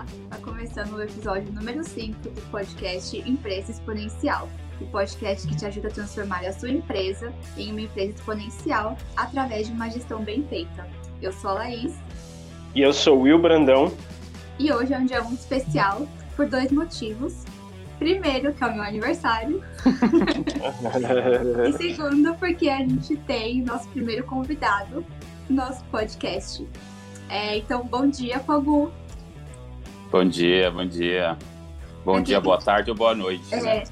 Olá, 0.00 0.06
está 0.24 0.36
começando 0.38 0.94
o 0.94 1.02
episódio 1.02 1.52
número 1.52 1.84
5 1.84 2.30
do 2.30 2.50
podcast 2.50 3.18
Empresa 3.18 3.70
Exponencial, 3.70 4.48
o 4.80 4.86
podcast 4.86 5.46
que 5.46 5.54
te 5.54 5.66
ajuda 5.66 5.88
a 5.88 5.90
transformar 5.90 6.42
a 6.46 6.52
sua 6.54 6.70
empresa 6.70 7.30
em 7.58 7.70
uma 7.70 7.82
empresa 7.82 8.12
exponencial 8.12 8.96
através 9.14 9.66
de 9.66 9.74
uma 9.74 9.90
gestão 9.90 10.24
bem 10.24 10.42
feita. 10.44 10.88
Eu 11.20 11.32
sou 11.32 11.50
a 11.50 11.54
Laís. 11.54 11.94
E 12.74 12.80
eu 12.80 12.94
sou 12.94 13.18
o 13.18 13.22
Will 13.22 13.38
Brandão. 13.38 13.92
E 14.58 14.72
hoje 14.72 14.94
é 14.94 14.98
um 14.98 15.04
dia 15.04 15.20
muito 15.22 15.40
especial 15.40 16.08
por 16.34 16.46
dois 16.46 16.72
motivos. 16.72 17.44
Primeiro, 17.98 18.54
que 18.54 18.64
é 18.64 18.66
o 18.68 18.72
meu 18.72 18.82
aniversário. 18.82 19.62
e 21.68 21.72
segundo, 21.72 22.34
porque 22.36 22.70
a 22.70 22.78
gente 22.78 23.18
tem 23.18 23.60
nosso 23.60 23.86
primeiro 23.88 24.24
convidado 24.24 25.04
no 25.46 25.56
nosso 25.56 25.84
podcast. 25.86 26.66
É, 27.28 27.58
então, 27.58 27.84
bom 27.84 28.08
dia, 28.08 28.40
Fogu. 28.40 28.90
Bom 30.10 30.24
dia, 30.24 30.72
bom 30.72 30.84
dia. 30.84 31.38
Bom 32.04 32.14
pra 32.14 32.22
dia, 32.22 32.36
quem... 32.36 32.44
boa 32.44 32.58
tarde 32.58 32.90
ou 32.90 32.96
boa 32.96 33.14
noite. 33.14 33.54
É. 33.54 33.60
Né? 33.62 33.84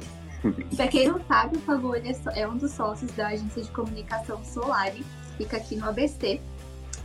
pra 0.74 0.88
quem 0.88 1.06
não 1.06 1.20
sabe, 1.26 1.58
o 1.58 1.60
Fogu 1.60 1.94
é, 1.94 2.02
é 2.34 2.48
um 2.48 2.56
dos 2.56 2.70
sócios 2.70 3.12
da 3.12 3.28
agência 3.28 3.62
de 3.62 3.70
comunicação 3.70 4.42
Solari, 4.42 5.04
fica 5.36 5.58
aqui 5.58 5.76
no 5.76 5.86
ABC. 5.86 6.40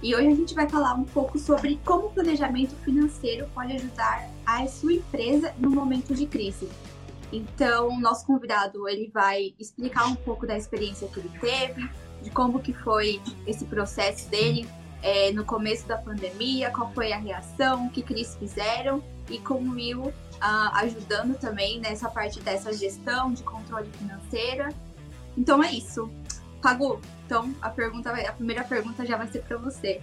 E 0.02 0.16
hoje 0.16 0.28
a 0.28 0.36
gente 0.36 0.56
vai 0.56 0.70
falar 0.70 0.94
um 0.94 1.04
pouco 1.04 1.38
sobre 1.38 1.80
como 1.84 2.08
o 2.08 2.12
planejamento 2.12 2.74
financeiro 2.86 3.46
pode 3.54 3.74
ajudar 3.74 4.30
a 4.46 4.66
sua 4.68 4.94
empresa 4.94 5.54
no 5.58 5.70
momento 5.70 6.14
de 6.14 6.26
crise. 6.26 6.70
Então, 7.34 7.90
o 7.90 8.00
nosso 8.00 8.26
convidado 8.26 8.88
ele 8.88 9.12
vai 9.14 9.54
explicar 9.60 10.06
um 10.06 10.16
pouco 10.16 10.48
da 10.48 10.56
experiência 10.56 11.10
que 11.10 11.20
ele 11.20 11.32
teve, 11.42 11.90
de 12.22 12.30
como 12.30 12.60
que 12.60 12.72
foi 12.72 13.20
esse 13.46 13.66
processo 13.66 14.30
dele 14.30 14.66
é, 15.06 15.32
no 15.32 15.46
começo 15.46 15.88
da 15.88 16.00
pandemia, 16.00 16.72
qual 16.72 16.92
foi 16.92 17.14
a 17.14 17.18
reação, 17.18 17.86
o 17.86 17.90
que, 17.92 18.02
que 18.02 18.12
eles 18.12 18.36
fizeram 18.36 19.04
e 19.30 19.38
como 19.38 19.80
eu 19.80 20.12
ah, 20.42 20.72
ajudando 20.80 21.38
também 21.38 21.80
nessa 21.80 22.10
parte 22.10 22.40
dessa 22.40 22.74
gestão 22.74 23.32
de 23.32 23.44
controle 23.44 23.88
financeira. 23.92 24.70
Então 25.38 25.64
é 25.64 25.72
isso. 25.72 26.10
Pagu, 26.60 27.00
então 27.24 27.54
a 27.62 27.70
pergunta, 27.70 28.10
a 28.10 28.32
primeira 28.32 28.64
pergunta 28.64 29.06
já 29.06 29.16
vai 29.16 29.28
ser 29.28 29.44
para 29.44 29.58
você. 29.58 30.02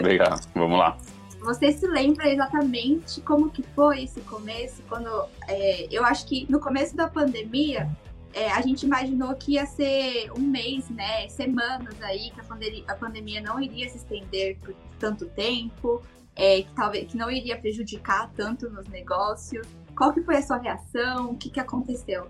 Legal, 0.00 0.38
vamos 0.54 0.78
lá. 0.78 0.96
Você 1.40 1.72
se 1.72 1.86
lembra 1.88 2.28
exatamente 2.28 3.20
como 3.22 3.50
que 3.50 3.64
foi 3.74 4.04
esse 4.04 4.20
começo? 4.20 4.80
Quando 4.88 5.10
é, 5.48 5.88
eu 5.90 6.04
acho 6.04 6.24
que 6.24 6.46
no 6.48 6.60
começo 6.60 6.94
da 6.94 7.08
pandemia 7.08 7.90
é, 8.36 8.52
a 8.52 8.60
gente 8.60 8.84
imaginou 8.84 9.34
que 9.34 9.52
ia 9.52 9.64
ser 9.64 10.30
um 10.36 10.42
mês, 10.42 10.90
né? 10.90 11.26
Semanas 11.26 11.94
aí 12.02 12.30
que 12.30 12.38
a 12.38 12.44
pandemia, 12.44 12.84
a 12.86 12.94
pandemia 12.94 13.40
não 13.40 13.58
iria 13.58 13.88
se 13.88 13.96
estender 13.96 14.58
por 14.58 14.74
tanto 15.00 15.24
tempo, 15.24 16.02
é, 16.36 16.60
que 16.60 16.74
talvez 16.74 17.10
que 17.10 17.16
não 17.16 17.30
iria 17.30 17.56
prejudicar 17.56 18.30
tanto 18.36 18.68
nos 18.68 18.86
negócios. 18.88 19.66
Qual 19.96 20.12
que 20.12 20.20
foi 20.20 20.36
a 20.36 20.42
sua 20.42 20.58
reação? 20.58 21.30
O 21.30 21.36
que, 21.38 21.48
que 21.48 21.58
aconteceu? 21.58 22.28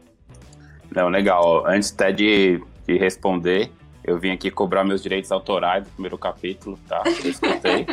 Não, 0.94 1.08
legal. 1.08 1.66
Antes 1.66 1.92
até 1.92 2.12
de, 2.12 2.62
de 2.86 2.96
responder, 2.96 3.72
eu 4.06 4.18
vim 4.18 4.30
aqui 4.30 4.52
cobrar 4.52 4.84
meus 4.84 5.02
direitos 5.02 5.32
autorais 5.32 5.84
do 5.84 5.90
primeiro 5.90 6.16
capítulo, 6.16 6.78
tá? 6.88 7.02
Eu 7.04 7.30
escutei. 7.30 7.86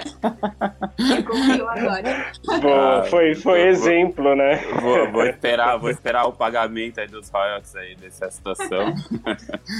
Concluiu 1.23 1.67
agora. 1.67 2.31
Ah, 2.49 3.03
foi 3.09 3.33
foi 3.33 3.59
vou, 3.59 3.67
exemplo, 3.67 4.35
né? 4.35 4.57
Vou, 4.79 5.11
vou, 5.11 5.25
esperar, 5.25 5.77
vou 5.77 5.89
esperar 5.89 6.25
o 6.25 6.31
pagamento 6.31 6.99
aí 6.99 7.07
dos 7.07 7.29
royalties 7.29 7.75
aí 7.75 7.95
dessa 7.95 8.29
situação. 8.29 8.93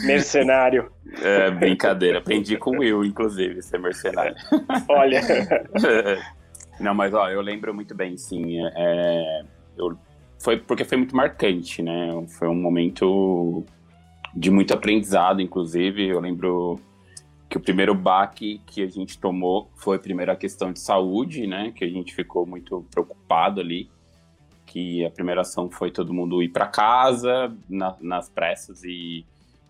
Mercenário. 0.06 0.92
É, 1.22 1.52
brincadeira. 1.52 2.18
Aprendi 2.18 2.58
com 2.58 2.78
o 2.78 2.80
Will, 2.80 3.06
inclusive, 3.06 3.62
ser 3.62 3.80
mercenário. 3.80 4.36
Olha. 4.90 5.22
Não, 6.80 6.96
mas 6.96 7.14
ó, 7.14 7.30
eu 7.30 7.42
lembro 7.42 7.76
muito 7.76 7.94
bem, 7.94 8.18
sim. 8.18 8.58
É, 8.76 9.44
eu, 9.78 9.96
foi 10.40 10.58
porque 10.58 10.84
foi 10.84 10.98
muito 10.98 11.16
marcante, 11.16 11.84
né? 11.84 12.10
Foi 12.40 12.48
um 12.48 12.56
momento 12.56 13.64
de 14.36 14.50
muito 14.50 14.74
aprendizado, 14.74 15.42
inclusive. 15.42 16.08
Eu 16.08 16.20
lembro 16.20 16.80
que 17.50 17.58
o 17.58 17.62
primeiro 17.62 17.94
baque 17.94 18.62
que 18.66 18.82
a 18.82 18.88
gente 18.88 19.20
tomou 19.20 19.70
foi 19.76 20.00
primeiro 20.00 20.32
a 20.32 20.36
questão 20.36 20.72
de 20.72 20.80
saúde, 20.80 21.46
né? 21.46 21.72
Que 21.72 21.86
a 21.86 21.90
gente 21.90 22.14
ficou 22.14 22.46
muito 22.46 22.86
preocupado 22.90 23.62
ali. 23.62 23.90
Que 24.66 25.06
a 25.06 25.12
primeira 25.12 25.42
ação 25.42 25.70
foi 25.70 25.92
todo 25.92 26.14
mundo 26.14 26.42
ir 26.42 26.50
para 26.50 26.66
casa 26.66 27.56
na, 27.70 27.96
nas 28.02 28.30
pressas 28.30 28.84
e 28.84 29.26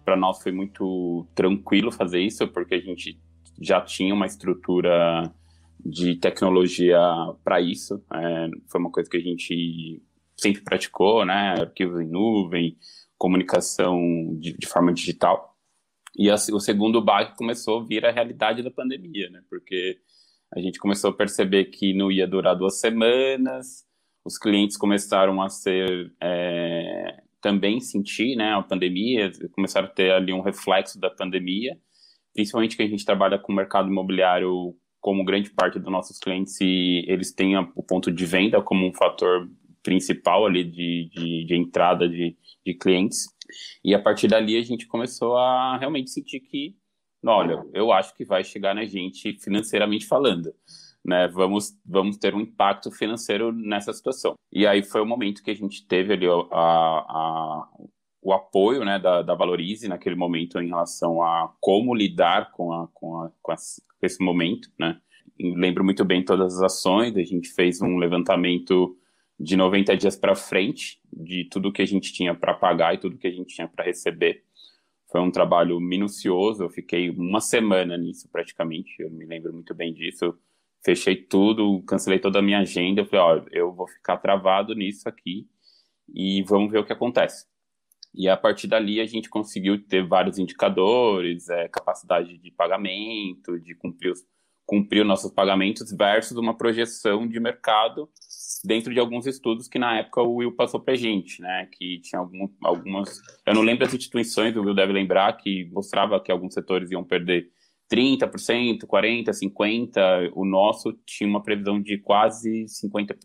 para 0.05 0.15
nós 0.15 0.41
foi 0.41 0.51
muito 0.51 1.25
tranquilo 1.33 1.91
fazer 1.91 2.19
isso 2.19 2.47
porque 2.47 2.75
a 2.75 2.79
gente 2.79 3.19
já 3.59 3.81
tinha 3.81 4.13
uma 4.13 4.25
estrutura 4.25 5.31
de 5.85 6.15
tecnologia 6.15 6.99
para 7.43 7.59
isso. 7.59 8.01
É, 8.13 8.49
foi 8.67 8.79
uma 8.79 8.91
coisa 8.91 9.09
que 9.09 9.17
a 9.17 9.21
gente 9.21 10.01
sempre 10.37 10.61
praticou, 10.61 11.25
né? 11.25 11.55
Arquivos 11.59 11.99
em 11.99 12.07
nuvem, 12.07 12.77
comunicação 13.23 14.37
de, 14.37 14.51
de 14.51 14.67
forma 14.67 14.91
digital. 14.93 15.57
E 16.13 16.29
a, 16.29 16.35
o 16.35 16.59
segundo 16.59 17.01
baque 17.01 17.37
começou 17.37 17.79
a 17.79 17.83
vir 17.85 18.05
a 18.05 18.11
realidade 18.11 18.61
da 18.61 18.69
pandemia, 18.69 19.29
né? 19.29 19.41
Porque 19.49 19.97
a 20.53 20.59
gente 20.59 20.77
começou 20.77 21.09
a 21.09 21.13
perceber 21.13 21.65
que 21.65 21.93
não 21.93 22.11
ia 22.11 22.27
durar 22.27 22.53
duas 22.53 22.81
semanas, 22.81 23.85
os 24.25 24.37
clientes 24.37 24.75
começaram 24.75 25.41
a 25.41 25.47
ser 25.47 26.13
é, 26.21 27.23
também 27.39 27.79
sentir, 27.79 28.35
né, 28.35 28.53
a 28.53 28.61
pandemia, 28.61 29.31
começaram 29.53 29.87
a 29.87 29.91
ter 29.91 30.11
ali 30.11 30.33
um 30.33 30.41
reflexo 30.41 30.99
da 30.99 31.09
pandemia, 31.09 31.77
principalmente 32.33 32.75
que 32.75 32.83
a 32.83 32.87
gente 32.87 33.05
trabalha 33.05 33.39
com 33.39 33.53
o 33.53 33.55
mercado 33.55 33.89
imobiliário 33.89 34.75
como 34.99 35.25
grande 35.25 35.49
parte 35.49 35.79
dos 35.79 35.91
nossos 35.91 36.19
clientes 36.19 36.59
e 36.61 37.05
eles 37.07 37.33
têm 37.33 37.57
o 37.57 37.83
ponto 37.83 38.11
de 38.11 38.25
venda 38.25 38.61
como 38.61 38.85
um 38.85 38.93
fator 38.93 39.49
principal 39.83 40.45
ali 40.45 40.63
de, 40.63 41.09
de, 41.13 41.45
de 41.45 41.55
entrada 41.55 42.07
de, 42.07 42.35
de 42.65 42.73
clientes. 42.73 43.27
E 43.83 43.93
a 43.93 44.01
partir 44.01 44.27
dali 44.27 44.57
a 44.57 44.63
gente 44.63 44.87
começou 44.87 45.37
a 45.37 45.77
realmente 45.77 46.09
sentir 46.09 46.39
que, 46.39 46.75
olha, 47.23 47.63
eu 47.73 47.91
acho 47.91 48.15
que 48.15 48.25
vai 48.25 48.43
chegar 48.43 48.73
na 48.73 48.85
gente 48.85 49.33
financeiramente 49.33 50.07
falando. 50.07 50.53
Né, 51.05 51.27
vamos, 51.27 51.77
vamos 51.85 52.15
ter 52.15 52.33
um 52.33 52.39
impacto 52.39 52.89
financeiro 52.89 53.51
nessa 53.51 53.91
situação. 53.91 54.35
E 54.49 54.65
aí 54.65 54.81
foi 54.81 55.01
o 55.01 55.05
momento 55.05 55.43
que 55.43 55.51
a 55.51 55.55
gente 55.55 55.85
teve 55.85 56.13
ali 56.13 56.25
a, 56.25 56.31
a, 56.53 57.67
o 58.21 58.31
apoio 58.31 58.85
né, 58.85 58.97
da, 58.97 59.21
da 59.21 59.35
Valorize 59.35 59.85
naquele 59.89 60.15
momento 60.15 60.61
em 60.61 60.69
relação 60.69 61.21
a 61.21 61.53
como 61.59 61.93
lidar 61.93 62.51
com, 62.51 62.71
a, 62.71 62.87
com, 62.93 63.17
a, 63.19 63.31
com 63.41 63.53
esse 64.01 64.23
momento. 64.23 64.71
Né. 64.79 64.97
lembro 65.37 65.83
muito 65.83 66.05
bem 66.05 66.23
todas 66.23 66.55
as 66.55 66.61
ações, 66.61 67.17
a 67.17 67.23
gente 67.23 67.49
fez 67.49 67.81
um 67.81 67.97
levantamento 67.97 68.97
de 69.39 69.55
90 69.55 69.97
dias 69.97 70.15
para 70.15 70.35
frente 70.35 70.99
de 71.11 71.45
tudo 71.45 71.71
que 71.71 71.81
a 71.81 71.85
gente 71.85 72.13
tinha 72.13 72.33
para 72.33 72.53
pagar 72.53 72.93
e 72.93 72.97
tudo 72.97 73.17
que 73.17 73.27
a 73.27 73.31
gente 73.31 73.55
tinha 73.55 73.67
para 73.67 73.85
receber. 73.85 74.43
Foi 75.11 75.21
um 75.21 75.31
trabalho 75.31 75.79
minucioso, 75.79 76.63
eu 76.63 76.69
fiquei 76.69 77.09
uma 77.09 77.39
semana 77.39 77.97
nisso 77.97 78.29
praticamente, 78.31 78.95
eu 78.99 79.11
me 79.11 79.25
lembro 79.25 79.53
muito 79.53 79.73
bem 79.73 79.93
disso. 79.93 80.35
Fechei 80.83 81.15
tudo, 81.15 81.81
cancelei 81.83 82.19
toda 82.19 82.39
a 82.39 82.41
minha 82.41 82.59
agenda, 82.59 83.01
eu 83.01 83.05
falei, 83.05 83.21
ó, 83.21 83.45
eu 83.51 83.73
vou 83.73 83.87
ficar 83.87 84.17
travado 84.17 84.73
nisso 84.73 85.07
aqui 85.07 85.47
e 86.13 86.43
vamos 86.43 86.71
ver 86.71 86.79
o 86.79 86.85
que 86.85 86.91
acontece. 86.91 87.45
E 88.13 88.29
a 88.29 88.37
partir 88.37 88.67
dali 88.67 88.99
a 88.99 89.05
gente 89.05 89.29
conseguiu 89.29 89.83
ter 89.87 90.05
vários 90.05 90.37
indicadores, 90.37 91.49
é, 91.49 91.67
capacidade 91.67 92.37
de 92.37 92.51
pagamento, 92.51 93.59
de 93.59 93.73
cumprir 93.75 94.11
os, 94.11 94.25
cumprir 94.65 95.01
os 95.01 95.07
nossos 95.07 95.31
pagamentos 95.31 95.91
versus 95.91 96.37
uma 96.37 96.55
projeção 96.55 97.27
de 97.27 97.39
mercado 97.39 98.09
dentro 98.63 98.93
de 98.93 98.99
alguns 98.99 99.25
estudos 99.25 99.67
que 99.67 99.79
na 99.79 99.99
época 99.99 100.21
o 100.21 100.35
Will 100.35 100.55
passou 100.55 100.79
pra 100.79 100.95
gente, 100.95 101.41
né? 101.41 101.67
Que 101.71 101.99
tinha 101.99 102.19
algum, 102.19 102.47
algumas. 102.63 103.19
Eu 103.45 103.53
não 103.53 103.61
lembro 103.61 103.85
as 103.85 103.93
instituições, 103.93 104.55
o 104.55 104.61
Will 104.61 104.75
deve 104.75 104.91
lembrar, 104.91 105.33
que 105.37 105.69
mostrava 105.71 106.19
que 106.19 106.31
alguns 106.31 106.53
setores 106.53 106.91
iam 106.91 107.03
perder 107.03 107.49
30%, 107.91 108.85
40%, 108.85 109.29
50%. 109.29 110.31
O 110.35 110.45
nosso 110.45 110.93
tinha 111.05 111.29
uma 111.29 111.43
previsão 111.43 111.81
de 111.81 111.97
quase 111.99 112.65
50%. 112.65 113.15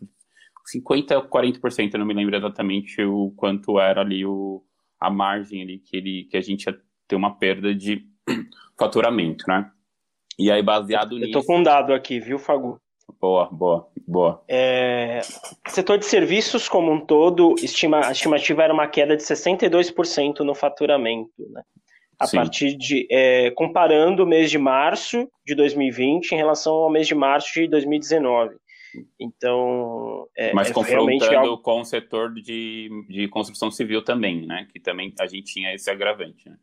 50 0.65 1.17
ou 1.17 1.23
40%, 1.23 1.93
eu 1.93 1.99
não 1.99 2.05
me 2.05 2.13
lembro 2.13 2.35
exatamente 2.35 3.01
o 3.01 3.31
quanto 3.35 3.79
era 3.79 4.01
ali 4.01 4.23
o, 4.23 4.63
a 4.99 5.09
margem 5.09 5.63
ali 5.63 5.79
que, 5.79 5.97
ele, 5.97 6.27
que 6.29 6.37
a 6.37 6.41
gente 6.41 6.65
ia 6.65 6.79
ter 7.07 7.15
uma 7.15 7.35
perda 7.37 7.73
de 7.73 8.05
faturamento, 8.77 9.45
né? 9.47 9.71
E 10.37 10.51
aí, 10.51 10.61
baseado 10.61 11.13
eu 11.13 11.19
nisso. 11.19 11.37
Eu 11.37 11.41
tô 11.41 11.45
com 11.45 11.59
um 11.59 11.63
dado 11.63 11.91
aqui, 11.91 12.19
viu, 12.19 12.37
Fagu? 12.37 12.79
Boa, 13.19 13.49
boa, 13.51 13.87
boa. 14.07 14.43
É, 14.47 15.21
setor 15.67 15.97
de 15.97 16.05
serviços 16.05 16.67
como 16.67 16.91
um 16.91 16.99
todo, 16.99 17.55
estima, 17.61 18.05
a 18.05 18.11
estimativa 18.11 18.63
era 18.63 18.73
uma 18.73 18.87
queda 18.87 19.15
de 19.15 19.23
62% 19.23 20.39
no 20.39 20.53
faturamento, 20.53 21.31
né? 21.49 21.63
A 22.19 22.27
Sim. 22.27 22.37
partir 22.37 22.75
de. 22.75 23.07
É, 23.09 23.51
comparando 23.51 24.23
o 24.23 24.27
mês 24.27 24.51
de 24.51 24.57
março 24.57 25.29
de 25.45 25.55
2020 25.55 26.33
em 26.33 26.35
relação 26.35 26.73
ao 26.73 26.89
mês 26.89 27.07
de 27.07 27.15
março 27.15 27.53
de 27.53 27.67
2019. 27.67 28.55
Então. 29.19 30.27
É, 30.35 30.53
Mas 30.53 30.69
é 30.69 30.73
confrontando 30.73 31.37
algo... 31.37 31.57
com 31.59 31.81
o 31.81 31.85
setor 31.85 32.33
de, 32.33 32.89
de 33.07 33.27
construção 33.29 33.71
civil 33.71 34.03
também, 34.03 34.45
né? 34.45 34.67
Que 34.73 34.79
também 34.79 35.13
a 35.19 35.27
gente 35.27 35.53
tinha 35.53 35.73
esse 35.73 35.89
agravante, 35.89 36.49
né? 36.49 36.57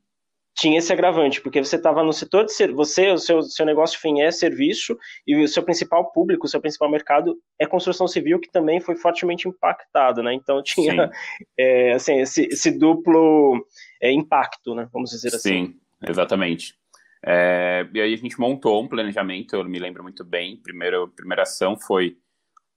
Tinha 0.56 0.78
esse 0.78 0.90
agravante, 0.90 1.40
porque 1.42 1.62
você 1.62 1.76
estava 1.76 2.02
no 2.02 2.12
setor 2.12 2.46
de 2.46 2.52
ser, 2.52 2.72
você, 2.72 3.10
o 3.10 3.18
seu, 3.18 3.42
seu 3.42 3.66
negócio 3.66 4.00
fim 4.00 4.22
é 4.22 4.30
serviço 4.30 4.96
e 5.26 5.36
o 5.36 5.46
seu 5.46 5.62
principal 5.62 6.10
público, 6.12 6.46
o 6.46 6.48
seu 6.48 6.60
principal 6.60 6.90
mercado 6.90 7.36
é 7.58 7.66
construção 7.66 8.08
civil, 8.08 8.40
que 8.40 8.50
também 8.50 8.80
foi 8.80 8.96
fortemente 8.96 9.46
impactado, 9.46 10.22
né? 10.22 10.32
Então 10.32 10.62
tinha 10.62 11.10
é, 11.58 11.92
assim, 11.92 12.20
esse, 12.20 12.46
esse 12.46 12.70
duplo 12.70 13.66
é, 14.00 14.10
impacto, 14.10 14.74
né? 14.74 14.88
Vamos 14.92 15.10
dizer 15.10 15.28
assim. 15.28 15.66
Sim, 15.66 15.74
exatamente. 16.08 16.74
É, 17.22 17.86
e 17.92 18.00
aí 18.00 18.14
a 18.14 18.16
gente 18.16 18.40
montou 18.40 18.82
um 18.82 18.88
planejamento, 18.88 19.56
eu 19.56 19.64
me 19.64 19.78
lembro 19.78 20.02
muito 20.02 20.24
bem. 20.24 20.56
Primeiro, 20.62 21.08
primeira 21.08 21.42
ação 21.42 21.76
foi 21.76 22.16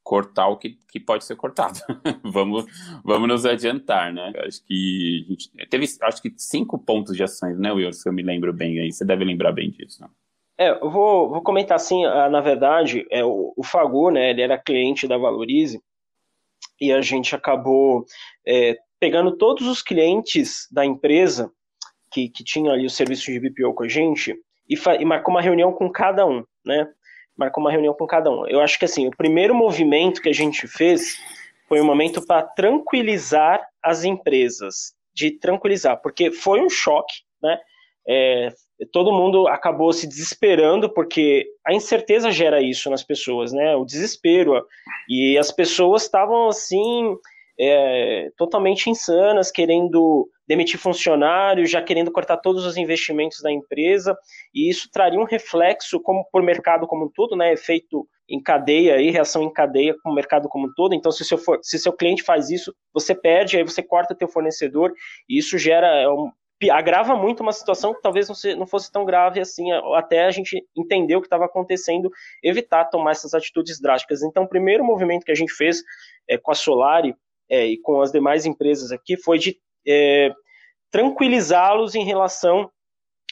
cortar 0.03 0.47
o 0.47 0.57
que, 0.57 0.77
que 0.91 0.99
pode 0.99 1.23
ser 1.23 1.35
cortado. 1.35 1.79
vamos, 2.23 2.65
vamos 3.03 3.27
nos 3.27 3.45
adiantar, 3.45 4.11
né? 4.13 4.31
Acho 4.45 4.65
que 4.65 5.25
gente 5.29 5.51
teve, 5.69 5.85
acho 6.01 6.21
que 6.21 6.33
cinco 6.37 6.77
pontos 6.79 7.15
de 7.15 7.23
ações, 7.23 7.59
né, 7.59 7.71
Will? 7.71 7.93
Se 7.93 8.07
eu 8.07 8.13
me 8.13 8.23
lembro 8.23 8.51
bem 8.53 8.79
aí, 8.79 8.91
você 8.91 9.05
deve 9.05 9.23
lembrar 9.23 9.51
bem 9.51 9.69
disso. 9.69 10.01
Não? 10.01 10.09
É, 10.59 10.71
eu 10.71 10.89
vou, 10.89 11.29
vou 11.29 11.41
comentar 11.41 11.77
assim, 11.77 12.03
na 12.03 12.41
verdade, 12.41 13.07
é, 13.09 13.23
o, 13.23 13.53
o 13.55 14.11
né, 14.11 14.31
ele 14.31 14.41
era 14.41 14.57
cliente 14.57 15.07
da 15.07 15.17
Valorize, 15.17 15.81
e 16.81 16.91
a 16.91 17.01
gente 17.01 17.33
acabou 17.33 18.05
é, 18.45 18.77
pegando 18.99 19.37
todos 19.37 19.67
os 19.67 19.81
clientes 19.81 20.67
da 20.69 20.85
empresa 20.85 21.49
que, 22.11 22.27
que 22.27 22.43
tinham 22.43 22.73
ali 22.73 22.85
o 22.85 22.89
serviço 22.89 23.31
de 23.31 23.39
BPO 23.39 23.73
com 23.73 23.83
a 23.83 23.87
gente, 23.87 24.35
e, 24.67 24.75
e 24.99 25.05
marcou 25.05 25.33
uma 25.33 25.41
reunião 25.41 25.71
com 25.71 25.89
cada 25.89 26.25
um, 26.25 26.43
né? 26.65 26.87
Marcou 27.39 27.63
uma 27.63 27.71
reunião 27.71 27.93
com 27.93 28.05
cada 28.05 28.29
um. 28.29 28.45
Eu 28.47 28.59
acho 28.59 28.77
que 28.77 28.85
assim, 28.85 29.07
o 29.07 29.15
primeiro 29.15 29.55
movimento 29.55 30.21
que 30.21 30.27
a 30.27 30.33
gente 30.33 30.67
fez 30.67 31.17
foi 31.67 31.79
um 31.79 31.85
momento 31.85 32.25
para 32.25 32.43
tranquilizar 32.43 33.65
as 33.81 34.03
empresas, 34.03 34.93
de 35.13 35.31
tranquilizar, 35.31 36.01
porque 36.01 36.31
foi 36.31 36.59
um 36.59 36.69
choque, 36.69 37.21
né? 37.41 37.57
É, 38.07 38.49
todo 38.91 39.11
mundo 39.11 39.47
acabou 39.47 39.93
se 39.93 40.07
desesperando 40.07 40.89
porque 40.89 41.45
a 41.65 41.73
incerteza 41.73 42.31
gera 42.31 42.61
isso 42.61 42.89
nas 42.89 43.03
pessoas, 43.03 43.53
né? 43.53 43.75
O 43.75 43.85
desespero 43.85 44.61
e 45.07 45.37
as 45.37 45.51
pessoas 45.51 46.03
estavam 46.03 46.49
assim 46.49 47.15
é, 47.59 48.29
totalmente 48.37 48.89
insanas, 48.89 49.51
querendo 49.51 50.29
demitir 50.47 50.79
funcionários, 50.79 51.69
já 51.69 51.81
querendo 51.81 52.11
cortar 52.11 52.37
todos 52.37 52.65
os 52.65 52.77
investimentos 52.77 53.41
da 53.41 53.51
empresa, 53.51 54.17
e 54.53 54.69
isso 54.69 54.89
traria 54.91 55.19
um 55.19 55.25
reflexo 55.25 55.99
como 55.99 56.25
por 56.31 56.41
mercado 56.41 56.87
como 56.87 57.05
um 57.05 57.11
todo, 57.13 57.35
né, 57.35 57.51
efeito 57.51 58.07
em 58.27 58.41
cadeia 58.41 58.95
aí, 58.95 59.09
reação 59.09 59.43
em 59.43 59.51
cadeia 59.51 59.95
com 60.01 60.11
o 60.11 60.13
mercado 60.13 60.47
como 60.47 60.67
um 60.67 60.73
todo. 60.75 60.93
Então, 60.93 61.11
se 61.11 61.25
seu, 61.25 61.37
for, 61.37 61.59
se 61.61 61.77
seu 61.77 61.91
cliente 61.91 62.23
faz 62.23 62.49
isso, 62.49 62.73
você 62.93 63.13
perde, 63.13 63.57
aí 63.57 63.63
você 63.63 63.83
corta 63.83 64.15
teu 64.15 64.27
fornecedor, 64.27 64.93
e 65.27 65.37
isso 65.37 65.57
gera 65.57 65.87
é 65.87 66.07
um, 66.07 66.31
agrava 66.71 67.15
muito 67.15 67.41
uma 67.41 67.51
situação 67.51 67.93
que 67.93 68.01
talvez 68.01 68.27
não, 68.27 68.35
se, 68.35 68.55
não 68.55 68.67
fosse 68.67 68.91
tão 68.91 69.05
grave 69.05 69.39
assim, 69.39 69.71
até 69.95 70.25
a 70.25 70.31
gente 70.31 70.63
entender 70.77 71.15
o 71.15 71.21
que 71.21 71.27
estava 71.27 71.45
acontecendo, 71.45 72.09
evitar 72.43 72.85
tomar 72.85 73.11
essas 73.11 73.33
atitudes 73.33 73.79
drásticas. 73.79 74.23
Então, 74.23 74.43
o 74.43 74.49
primeiro 74.49 74.83
movimento 74.83 75.25
que 75.25 75.31
a 75.31 75.35
gente 75.35 75.53
fez 75.53 75.83
é, 76.27 76.37
com 76.37 76.51
a 76.51 76.55
Solari 76.55 77.15
é, 77.49 77.65
e 77.65 77.77
com 77.77 78.01
as 78.01 78.11
demais 78.11 78.45
empresas 78.45 78.91
aqui 78.91 79.17
foi 79.17 79.39
de 79.39 79.57
é, 79.87 80.31
tranquilizá-los 80.91 81.95
em 81.95 82.03
relação 82.03 82.69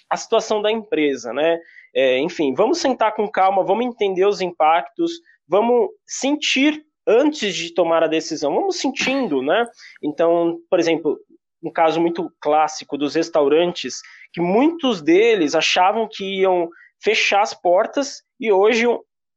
à 0.09 0.17
situação 0.17 0.61
da 0.61 0.71
empresa, 0.71 1.33
né? 1.33 1.59
É, 1.93 2.19
enfim, 2.19 2.53
vamos 2.53 2.79
sentar 2.79 3.13
com 3.15 3.29
calma, 3.29 3.63
vamos 3.63 3.85
entender 3.85 4.25
os 4.25 4.41
impactos, 4.41 5.11
vamos 5.47 5.89
sentir 6.05 6.85
antes 7.07 7.55
de 7.55 7.73
tomar 7.73 8.03
a 8.03 8.07
decisão, 8.07 8.53
vamos 8.53 8.77
sentindo, 8.77 9.41
né? 9.41 9.65
Então, 10.03 10.59
por 10.69 10.79
exemplo, 10.79 11.17
um 11.63 11.71
caso 11.71 11.99
muito 11.99 12.31
clássico 12.39 12.97
dos 12.97 13.15
restaurantes, 13.15 14.01
que 14.33 14.41
muitos 14.41 15.01
deles 15.01 15.55
achavam 15.55 16.07
que 16.11 16.41
iam 16.41 16.69
fechar 17.01 17.41
as 17.41 17.53
portas 17.53 18.21
e 18.39 18.51
hoje, 18.51 18.85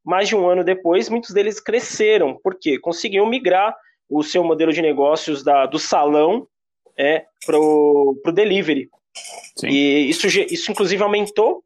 mais 0.04 0.28
de 0.28 0.36
um 0.36 0.48
ano 0.48 0.64
depois, 0.64 1.08
muitos 1.08 1.30
deles 1.32 1.60
cresceram, 1.60 2.38
porque 2.42 2.78
conseguiam 2.78 3.26
migrar 3.26 3.74
o 4.10 4.22
seu 4.22 4.42
modelo 4.42 4.72
de 4.72 4.82
negócios 4.82 5.44
da, 5.44 5.66
do 5.66 5.78
salão 5.78 6.46
é, 6.98 7.24
para 7.46 7.58
o 7.58 8.32
delivery. 8.34 8.90
Sim. 9.56 9.68
E 9.68 10.10
isso, 10.10 10.26
isso, 10.26 10.70
inclusive, 10.70 11.02
aumentou 11.02 11.62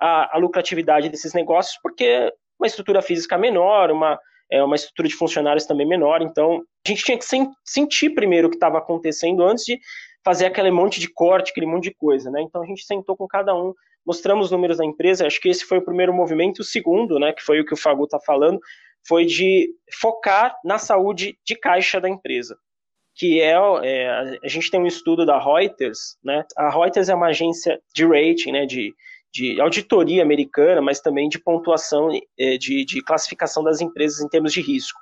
a, 0.00 0.36
a, 0.36 0.38
lucratividade 0.38 1.08
desses 1.08 1.34
negócios, 1.34 1.78
porque 1.82 2.32
uma 2.58 2.66
estrutura 2.66 3.02
física 3.02 3.36
menor, 3.36 3.90
uma, 3.90 4.18
é, 4.50 4.62
uma 4.62 4.76
estrutura 4.76 5.08
de 5.08 5.14
funcionários 5.14 5.66
também 5.66 5.86
menor. 5.86 6.22
Então, 6.22 6.62
a 6.86 6.88
gente 6.88 7.04
tinha 7.04 7.18
que 7.18 7.24
sen 7.24 7.50
sentir 7.64 8.10
primeiro 8.10 8.46
o 8.46 8.50
que 8.50 8.56
estava 8.56 8.78
acontecendo 8.78 9.42
antes 9.42 9.64
de 9.64 9.78
fazer 10.24 10.46
aquele 10.46 10.70
monte 10.70 11.00
de 11.00 11.08
corte, 11.12 11.50
aquele 11.50 11.66
monte 11.66 11.84
de 11.84 11.94
coisa. 11.94 12.30
Né? 12.30 12.42
Então, 12.42 12.62
a 12.62 12.66
gente 12.66 12.84
sentou 12.84 13.16
com 13.16 13.26
cada 13.26 13.54
um, 13.54 13.74
mostramos 14.06 14.46
os 14.46 14.52
números 14.52 14.78
da 14.78 14.84
empresa. 14.84 15.26
Acho 15.26 15.40
que 15.40 15.48
esse 15.48 15.64
foi 15.64 15.78
o 15.78 15.84
primeiro 15.84 16.12
movimento. 16.12 16.60
O 16.60 16.64
segundo, 16.64 17.18
né, 17.18 17.32
que 17.32 17.42
foi 17.42 17.60
o 17.60 17.64
que 17.64 17.74
o 17.74 17.76
Fagu 17.76 18.04
está 18.04 18.18
falando, 18.20 18.60
foi 19.06 19.24
de 19.24 19.70
focar 20.00 20.54
na 20.64 20.78
saúde 20.78 21.38
de 21.44 21.56
caixa 21.56 22.00
da 22.00 22.08
empresa. 22.08 22.56
Que 23.14 23.40
é, 23.40 23.54
é, 23.82 24.38
a 24.42 24.48
gente 24.48 24.70
tem 24.70 24.80
um 24.80 24.86
estudo 24.86 25.26
da 25.26 25.38
Reuters, 25.38 26.16
né? 26.22 26.44
A 26.56 26.70
Reuters 26.70 27.08
é 27.08 27.14
uma 27.14 27.28
agência 27.28 27.80
de 27.94 28.04
rating, 28.04 28.52
né? 28.52 28.64
De, 28.64 28.94
de 29.32 29.60
auditoria 29.60 30.22
americana, 30.22 30.80
mas 30.80 31.00
também 31.00 31.28
de 31.28 31.38
pontuação, 31.38 32.10
é, 32.38 32.56
de, 32.56 32.84
de 32.84 33.02
classificação 33.02 33.62
das 33.64 33.80
empresas 33.80 34.20
em 34.20 34.28
termos 34.28 34.52
de 34.52 34.60
risco. 34.60 34.98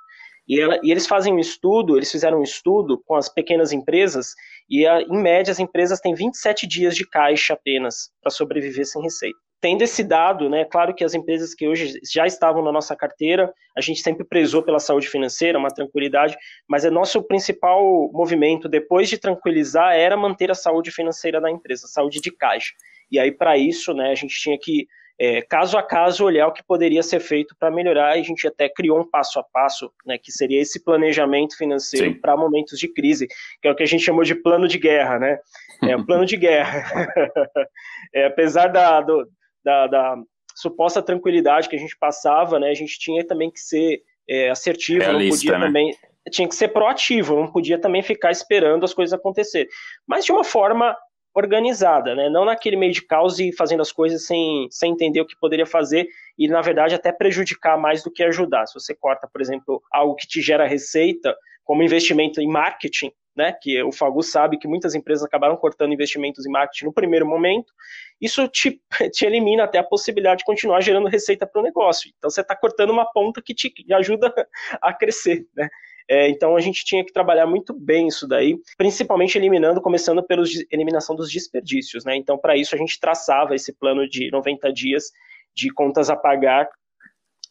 E, 0.48 0.60
ela, 0.60 0.78
e, 0.82 0.90
eles 0.90 1.06
fazem 1.06 1.34
um 1.34 1.38
estudo, 1.38 1.96
eles 1.96 2.10
fizeram 2.10 2.38
um 2.38 2.42
estudo 2.42 3.02
com 3.04 3.16
as 3.16 3.28
pequenas 3.28 3.72
empresas, 3.72 4.28
e 4.70 4.86
a, 4.86 5.02
em 5.02 5.20
média 5.20 5.50
as 5.50 5.58
empresas 5.58 6.00
têm 6.00 6.14
27 6.14 6.66
dias 6.66 6.96
de 6.96 7.06
caixa 7.06 7.54
apenas 7.54 8.10
para 8.22 8.30
sobreviver 8.30 8.86
sem 8.86 9.02
receita 9.02 9.45
tendo 9.60 9.82
esse 9.82 10.04
dado, 10.04 10.48
né, 10.48 10.64
claro 10.64 10.94
que 10.94 11.04
as 11.04 11.14
empresas 11.14 11.54
que 11.54 11.66
hoje 11.66 11.98
já 12.12 12.26
estavam 12.26 12.62
na 12.62 12.70
nossa 12.70 12.94
carteira, 12.94 13.52
a 13.76 13.80
gente 13.80 14.00
sempre 14.00 14.24
prezou 14.24 14.62
pela 14.62 14.78
saúde 14.78 15.08
financeira, 15.08 15.58
uma 15.58 15.70
tranquilidade, 15.70 16.36
mas 16.68 16.84
é 16.84 16.90
nosso 16.90 17.22
principal 17.22 18.10
movimento 18.12 18.68
depois 18.68 19.08
de 19.08 19.18
tranquilizar 19.18 19.94
era 19.94 20.16
manter 20.16 20.50
a 20.50 20.54
saúde 20.54 20.90
financeira 20.90 21.40
da 21.40 21.50
empresa, 21.50 21.86
saúde 21.86 22.20
de 22.20 22.30
caixa. 22.30 22.72
E 23.10 23.18
aí 23.18 23.32
para 23.32 23.56
isso, 23.56 23.94
né, 23.94 24.10
a 24.10 24.14
gente 24.14 24.34
tinha 24.38 24.58
que 24.60 24.86
é, 25.18 25.40
caso 25.40 25.78
a 25.78 25.82
caso 25.82 26.24
olhar 26.24 26.46
o 26.46 26.52
que 26.52 26.62
poderia 26.62 27.02
ser 27.02 27.20
feito 27.20 27.56
para 27.58 27.70
melhorar, 27.70 28.16
e 28.16 28.20
a 28.20 28.24
gente 28.24 28.46
até 28.46 28.68
criou 28.68 29.00
um 29.00 29.08
passo 29.08 29.38
a 29.38 29.42
passo, 29.42 29.90
né, 30.04 30.18
que 30.18 30.30
seria 30.30 30.60
esse 30.60 30.84
planejamento 30.84 31.56
financeiro 31.56 32.20
para 32.20 32.36
momentos 32.36 32.78
de 32.78 32.92
crise, 32.92 33.26
que 33.60 33.66
é 33.66 33.70
o 33.70 33.74
que 33.74 33.82
a 33.82 33.86
gente 33.86 34.04
chamou 34.04 34.24
de 34.24 34.34
plano 34.34 34.68
de 34.68 34.78
guerra, 34.78 35.18
né? 35.18 35.38
É 35.82 35.96
um 35.96 36.04
plano 36.04 36.26
de 36.26 36.36
guerra. 36.36 36.84
é, 38.14 38.26
apesar 38.26 38.68
da, 38.68 39.00
do, 39.00 39.26
da, 39.66 39.86
da, 39.88 40.16
suposta 40.54 41.02
tranquilidade 41.02 41.68
que 41.68 41.76
a 41.76 41.78
gente 41.78 41.98
passava, 41.98 42.58
né, 42.58 42.70
a 42.70 42.74
gente 42.74 42.98
tinha 42.98 43.26
também 43.26 43.50
que 43.50 43.60
ser 43.60 44.00
é, 44.26 44.48
assertivo, 44.48 45.00
Realista, 45.00 45.24
não 45.24 45.30
podia 45.30 45.58
né? 45.58 45.66
também 45.66 45.96
tinha 46.30 46.48
que 46.48 46.54
ser 46.54 46.68
proativo, 46.68 47.36
não 47.36 47.52
podia 47.52 47.78
também 47.78 48.02
ficar 48.02 48.30
esperando 48.30 48.84
as 48.84 48.94
coisas 48.94 49.12
acontecer, 49.12 49.68
mas 50.06 50.24
de 50.24 50.32
uma 50.32 50.44
forma 50.44 50.96
organizada, 51.34 52.14
né? 52.14 52.30
Não 52.30 52.46
naquele 52.46 52.76
meio 52.76 52.92
de 52.92 53.02
caos 53.02 53.38
e 53.38 53.52
fazendo 53.52 53.82
as 53.82 53.92
coisas 53.92 54.24
sem, 54.26 54.66
sem 54.70 54.92
entender 54.92 55.20
o 55.20 55.26
que 55.26 55.38
poderia 55.38 55.66
fazer 55.66 56.08
e, 56.38 56.48
na 56.48 56.62
verdade, 56.62 56.94
até 56.94 57.12
prejudicar 57.12 57.78
mais 57.78 58.02
do 58.02 58.10
que 58.10 58.22
ajudar. 58.22 58.66
Se 58.66 58.72
você 58.72 58.94
corta, 58.94 59.28
por 59.30 59.42
exemplo, 59.42 59.82
algo 59.92 60.14
que 60.14 60.26
te 60.26 60.40
gera 60.40 60.66
receita, 60.66 61.36
como 61.62 61.82
investimento 61.82 62.40
em 62.40 62.48
marketing, 62.48 63.12
né, 63.36 63.52
que 63.60 63.82
o 63.82 63.92
Fagu 63.92 64.22
sabe 64.22 64.58
que 64.58 64.66
muitas 64.66 64.94
empresas 64.94 65.24
acabaram 65.24 65.56
cortando 65.56 65.92
investimentos 65.92 66.46
em 66.46 66.50
marketing 66.50 66.86
no 66.86 66.92
primeiro 66.92 67.26
momento, 67.26 67.72
isso 68.20 68.48
te, 68.48 68.80
te 69.12 69.26
elimina 69.26 69.64
até 69.64 69.78
a 69.78 69.84
possibilidade 69.84 70.38
de 70.38 70.44
continuar 70.44 70.80
gerando 70.80 71.08
receita 71.08 71.46
para 71.46 71.60
o 71.60 71.64
negócio. 71.64 72.10
Então 72.16 72.30
você 72.30 72.40
está 72.40 72.56
cortando 72.56 72.90
uma 72.90 73.04
ponta 73.04 73.42
que 73.42 73.54
te 73.54 73.72
ajuda 73.92 74.32
a 74.80 74.92
crescer, 74.92 75.46
né? 75.54 75.68
É, 76.08 76.28
então 76.28 76.54
a 76.54 76.60
gente 76.60 76.84
tinha 76.84 77.04
que 77.04 77.12
trabalhar 77.12 77.46
muito 77.46 77.74
bem 77.74 78.06
isso 78.06 78.28
daí, 78.28 78.56
principalmente 78.78 79.36
eliminando, 79.36 79.82
começando 79.82 80.22
pela 80.22 80.44
eliminação 80.70 81.16
dos 81.16 81.30
desperdícios, 81.30 82.04
né? 82.04 82.16
Então 82.16 82.38
para 82.38 82.56
isso 82.56 82.74
a 82.76 82.78
gente 82.78 82.98
traçava 83.00 83.56
esse 83.56 83.72
plano 83.72 84.08
de 84.08 84.30
90 84.30 84.72
dias 84.72 85.10
de 85.54 85.72
contas 85.72 86.08
a 86.08 86.14
pagar 86.14 86.68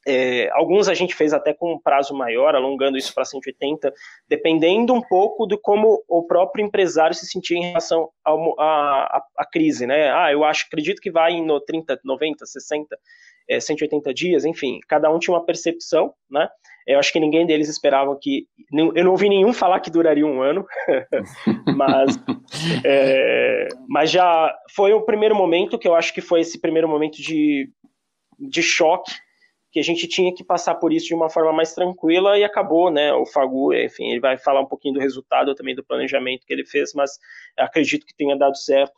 é, 0.08 0.50
alguns 0.52 0.88
a 0.88 0.94
gente 0.94 1.16
fez 1.16 1.34
até 1.34 1.54
com 1.54 1.74
um 1.74 1.80
prazo 1.80 2.14
maior, 2.14 2.54
alongando 2.54 2.98
isso 2.98 3.14
para 3.14 3.26
180, 3.26 3.92
dependendo 4.30 4.94
um 4.94 5.02
pouco 5.02 5.48
de 5.48 5.58
como 5.58 6.04
o 6.08 6.24
próprio 6.24 6.64
empresário 6.64 7.16
se 7.16 7.26
sentia 7.26 7.58
em 7.58 7.66
relação 7.68 8.10
à 8.26 9.46
crise, 9.52 9.88
né? 9.88 10.12
Ah, 10.12 10.32
eu 10.32 10.44
acho, 10.44 10.66
acredito 10.68 11.02
que 11.02 11.10
vai 11.10 11.42
no 11.42 11.60
30, 11.60 12.00
90, 12.04 12.46
60, 12.46 12.98
é, 13.50 13.60
180 13.60 14.14
dias, 14.14 14.46
enfim, 14.46 14.80
cada 14.88 15.10
um 15.10 15.18
tinha 15.18 15.36
uma 15.36 15.46
percepção, 15.46 16.14
né? 16.30 16.48
Eu 16.88 17.00
acho 17.00 17.12
que 17.12 17.20
ninguém 17.20 17.48
deles 17.48 17.68
esperava 17.68 18.16
que. 18.22 18.46
Eu 18.72 19.04
não 19.04 19.12
ouvi 19.12 19.28
nenhum 19.28 19.52
falar 19.54 19.80
que 19.80 19.90
duraria 19.90 20.26
um 20.26 20.44
ano, 20.44 20.68
mas, 21.76 22.16
é, 22.84 23.68
mas 23.88 24.12
já 24.12 24.56
foi 24.76 24.94
o 24.94 25.02
primeiro 25.02 25.36
momento 25.36 25.80
que 25.80 25.88
eu 25.88 25.96
acho 25.96 26.14
que 26.14 26.22
foi 26.22 26.42
esse 26.42 26.62
primeiro 26.62 26.88
momento 26.88 27.20
de, 27.20 27.72
de 28.38 28.62
choque 28.62 29.12
que 29.76 29.80
a 29.82 29.84
gente 29.84 30.08
tinha 30.08 30.34
que 30.34 30.42
passar 30.42 30.76
por 30.76 30.94
isso 30.94 31.08
de 31.08 31.14
uma 31.14 31.30
forma 31.30 31.52
mais 31.52 31.74
tranquila 31.74 32.40
e 32.40 32.46
acabou, 32.46 32.90
né? 32.90 33.12
O 33.12 33.26
Fagu, 33.26 33.74
enfim, 33.74 34.06
ele 34.10 34.22
vai 34.22 34.38
falar 34.38 34.62
um 34.62 34.66
pouquinho 34.66 34.94
do 34.94 35.02
resultado 35.02 35.54
também 35.54 35.76
do 35.76 35.84
planejamento 35.84 36.46
que 36.46 36.54
ele 36.54 36.64
fez, 36.66 36.94
mas 36.94 37.12
acredito 37.58 38.06
que 38.06 38.16
tenha 38.16 38.38
dado 38.38 38.56
certo. 38.56 38.94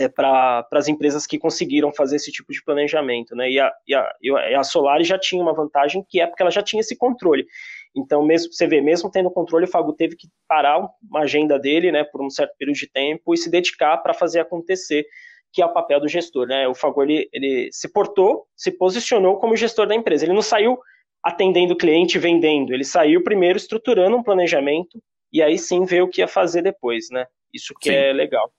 é, 0.00 0.08
para 0.08 0.66
as 0.72 0.88
empresas 0.88 1.26
que 1.26 1.38
conseguiram 1.38 1.92
fazer 1.92 2.16
esse 2.16 2.32
tipo 2.32 2.50
de 2.50 2.64
planejamento, 2.64 3.36
né? 3.36 3.50
E 3.50 3.60
a, 3.60 3.70
e, 3.86 3.94
a, 3.94 4.10
e 4.22 4.54
a 4.54 5.02
já 5.02 5.18
tinha 5.18 5.42
uma 5.42 5.52
vantagem 5.52 6.02
que 6.08 6.18
é 6.18 6.26
porque 6.26 6.42
ela 6.42 6.50
já 6.50 6.62
tinha 6.62 6.80
esse 6.80 6.96
controle. 6.96 7.46
Então, 7.94 8.24
mesmo 8.24 8.54
você 8.54 8.66
vê, 8.66 8.80
mesmo 8.80 9.10
tendo 9.10 9.30
controle, 9.30 9.66
o 9.66 9.68
Fago 9.68 9.92
teve 9.92 10.16
que 10.16 10.28
parar 10.48 10.78
uma 11.02 11.20
agenda 11.20 11.58
dele, 11.58 11.92
né, 11.92 12.04
por 12.04 12.22
um 12.24 12.30
certo 12.30 12.54
período 12.58 12.76
de 12.76 12.90
tempo 12.90 13.34
e 13.34 13.36
se 13.36 13.50
dedicar 13.50 13.98
para 13.98 14.14
fazer 14.14 14.40
acontecer, 14.40 15.04
que 15.54 15.62
é 15.62 15.66
o 15.66 15.72
papel 15.72 16.00
do 16.00 16.08
gestor, 16.08 16.48
né? 16.48 16.66
O 16.66 16.74
Fago 16.74 17.00
ele, 17.04 17.28
ele 17.32 17.68
se 17.70 17.88
portou, 17.88 18.44
se 18.56 18.72
posicionou 18.72 19.38
como 19.38 19.56
gestor 19.56 19.86
da 19.86 19.94
empresa. 19.94 20.24
Ele 20.24 20.32
não 20.32 20.42
saiu 20.42 20.76
atendendo 21.22 21.74
o 21.74 21.76
cliente, 21.76 22.18
vendendo. 22.18 22.74
Ele 22.74 22.84
saiu 22.84 23.22
primeiro 23.22 23.56
estruturando 23.56 24.16
um 24.16 24.22
planejamento 24.22 25.00
e 25.32 25.40
aí 25.40 25.56
sim 25.56 25.84
ver 25.84 26.02
o 26.02 26.08
que 26.08 26.20
ia 26.20 26.26
fazer 26.26 26.60
depois, 26.60 27.08
né? 27.08 27.24
Isso 27.52 27.72
que 27.80 27.90
sim. 27.90 27.94
é 27.94 28.12
legal. 28.12 28.52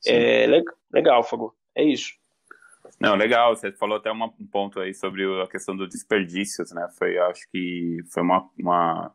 Sim. 0.00 0.12
É 0.12 0.46
legal, 0.92 1.24
Fago. 1.24 1.52
É 1.74 1.82
isso. 1.82 2.12
Não, 3.00 3.16
legal. 3.16 3.56
Você 3.56 3.72
falou 3.72 3.98
até 3.98 4.12
um 4.12 4.28
ponto 4.50 4.78
aí 4.78 4.94
sobre 4.94 5.24
a 5.42 5.48
questão 5.48 5.76
dos 5.76 5.88
desperdícios, 5.88 6.70
né? 6.70 6.88
Foi, 6.96 7.18
acho 7.18 7.50
que 7.50 7.98
foi 8.12 8.22
uma, 8.22 8.48
uma, 8.56 9.12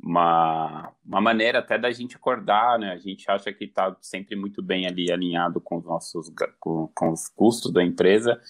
uma, 0.00 0.92
uma 1.04 1.20
maneira 1.20 1.58
até 1.58 1.78
da 1.78 1.90
gente 1.90 2.16
acordar, 2.16 2.78
né? 2.78 2.92
A 2.92 2.98
gente 2.98 3.28
acha 3.30 3.52
que 3.52 3.64
está 3.64 3.96
sempre 4.00 4.36
muito 4.36 4.62
bem 4.62 4.86
ali 4.86 5.10
alinhado 5.10 5.60
com 5.60 5.78
os 5.78 5.84
nossos 5.84 6.32
com, 6.60 6.88
com 6.94 7.12
os 7.12 7.28
custos 7.28 7.72
da 7.72 7.82
empresa 7.82 8.40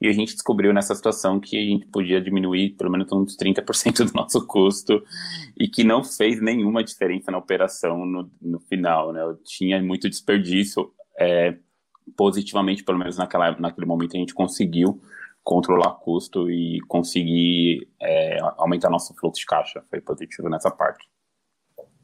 e 0.00 0.08
a 0.08 0.12
gente 0.12 0.32
descobriu 0.32 0.72
nessa 0.72 0.94
situação 0.94 1.40
que 1.40 1.58
a 1.58 1.64
gente 1.64 1.86
podia 1.86 2.20
diminuir 2.20 2.70
pelo 2.76 2.90
menos 2.90 3.10
uns 3.12 3.36
30% 3.36 4.04
do 4.10 4.12
nosso 4.12 4.46
custo 4.46 5.02
e 5.58 5.68
que 5.68 5.84
não 5.84 6.04
fez 6.04 6.40
nenhuma 6.40 6.84
diferença 6.84 7.30
na 7.30 7.38
operação 7.38 8.04
no, 8.04 8.30
no 8.40 8.60
final, 8.60 9.12
né? 9.12 9.22
Eu 9.22 9.36
tinha 9.44 9.82
muito 9.82 10.08
desperdício. 10.08 10.92
É, 11.18 11.58
positivamente, 12.16 12.82
pelo 12.82 12.98
menos 12.98 13.16
naquela, 13.16 13.52
naquele 13.58 13.86
momento, 13.86 14.16
a 14.16 14.18
gente 14.18 14.34
conseguiu 14.34 15.00
controlar 15.42 15.94
custo 15.94 16.50
e 16.50 16.80
conseguir 16.88 17.88
é, 18.00 18.38
aumentar 18.56 18.90
nosso 18.90 19.14
fluxo 19.14 19.40
de 19.40 19.46
caixa. 19.46 19.84
Foi 19.88 20.00
positivo 20.00 20.48
nessa 20.48 20.70
parte. 20.70 21.08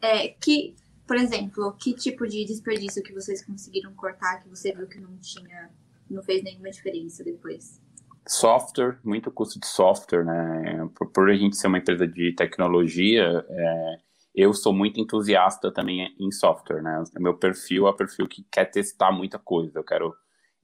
É, 0.00 0.28
que, 0.28 0.74
por 1.06 1.16
exemplo, 1.16 1.72
que 1.78 1.94
tipo 1.94 2.26
de 2.26 2.44
desperdício 2.44 3.02
que 3.02 3.12
vocês 3.12 3.44
conseguiram 3.44 3.94
cortar 3.94 4.42
que 4.42 4.48
você 4.48 4.72
viu 4.72 4.86
que 4.86 5.00
não 5.00 5.16
tinha, 5.18 5.70
não 6.10 6.22
fez 6.22 6.42
nenhuma 6.42 6.70
diferença 6.70 7.22
depois? 7.24 7.80
Software, 8.28 8.98
muito 9.04 9.30
custo 9.30 9.60
de 9.60 9.66
software, 9.66 10.24
né? 10.24 10.88
Por, 10.96 11.10
por 11.10 11.30
a 11.30 11.36
gente 11.36 11.56
ser 11.56 11.68
uma 11.68 11.78
empresa 11.78 12.08
de 12.08 12.34
tecnologia, 12.34 13.44
é, 13.48 13.98
eu 14.36 14.52
sou 14.52 14.72
muito 14.72 15.00
entusiasta 15.00 15.72
também 15.72 16.14
em 16.20 16.30
software, 16.30 16.82
né? 16.82 17.02
O 17.18 17.22
meu 17.22 17.34
perfil 17.34 17.86
é 17.86 17.90
o 17.90 17.96
perfil 17.96 18.28
que 18.28 18.44
quer 18.52 18.66
testar 18.66 19.10
muita 19.10 19.38
coisa. 19.38 19.78
Eu 19.78 19.84
quero. 19.84 20.14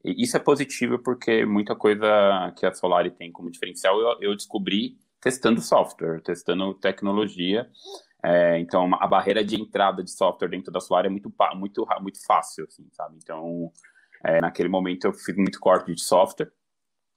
E 0.05 0.23
isso 0.23 0.37
é 0.37 0.41
positivo 0.41 0.99
porque 0.99 1.45
muita 1.45 1.77
coisa 1.77 2.53
que 2.57 2.67
a 2.67 2.73
Solari 2.73 3.11
tem 3.11 3.31
como 3.31 3.51
diferencial 3.51 4.01
eu, 4.01 4.17
eu 4.21 4.37
descobri 4.37 4.97
testando 5.21 5.61
software, 5.61 6.21
testando 6.21 6.75
tecnologia. 6.75 7.69
É, 8.25 8.59
então, 8.59 8.89
a 9.01 9.07
barreira 9.07 9.45
de 9.45 9.61
entrada 9.61 10.03
de 10.03 10.11
software 10.11 10.49
dentro 10.49 10.73
da 10.73 10.81
Solari 10.81 11.07
é 11.07 11.11
muito, 11.11 11.33
muito, 11.57 11.87
muito 12.01 12.25
fácil, 12.25 12.65
assim, 12.69 12.87
sabe? 12.93 13.17
Então, 13.23 13.71
é, 14.25 14.41
naquele 14.41 14.69
momento 14.69 15.07
eu 15.07 15.13
fiz 15.13 15.37
muito 15.37 15.59
corte 15.59 15.93
de 15.93 16.01
software, 16.01 16.51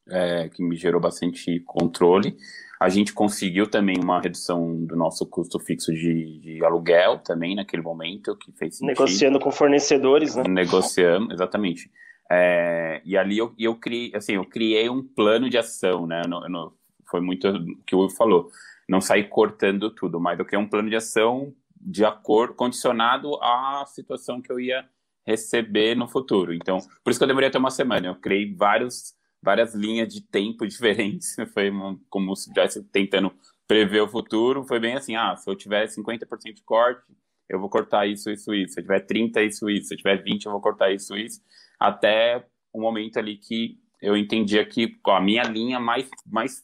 é, 0.10 0.50
que 0.50 0.64
me 0.64 0.76
gerou 0.76 1.02
bastante 1.02 1.60
controle. 1.62 2.36
A 2.80 2.90
gente 2.90 3.14
conseguiu 3.14 3.68
também 3.68 3.98
uma 4.02 4.20
redução 4.20 4.84
do 4.86 4.96
nosso 4.96 5.26
custo 5.26 5.60
fixo 5.60 5.94
de, 5.94 6.40
de 6.40 6.66
aluguel 6.66 7.20
também 7.20 7.56
naquele 7.56 7.82
momento, 7.82 8.36
que 8.38 8.52
fez 8.52 8.78
sentido. 8.78 8.88
Negociando 8.88 9.40
com 9.40 9.52
fornecedores, 9.52 10.36
né? 10.36 10.44
Negociando, 10.48 11.34
exatamente. 11.34 11.90
É, 12.32 13.02
e 13.06 13.18
ali 13.18 13.38
eu, 13.38 13.54
eu 13.58 13.76
criei, 13.76 14.12
assim, 14.16 14.34
eu 14.34 14.46
criei 14.46 14.90
um 14.90 15.04
plano 15.04 15.50
de 15.50 15.58
ação, 15.58 16.08
né? 16.08 16.22
No, 16.28 16.42
no, 16.50 16.78
foi 17.10 17.22
muito 17.22 17.48
o 17.48 17.78
que 17.84 17.96
o 17.96 18.00
Hugo 18.00 18.10
falou. 18.12 18.52
Não 18.88 19.02
sair 19.02 19.30
cortando 19.30 19.90
tudo, 19.90 20.20
mas 20.20 20.38
eu 20.40 20.46
criei 20.46 20.62
um 20.62 20.70
plano 20.70 20.90
de 20.90 20.96
ação 20.96 21.54
de 21.80 22.04
acordo, 22.04 22.56
condicionado 22.56 23.36
à 23.44 23.86
situação 23.88 24.42
que 24.42 24.52
eu 24.52 24.60
ia 24.60 24.88
receber 25.26 25.96
no 25.96 26.08
futuro. 26.08 26.54
Então, 26.54 26.80
por 27.04 27.12
isso 27.12 27.20
que 27.20 27.24
eu 27.24 27.28
demorei 27.28 27.50
até 27.50 27.60
uma 27.60 27.72
semana. 27.72 28.08
Eu 28.08 28.16
criei 28.16 28.54
vários 28.54 29.14
várias 29.42 29.76
linhas 29.76 30.12
de 30.12 30.22
tempo 30.22 30.66
diferentes. 30.68 31.36
Foi 31.54 31.72
como 32.10 32.36
se 32.36 32.50
estivesse 32.50 32.84
tentando 32.86 33.32
prever 33.68 34.02
o 34.02 34.08
futuro. 34.08 34.64
Foi 34.66 34.80
bem 34.80 34.96
assim: 34.96 35.16
ah, 35.16 35.36
se 35.36 35.50
eu 35.50 35.56
tiver 35.56 35.88
50% 35.88 36.54
de 36.54 36.64
corte, 36.64 37.04
eu 37.48 37.60
vou 37.60 37.70
cortar 37.70 38.08
isso, 38.08 38.30
isso, 38.32 38.54
isso. 38.54 38.74
Se 38.74 38.80
eu 38.80 38.84
tiver 38.84 39.02
30, 39.02 39.44
isso, 39.44 39.70
isso. 39.70 39.90
Se 39.90 39.94
eu 39.94 39.98
tiver 39.98 40.22
20, 40.24 40.46
eu 40.46 40.52
vou 40.52 40.62
cortar 40.62 40.92
isso, 40.92 41.16
isso. 41.16 41.40
Até 41.80 42.46
o 42.74 42.82
momento 42.82 43.18
ali 43.18 43.38
que 43.38 43.80
eu 44.02 44.16
entendia 44.16 44.66
que 44.66 45.00
a 45.08 45.20
minha 45.20 45.44
linha 45.44 45.80
mais, 45.80 46.10
mais 46.26 46.64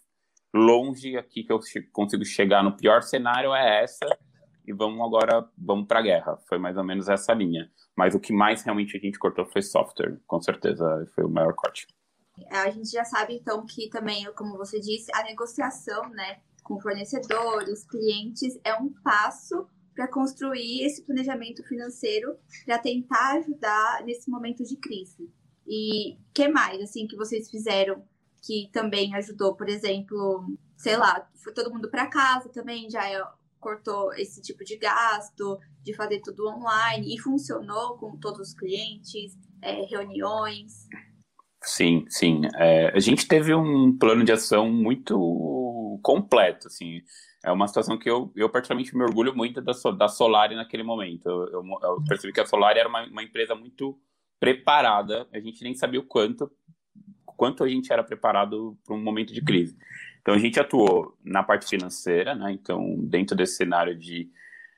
longe 0.53 1.17
aqui 1.17 1.43
que 1.43 1.51
eu 1.51 1.59
consigo 1.91 2.25
chegar 2.25 2.63
no 2.63 2.75
pior 2.75 3.01
cenário 3.01 3.53
é 3.53 3.83
essa. 3.83 4.05
E 4.65 4.73
vamos 4.73 5.01
agora, 5.05 5.47
vamos 5.57 5.87
para 5.87 5.99
a 5.99 6.03
guerra. 6.03 6.37
Foi 6.47 6.57
mais 6.57 6.77
ou 6.77 6.83
menos 6.83 7.09
essa 7.09 7.33
linha. 7.33 7.71
Mas 7.95 8.13
o 8.13 8.19
que 8.19 8.31
mais 8.31 8.61
realmente 8.63 8.95
a 8.95 8.99
gente 8.99 9.17
cortou 9.17 9.45
foi 9.45 9.61
software, 9.61 10.19
com 10.27 10.41
certeza 10.41 11.05
foi 11.15 11.23
o 11.23 11.29
maior 11.29 11.53
corte. 11.53 11.87
A 12.49 12.69
gente 12.69 12.89
já 12.89 13.03
sabe, 13.03 13.35
então, 13.35 13.65
que 13.65 13.89
também, 13.89 14.31
como 14.33 14.57
você 14.57 14.79
disse, 14.79 15.11
a 15.13 15.23
negociação 15.23 16.09
né, 16.09 16.39
com 16.63 16.79
fornecedores, 16.79 17.85
clientes, 17.85 18.59
é 18.63 18.73
um 18.75 18.89
passo 19.03 19.67
para 20.01 20.07
construir 20.07 20.83
esse 20.83 21.03
planejamento 21.03 21.61
financeiro 21.63 22.35
para 22.65 22.79
tentar 22.79 23.37
ajudar 23.37 24.03
nesse 24.03 24.31
momento 24.31 24.63
de 24.63 24.75
crise. 24.75 25.29
E 25.67 26.17
que 26.33 26.47
mais, 26.47 26.81
assim, 26.81 27.05
que 27.05 27.15
vocês 27.15 27.51
fizeram 27.51 28.03
que 28.41 28.67
também 28.73 29.13
ajudou? 29.13 29.55
Por 29.55 29.69
exemplo, 29.69 30.57
sei 30.75 30.97
lá, 30.97 31.29
foi 31.43 31.53
todo 31.53 31.71
mundo 31.71 31.87
para 31.87 32.07
casa 32.07 32.49
também, 32.49 32.89
já 32.89 33.07
é, 33.07 33.23
cortou 33.59 34.11
esse 34.15 34.41
tipo 34.41 34.63
de 34.63 34.75
gasto, 34.75 35.59
de 35.83 35.93
fazer 35.93 36.19
tudo 36.21 36.47
online, 36.47 37.13
e 37.13 37.19
funcionou 37.19 37.95
com 37.99 38.17
todos 38.17 38.49
os 38.49 38.53
clientes, 38.55 39.37
é, 39.61 39.85
reuniões. 39.85 40.87
Sim, 41.61 42.05
sim. 42.09 42.41
É, 42.55 42.87
a 42.87 42.99
gente 42.99 43.27
teve 43.27 43.53
um 43.53 43.95
plano 43.99 44.23
de 44.23 44.31
ação 44.31 44.67
muito 44.67 45.99
completo, 46.01 46.67
assim. 46.69 47.01
É 47.43 47.51
uma 47.51 47.67
situação 47.67 47.97
que 47.97 48.09
eu, 48.09 48.31
eu 48.35 48.49
particularmente 48.49 48.95
me 48.95 49.03
orgulho 49.03 49.35
muito 49.35 49.61
da, 49.61 49.73
da 49.97 50.07
Solari 50.07 50.55
naquele 50.55 50.83
momento. 50.83 51.27
Eu, 51.27 51.47
eu, 51.47 51.63
eu 51.81 52.03
percebi 52.07 52.31
que 52.31 52.39
a 52.39 52.45
Solari 52.45 52.79
era 52.79 52.87
uma, 52.87 53.03
uma, 53.07 53.23
empresa 53.23 53.55
muito 53.55 53.99
preparada. 54.39 55.27
A 55.33 55.39
gente 55.39 55.63
nem 55.63 55.73
sabia 55.73 55.99
o 55.99 56.05
quanto, 56.05 56.51
quanto 57.25 57.63
a 57.63 57.67
gente 57.67 57.91
era 57.91 58.03
preparado 58.03 58.77
para 58.85 58.95
um 58.95 59.01
momento 59.01 59.33
de 59.33 59.41
crise. 59.41 59.75
Então 60.21 60.35
a 60.35 60.37
gente 60.37 60.59
atuou 60.59 61.17
na 61.23 61.41
parte 61.41 61.67
financeira, 61.67 62.35
né? 62.35 62.51
Então 62.51 62.95
dentro 62.99 63.35
desse 63.35 63.55
cenário 63.55 63.97
de 63.97 64.29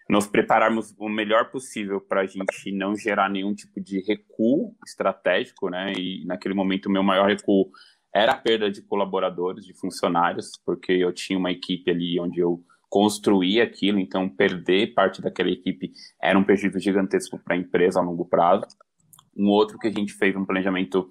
nos 0.09 0.27
prepararmos 0.27 0.93
o 0.97 1.09
melhor 1.09 1.49
possível 1.49 1.99
para 1.99 2.21
a 2.21 2.25
gente 2.25 2.71
não 2.71 2.95
gerar 2.95 3.29
nenhum 3.29 3.53
tipo 3.53 3.81
de 3.81 3.99
recuo 4.01 4.75
estratégico, 4.85 5.69
né? 5.69 5.93
E 5.97 6.25
naquele 6.25 6.53
momento 6.53 6.85
o 6.85 6.91
meu 6.91 7.03
maior 7.03 7.27
recuo 7.27 7.71
era 8.13 8.33
a 8.33 8.37
perda 8.37 8.69
de 8.69 8.81
colaboradores, 8.81 9.65
de 9.65 9.73
funcionários, 9.73 10.51
porque 10.65 10.91
eu 10.91 11.11
tinha 11.11 11.39
uma 11.39 11.51
equipe 11.51 11.89
ali 11.89 12.19
onde 12.19 12.39
eu 12.39 12.63
construía 12.89 13.63
aquilo, 13.63 13.99
então 13.99 14.29
perder 14.29 14.93
parte 14.93 15.19
daquela 15.19 15.49
equipe 15.49 15.91
era 16.21 16.37
um 16.37 16.43
prejuízo 16.43 16.79
gigantesco 16.79 17.39
para 17.39 17.55
a 17.55 17.57
empresa 17.57 17.99
a 17.99 18.03
longo 18.03 18.25
prazo. 18.25 18.67
Um 19.35 19.49
outro 19.49 19.79
que 19.79 19.87
a 19.87 19.91
gente 19.91 20.13
fez 20.13 20.35
um 20.35 20.45
planejamento 20.45 21.09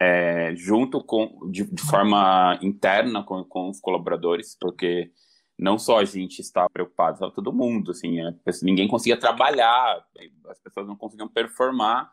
é, 0.00 0.52
junto 0.56 1.04
com 1.04 1.48
de, 1.48 1.62
de 1.64 1.82
forma 1.82 2.58
interna 2.60 3.22
com, 3.22 3.44
com 3.44 3.70
os 3.70 3.78
colaboradores, 3.78 4.56
porque 4.58 5.12
não 5.56 5.78
só 5.78 6.00
a 6.00 6.04
gente 6.04 6.40
estava 6.40 6.68
preocupado, 6.68 7.14
estava 7.14 7.32
todo 7.32 7.52
mundo, 7.52 7.92
assim, 7.92 8.18
é, 8.18 8.34
ninguém 8.62 8.88
conseguia 8.88 9.16
trabalhar, 9.16 10.04
as 10.48 10.58
pessoas 10.58 10.86
não 10.88 10.96
conseguiam 10.96 11.28
performar 11.28 12.10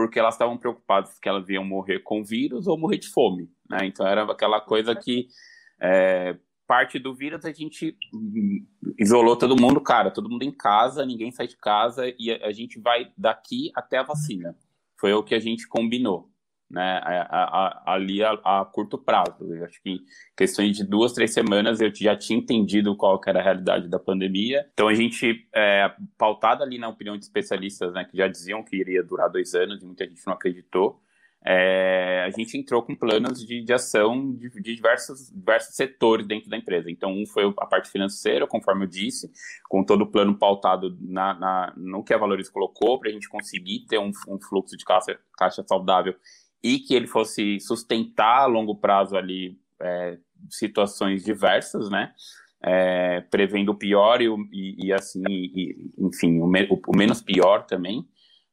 porque 0.00 0.18
elas 0.18 0.34
estavam 0.34 0.56
preocupadas 0.56 1.18
que 1.18 1.28
elas 1.28 1.48
iam 1.48 1.64
morrer 1.64 2.00
com 2.00 2.24
vírus 2.24 2.66
ou 2.66 2.78
morrer 2.78 2.98
de 2.98 3.08
fome, 3.08 3.50
né? 3.68 3.80
Então 3.84 4.06
era 4.06 4.22
aquela 4.24 4.60
coisa 4.60 4.94
que 4.96 5.28
é, 5.80 6.36
parte 6.66 6.98
do 6.98 7.14
vírus 7.14 7.44
a 7.44 7.52
gente 7.52 7.96
isolou 8.98 9.36
todo 9.36 9.60
mundo, 9.60 9.80
cara, 9.80 10.10
todo 10.10 10.30
mundo 10.30 10.42
em 10.42 10.50
casa, 10.50 11.04
ninguém 11.04 11.30
sai 11.30 11.46
de 11.46 11.56
casa 11.56 12.04
e 12.18 12.30
a, 12.30 12.46
a 12.46 12.52
gente 12.52 12.80
vai 12.80 13.12
daqui 13.16 13.70
até 13.74 13.98
a 13.98 14.02
vacina. 14.02 14.56
Foi 14.98 15.12
o 15.12 15.22
que 15.22 15.34
a 15.34 15.40
gente 15.40 15.68
combinou 15.68 16.30
né, 16.70 17.00
a, 17.02 17.82
a, 17.84 17.94
ali 17.94 18.22
a, 18.22 18.32
a, 18.44 18.64
curto 18.64 18.96
prazo. 18.96 19.52
Eu 19.54 19.64
acho 19.64 19.82
que 19.82 19.90
em 19.90 20.00
questões 20.36 20.76
de 20.76 20.84
duas, 20.84 21.12
três 21.12 21.32
semanas 21.32 21.80
eu 21.80 21.92
já 21.94 22.16
tinha 22.16 22.38
entendido 22.38 22.96
qual 22.96 23.20
era 23.26 23.40
a 23.40 23.42
realidade 23.42 23.88
da 23.88 23.98
pandemia. 23.98 24.66
Então 24.72 24.88
a 24.88 24.94
gente, 24.94 25.48
é, 25.54 25.92
pautado 26.16 26.62
ali 26.62 26.78
na 26.78 26.88
opinião 26.88 27.16
de 27.16 27.24
especialistas, 27.24 27.92
né, 27.92 28.04
que 28.04 28.16
já 28.16 28.28
diziam 28.28 28.62
que 28.62 28.76
iria 28.76 29.02
durar 29.02 29.28
dois 29.28 29.54
anos 29.54 29.82
e 29.82 29.86
muita 29.86 30.06
gente 30.06 30.24
não 30.26 30.34
acreditou, 30.34 31.02
é, 31.42 32.22
a 32.26 32.30
gente 32.30 32.56
entrou 32.58 32.82
com 32.82 32.94
planos 32.94 33.44
de, 33.46 33.62
de 33.62 33.72
ação 33.72 34.34
de, 34.34 34.50
de, 34.50 34.74
diversos, 34.74 35.30
diversos 35.30 35.74
setores 35.74 36.26
dentro 36.26 36.50
da 36.50 36.56
empresa. 36.56 36.90
Então, 36.90 37.10
um 37.12 37.26
foi 37.26 37.44
a 37.58 37.66
parte 37.66 37.90
financeira, 37.90 38.46
conforme 38.46 38.84
eu 38.84 38.88
disse, 38.88 39.30
com 39.68 39.82
todo 39.82 40.02
o 40.02 40.06
plano 40.06 40.36
pautado 40.36 40.96
na, 41.00 41.32
na 41.34 41.72
no 41.76 42.04
que 42.04 42.12
a 42.12 42.18
Valores 42.18 42.50
colocou, 42.50 43.00
para 43.00 43.08
a 43.08 43.12
gente 43.12 43.28
conseguir 43.28 43.86
ter 43.88 43.98
um, 43.98 44.10
um, 44.28 44.38
fluxo 44.38 44.76
de 44.76 44.84
caixa, 44.84 45.18
caixa 45.36 45.64
saudável 45.66 46.14
e 46.62 46.78
que 46.78 46.94
ele 46.94 47.06
fosse 47.06 47.58
sustentar 47.60 48.42
a 48.42 48.46
longo 48.46 48.76
prazo 48.76 49.16
ali 49.16 49.58
é, 49.80 50.18
situações 50.50 51.24
diversas, 51.24 51.90
né? 51.90 52.12
É, 52.62 53.22
prevendo 53.30 53.70
o 53.70 53.74
pior 53.74 54.20
e, 54.20 54.26
e, 54.52 54.86
e 54.86 54.92
assim, 54.92 55.22
e, 55.26 55.90
enfim, 55.98 56.40
o, 56.40 56.46
me, 56.46 56.68
o, 56.70 56.96
menos 56.96 57.22
pior 57.22 57.64
também. 57.64 58.06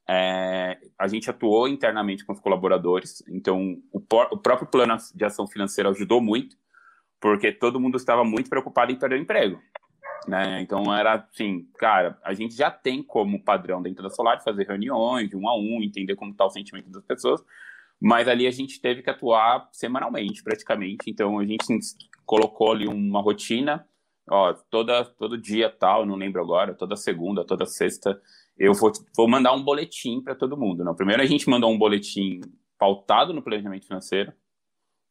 É, 0.09 0.77
a 0.97 1.07
gente 1.09 1.29
atuou 1.29 1.67
internamente 1.67 2.25
com 2.25 2.31
os 2.31 2.39
colaboradores, 2.39 3.21
então 3.27 3.77
o, 3.91 3.97
o, 3.97 4.37
próprio 4.37 4.65
plano 4.65 4.95
de 5.13 5.25
ação 5.25 5.45
financeira 5.45 5.89
ajudou 5.89 6.21
muito, 6.21 6.55
porque 7.19 7.51
todo 7.51 7.79
mundo 7.79 7.97
estava 7.97 8.23
muito 8.23 8.49
preocupado 8.49 8.89
em 8.93 8.95
perder 8.95 9.19
o 9.19 9.21
emprego. 9.21 9.61
Né? 10.25 10.61
Então 10.61 10.95
era 10.95 11.15
assim, 11.15 11.67
cara, 11.77 12.17
a 12.23 12.33
gente 12.33 12.55
já 12.55 12.71
tem 12.71 13.03
como 13.03 13.43
padrão 13.43 13.81
dentro 13.81 14.01
da 14.01 14.09
Solar 14.09 14.41
fazer 14.41 14.65
reuniões 14.65 15.29
de 15.29 15.35
um 15.35 15.47
a 15.49 15.57
um, 15.57 15.83
entender 15.83 16.15
como 16.15 16.31
está 16.31 16.45
o 16.45 16.49
sentimento 16.49 16.89
das 16.89 17.03
pessoas, 17.03 17.41
mas 17.99 18.27
ali 18.27 18.47
a 18.47 18.51
gente 18.51 18.79
teve 18.79 19.01
que 19.01 19.09
atuar 19.09 19.69
semanalmente, 19.71 20.43
praticamente. 20.43 21.09
Então 21.09 21.39
a 21.39 21.45
gente 21.45 21.65
colocou 22.25 22.71
ali 22.71 22.87
uma 22.87 23.21
rotina, 23.21 23.87
ó, 24.29 24.53
toda, 24.69 25.05
todo 25.05 25.37
dia 25.37 25.69
tal, 25.69 26.05
não 26.05 26.15
lembro 26.15 26.41
agora, 26.41 26.73
toda 26.73 26.95
segunda, 26.95 27.45
toda 27.45 27.65
sexta 27.65 28.19
eu 28.57 28.73
vou, 28.73 28.91
vou 29.15 29.29
mandar 29.29 29.53
um 29.53 29.63
boletim 29.63 30.21
para 30.21 30.35
todo 30.35 30.57
mundo. 30.57 30.83
Não, 30.83 30.95
primeiro 30.95 31.21
a 31.21 31.25
gente 31.25 31.49
mandou 31.49 31.71
um 31.71 31.77
boletim 31.77 32.41
pautado 32.77 33.33
no 33.33 33.41
planejamento 33.41 33.85
financeiro. 33.85 34.33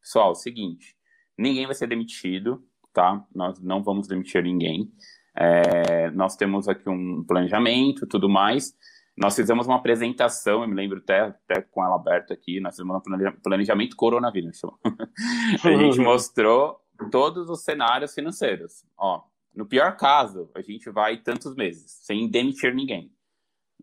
Pessoal, 0.01 0.29
é 0.29 0.31
o 0.31 0.35
seguinte, 0.35 0.95
ninguém 1.37 1.65
vai 1.65 1.75
ser 1.75 1.87
demitido, 1.87 2.63
tá? 2.93 3.25
Nós 3.33 3.59
não 3.61 3.83
vamos 3.83 4.07
demitir 4.07 4.43
ninguém. 4.43 4.91
É, 5.35 6.09
nós 6.11 6.35
temos 6.35 6.67
aqui 6.67 6.89
um 6.89 7.23
planejamento, 7.23 8.07
tudo 8.07 8.29
mais. 8.29 8.73
Nós 9.17 9.35
fizemos 9.35 9.65
uma 9.65 9.77
apresentação, 9.77 10.61
eu 10.61 10.67
me 10.67 10.75
lembro 10.75 10.99
até, 10.99 11.21
até 11.21 11.61
com 11.61 11.83
ela 11.83 11.95
aberta 11.95 12.35
aqui, 12.35 12.59
nós 12.59 12.75
fizemos 12.75 12.97
um 12.97 13.41
planejamento 13.41 13.95
coronavírus. 13.95 14.61
a 15.65 15.71
gente 15.71 15.99
mostrou 15.99 16.79
todos 17.11 17.49
os 17.49 17.63
cenários 17.63 18.13
financeiros. 18.13 18.85
Ó, 18.95 19.23
no 19.55 19.65
pior 19.65 19.97
caso, 19.97 20.51
a 20.53 20.61
gente 20.61 20.91
vai 20.91 21.17
tantos 21.17 21.55
meses, 21.55 21.99
sem 22.03 22.29
demitir 22.29 22.75
ninguém. 22.75 23.11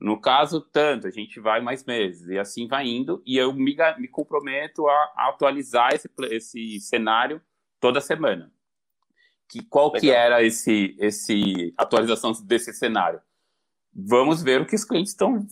No 0.00 0.20
caso, 0.20 0.60
tanto, 0.60 1.08
a 1.08 1.10
gente 1.10 1.40
vai 1.40 1.60
mais 1.60 1.84
meses, 1.84 2.28
e 2.28 2.38
assim 2.38 2.68
vai 2.68 2.86
indo, 2.86 3.20
e 3.26 3.36
eu 3.36 3.52
me, 3.52 3.76
me 3.98 4.06
comprometo 4.08 4.86
a, 4.86 5.12
a, 5.16 5.28
atualizar 5.30 5.92
esse, 5.94 6.08
esse 6.30 6.80
cenário 6.80 7.42
toda 7.80 8.00
semana. 8.00 8.52
Que, 9.48 9.64
qual 9.64 9.86
Legal. 9.86 10.00
que 10.00 10.10
era 10.10 10.42
esse, 10.44 10.96
esse 10.98 11.74
atualização 11.76 12.32
desse 12.44 12.72
cenário? 12.72 13.20
Vamos 13.94 14.42
ver 14.42 14.60
o 14.60 14.66
que 14.66 14.74
os 14.74 14.84
clientes 14.84 15.12
estão, 15.12 15.46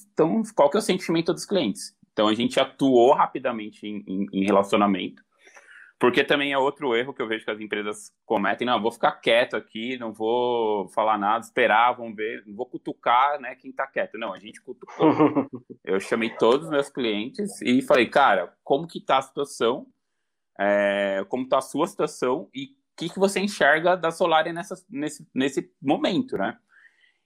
qual 0.54 0.68
que 0.68 0.76
é 0.76 0.80
o 0.80 0.82
sentimento 0.82 1.32
dos 1.32 1.44
clientes. 1.44 1.96
Então, 2.12 2.28
a 2.28 2.34
gente 2.34 2.58
atuou 2.61 3.14
rapidamente 3.14 3.87
em, 3.87 4.04
em, 4.06 4.26
em 4.32 4.44
relacionamento, 4.44 5.22
porque 5.99 6.25
também 6.25 6.52
é 6.52 6.58
outro 6.58 6.94
erro 6.96 7.14
que 7.14 7.22
eu 7.22 7.28
vejo 7.28 7.44
que 7.44 7.50
as 7.50 7.61
empresas 7.61 8.12
cometem. 8.26 8.66
Não, 8.66 8.82
vou 8.82 8.90
ficar 8.90 9.12
quieto 9.12 9.54
aqui, 9.54 9.96
não 9.96 10.12
vou 10.12 10.88
falar 10.88 11.16
nada, 11.16 11.44
esperar, 11.44 11.92
vamos 11.92 12.16
ver, 12.16 12.42
não 12.44 12.56
vou 12.56 12.66
cutucar 12.66 13.40
né, 13.40 13.54
quem 13.54 13.70
está 13.70 13.87
quieto. 13.87 14.18
Não, 14.18 14.34
a 14.34 14.38
gente 14.38 14.61
cutucou. 14.61 15.06
eu 15.84 16.00
chamei 16.00 16.30
todos 16.30 16.66
os 16.66 16.72
meus 16.72 16.90
clientes 16.90 17.62
e 17.62 17.80
falei, 17.80 18.06
cara, 18.06 18.52
como 18.64 18.87
que 18.87 18.99
está 18.99 19.18
a 19.18 19.22
situação? 19.22 19.87
É, 20.58 21.25
como 21.28 21.44
está 21.44 21.58
a 21.58 21.62
sua 21.62 21.87
situação? 21.87 22.50
E 22.52 22.64
o 22.64 22.68
que, 22.96 23.08
que 23.08 23.18
você 23.18 23.38
enxerga 23.38 23.96
da 23.96 24.11
Solari 24.11 24.52
nessa, 24.52 24.75
nesse, 24.90 25.26
nesse 25.32 25.72
momento, 25.80 26.37
né? 26.37 26.58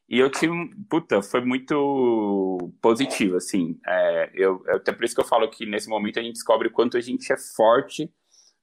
E 0.09 0.19
eu 0.19 0.31
tive, 0.31 0.53
puta, 0.89 1.21
foi 1.21 1.41
muito 1.45 2.73
positivo, 2.81 3.37
assim. 3.37 3.79
É, 3.85 4.31
eu, 4.35 4.63
até 4.69 4.93
por 4.93 5.05
isso 5.05 5.15
que 5.15 5.21
eu 5.21 5.27
falo 5.27 5.49
que 5.51 5.67
nesse 5.67 5.89
momento 5.89 6.21
a 6.21 6.23
gente 6.23 6.35
descobre 6.35 6.69
o 6.69 6.73
quanto 6.73 6.97
a 6.97 7.01
gente 7.01 7.33
é 7.33 7.37
forte 7.37 8.13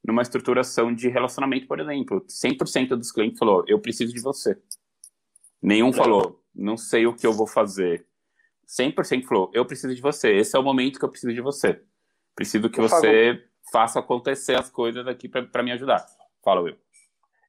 numa 0.06 0.22
estruturação 0.22 0.94
de 0.94 1.10
relacionamento, 1.10 1.68
por 1.68 1.80
exemplo. 1.80 2.26
100% 2.28 2.96
dos 2.96 3.12
clientes 3.12 3.40
falou, 3.40 3.66
eu 3.68 3.80
preciso 3.80 4.14
de 4.14 4.22
você. 4.22 4.58
Nenhum 5.62 5.90
é. 5.90 5.94
falou, 5.94 6.42
não 6.56 6.78
sei 6.78 7.06
o 7.06 7.14
que 7.14 7.28
eu 7.28 7.34
vou 7.34 7.48
fazer. 7.48 8.06
100% 8.68 9.26
falou, 9.26 9.52
eu 9.54 9.66
preciso 9.66 9.94
de 9.94 10.02
você. 10.02 10.34
Esse 10.34 10.56
é 10.56 10.60
o 10.60 10.64
momento 10.64 10.98
que 10.98 11.06
eu 11.06 11.10
preciso 11.10 11.34
de 11.34 11.42
você. 11.42 11.82
Preciso 12.36 12.70
que 12.70 12.80
eu 12.80 12.88
você 12.88 13.44
faça 13.72 14.00
acontecer 14.00 14.58
as 14.58 14.70
coisas 14.70 15.08
aqui 15.08 15.28
para 15.28 15.64
me 15.64 15.72
ajudar. 15.72 16.06
Fala, 16.44 16.62
Will. 16.62 16.83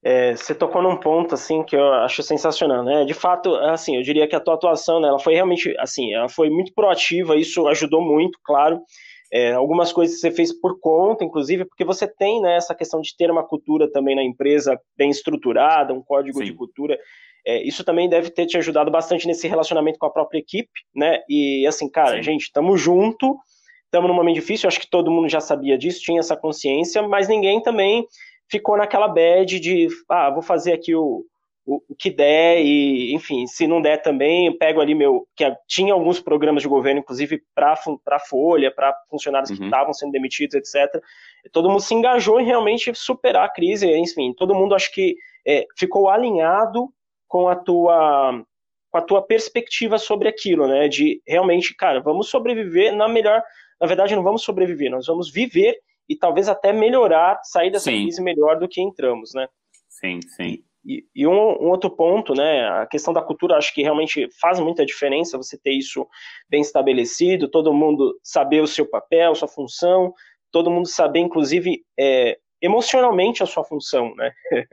É, 0.05 0.37
você 0.37 0.55
tocou 0.55 0.83
num 0.83 0.99
ponto 0.99 1.35
assim 1.35 1.63
que 1.63 1.75
eu 1.75 1.93
acho 1.95 2.23
sensacional, 2.23 2.85
né? 2.85 3.07
De 3.07 3.15
fato, 3.15 3.55
assim, 3.55 3.97
eu 3.97 4.03
diria 4.03 4.29
que 4.29 4.37
a 4.37 4.41
tua 4.41 4.53
atuação, 4.53 5.01
né, 5.01 5.09
ela 5.09 5.19
foi 5.19 5.33
realmente 5.33 5.75
assim, 5.79 6.13
ela 6.13 6.29
foi 6.29 6.51
muito 6.51 6.75
proativa, 6.75 7.35
isso 7.37 7.67
ajudou 7.69 8.03
muito, 8.03 8.39
claro. 8.45 8.81
É, 9.33 9.53
algumas 9.53 9.93
coisas 9.93 10.21
você 10.21 10.31
fez 10.31 10.53
por 10.53 10.79
conta, 10.79 11.25
inclusive, 11.25 11.65
porque 11.65 11.85
você 11.85 12.07
tem 12.07 12.41
né, 12.43 12.57
essa 12.57 12.75
questão 12.75 13.01
de 13.01 13.17
ter 13.17 13.31
uma 13.31 13.43
cultura 13.43 13.91
também 13.91 14.15
na 14.15 14.23
empresa 14.23 14.79
bem 14.97 15.09
estruturada, 15.09 15.95
um 15.95 16.03
código 16.03 16.39
Sim. 16.39 16.45
de 16.45 16.53
cultura. 16.53 16.99
É, 17.47 17.67
isso 17.67 17.83
também 17.83 18.07
deve 18.07 18.31
ter 18.31 18.45
te 18.45 18.59
ajudado 18.59 18.91
bastante 18.91 19.27
nesse 19.27 19.49
relacionamento 19.49 19.99
com 19.99 20.07
a 20.07 20.13
própria 20.13 20.39
equipe, 20.39 20.71
né? 20.95 21.21
E 21.29 21.67
assim, 21.67 21.91
cara, 21.91 22.17
Sim. 22.17 22.23
gente, 22.23 22.43
estamos 22.43 22.79
junto, 22.79 23.39
estamos 23.87 24.09
num 24.09 24.15
momento 24.15 24.35
difícil, 24.35 24.69
acho 24.69 24.81
que 24.81 24.91
todo 24.91 25.11
mundo 25.11 25.31
já 25.31 25.41
sabia 25.41 25.79
disso, 25.79 26.01
tinha 26.03 26.21
essa 26.21 26.37
consciência, 26.37 27.03
mas 27.03 27.27
ninguém 27.27 27.63
também 27.63 28.07
ficou 28.49 28.77
naquela 28.77 29.09
bad 29.09 29.59
de, 29.59 29.89
ah, 30.09 30.31
vou 30.31 30.43
fazer 30.43 30.73
aqui 30.73 30.95
o, 30.95 31.25
o, 31.67 31.83
o, 31.89 31.95
que 31.95 32.11
der 32.11 32.61
e, 32.61 33.15
enfim, 33.15 33.47
se 33.47 33.67
não 33.67 33.81
der 33.81 34.03
também, 34.03 34.57
pego 34.57 34.81
ali 34.81 34.95
meu, 34.95 35.27
que 35.35 35.45
tinha 35.67 35.93
alguns 35.93 36.21
programas 36.21 36.63
de 36.63 36.69
governo, 36.69 37.01
inclusive 37.01 37.43
para 37.55 37.75
a 38.11 38.19
Folha, 38.19 38.71
para 38.71 38.95
funcionários 39.11 39.51
uhum. 39.51 39.57
que 39.57 39.65
estavam 39.65 39.93
sendo 39.93 40.13
demitidos, 40.13 40.55
etc. 40.55 41.03
Todo 41.53 41.69
mundo 41.69 41.81
se 41.81 41.95
engajou 41.95 42.41
em 42.41 42.45
realmente 42.45 42.93
superar 42.95 43.47
a 43.47 43.53
crise, 43.53 43.91
enfim, 43.91 44.35
todo 44.35 44.55
mundo 44.55 44.75
acho 44.75 44.93
que 44.93 45.17
é, 45.47 45.67
ficou 45.77 46.09
alinhado 46.09 46.89
com 47.27 47.49
a 47.49 47.57
tua 47.57 48.45
com 48.91 48.99
a 48.99 49.03
tua 49.03 49.23
perspectiva 49.23 49.99
sobre 49.99 50.29
aquilo, 50.29 50.69
né? 50.69 50.87
De 50.87 51.21
realmente, 51.27 51.75
cara, 51.75 52.01
vamos 52.01 52.29
sobreviver 52.29 52.95
na 52.95 53.09
melhor, 53.09 53.43
na 53.81 53.89
verdade 53.89 54.15
não 54.15 54.23
vamos 54.23 54.45
sobreviver, 54.45 54.89
nós 54.89 55.07
vamos 55.09 55.33
viver 55.33 55.77
e 56.09 56.17
talvez 56.17 56.49
até 56.49 56.73
melhorar, 56.73 57.41
sair 57.45 57.71
dessa 57.71 57.91
sim. 57.91 58.03
crise 58.03 58.23
melhor 58.23 58.59
do 58.59 58.69
que 58.69 58.81
entramos, 58.81 59.33
né? 59.35 59.49
Sim, 59.89 60.21
sim. 60.37 60.59
E, 60.87 61.05
e 61.15 61.27
um, 61.27 61.33
um, 61.33 61.71
outro 61.71 61.89
ponto, 61.89 62.35
né, 62.35 62.69
a 62.69 62.87
questão 62.87 63.13
da 63.15 63.23
cultura, 63.23 63.57
acho 63.57 63.73
que 63.73 63.83
realmente 63.83 64.29
faz 64.39 64.61
muita 64.61 64.85
diferença 64.85 65.39
você 65.39 65.57
ter 65.57 65.73
isso 65.73 66.07
bem 66.49 66.61
estabelecido, 66.61 67.51
todo 67.51 67.73
mundo 67.73 68.19
saber 68.23 68.61
o 68.61 68.67
seu 68.67 68.87
papel, 68.87 69.35
sua 69.35 69.49
função, 69.49 70.13
todo 70.53 70.71
mundo 70.71 70.87
saber, 70.87 71.21
inclusive, 71.21 71.83
é, 71.99 72.39
emocionalmente 72.65 73.43
a 73.43 73.47
sua 73.47 73.63
função, 73.63 74.15
né? 74.15 74.33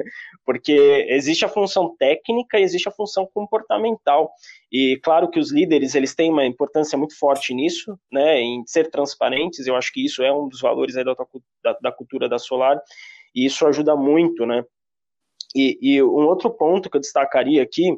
Porque 0.46 1.06
existe 1.10 1.44
a 1.44 1.50
função 1.50 1.94
técnica 1.98 2.58
e 2.58 2.64
existe 2.64 2.88
a 2.88 2.92
função 2.92 3.28
comportamental. 3.34 4.32
E 4.72 4.98
claro 5.04 5.30
que 5.30 5.40
os 5.40 5.52
líderes, 5.52 5.94
eles 5.94 6.16
têm 6.16 6.32
uma 6.32 6.46
importância 6.46 6.98
muito 6.98 7.18
forte 7.20 7.54
nisso, 7.54 8.00
né, 8.10 8.40
em 8.40 8.64
ser 8.66 8.90
transparentes, 8.90 9.68
eu 9.68 9.76
acho 9.76 9.92
que 9.92 10.06
isso 10.06 10.24
é 10.24 10.32
um 10.32 10.48
dos 10.48 10.62
valores 10.62 10.96
da, 10.96 11.04
da, 11.04 11.78
da 11.82 11.92
cultura 11.92 12.30
da 12.30 12.40
Solar, 12.40 12.82
e 13.36 13.46
isso 13.46 13.68
ajuda 13.68 13.94
muito, 13.96 14.46
né? 14.46 14.64
E, 15.54 15.78
e, 15.82 16.02
um 16.02 16.28
outro 16.28 16.50
ponto 16.50 16.90
que 16.90 16.96
eu 16.96 17.02
destacaria 17.02 17.62
aqui, 17.62 17.94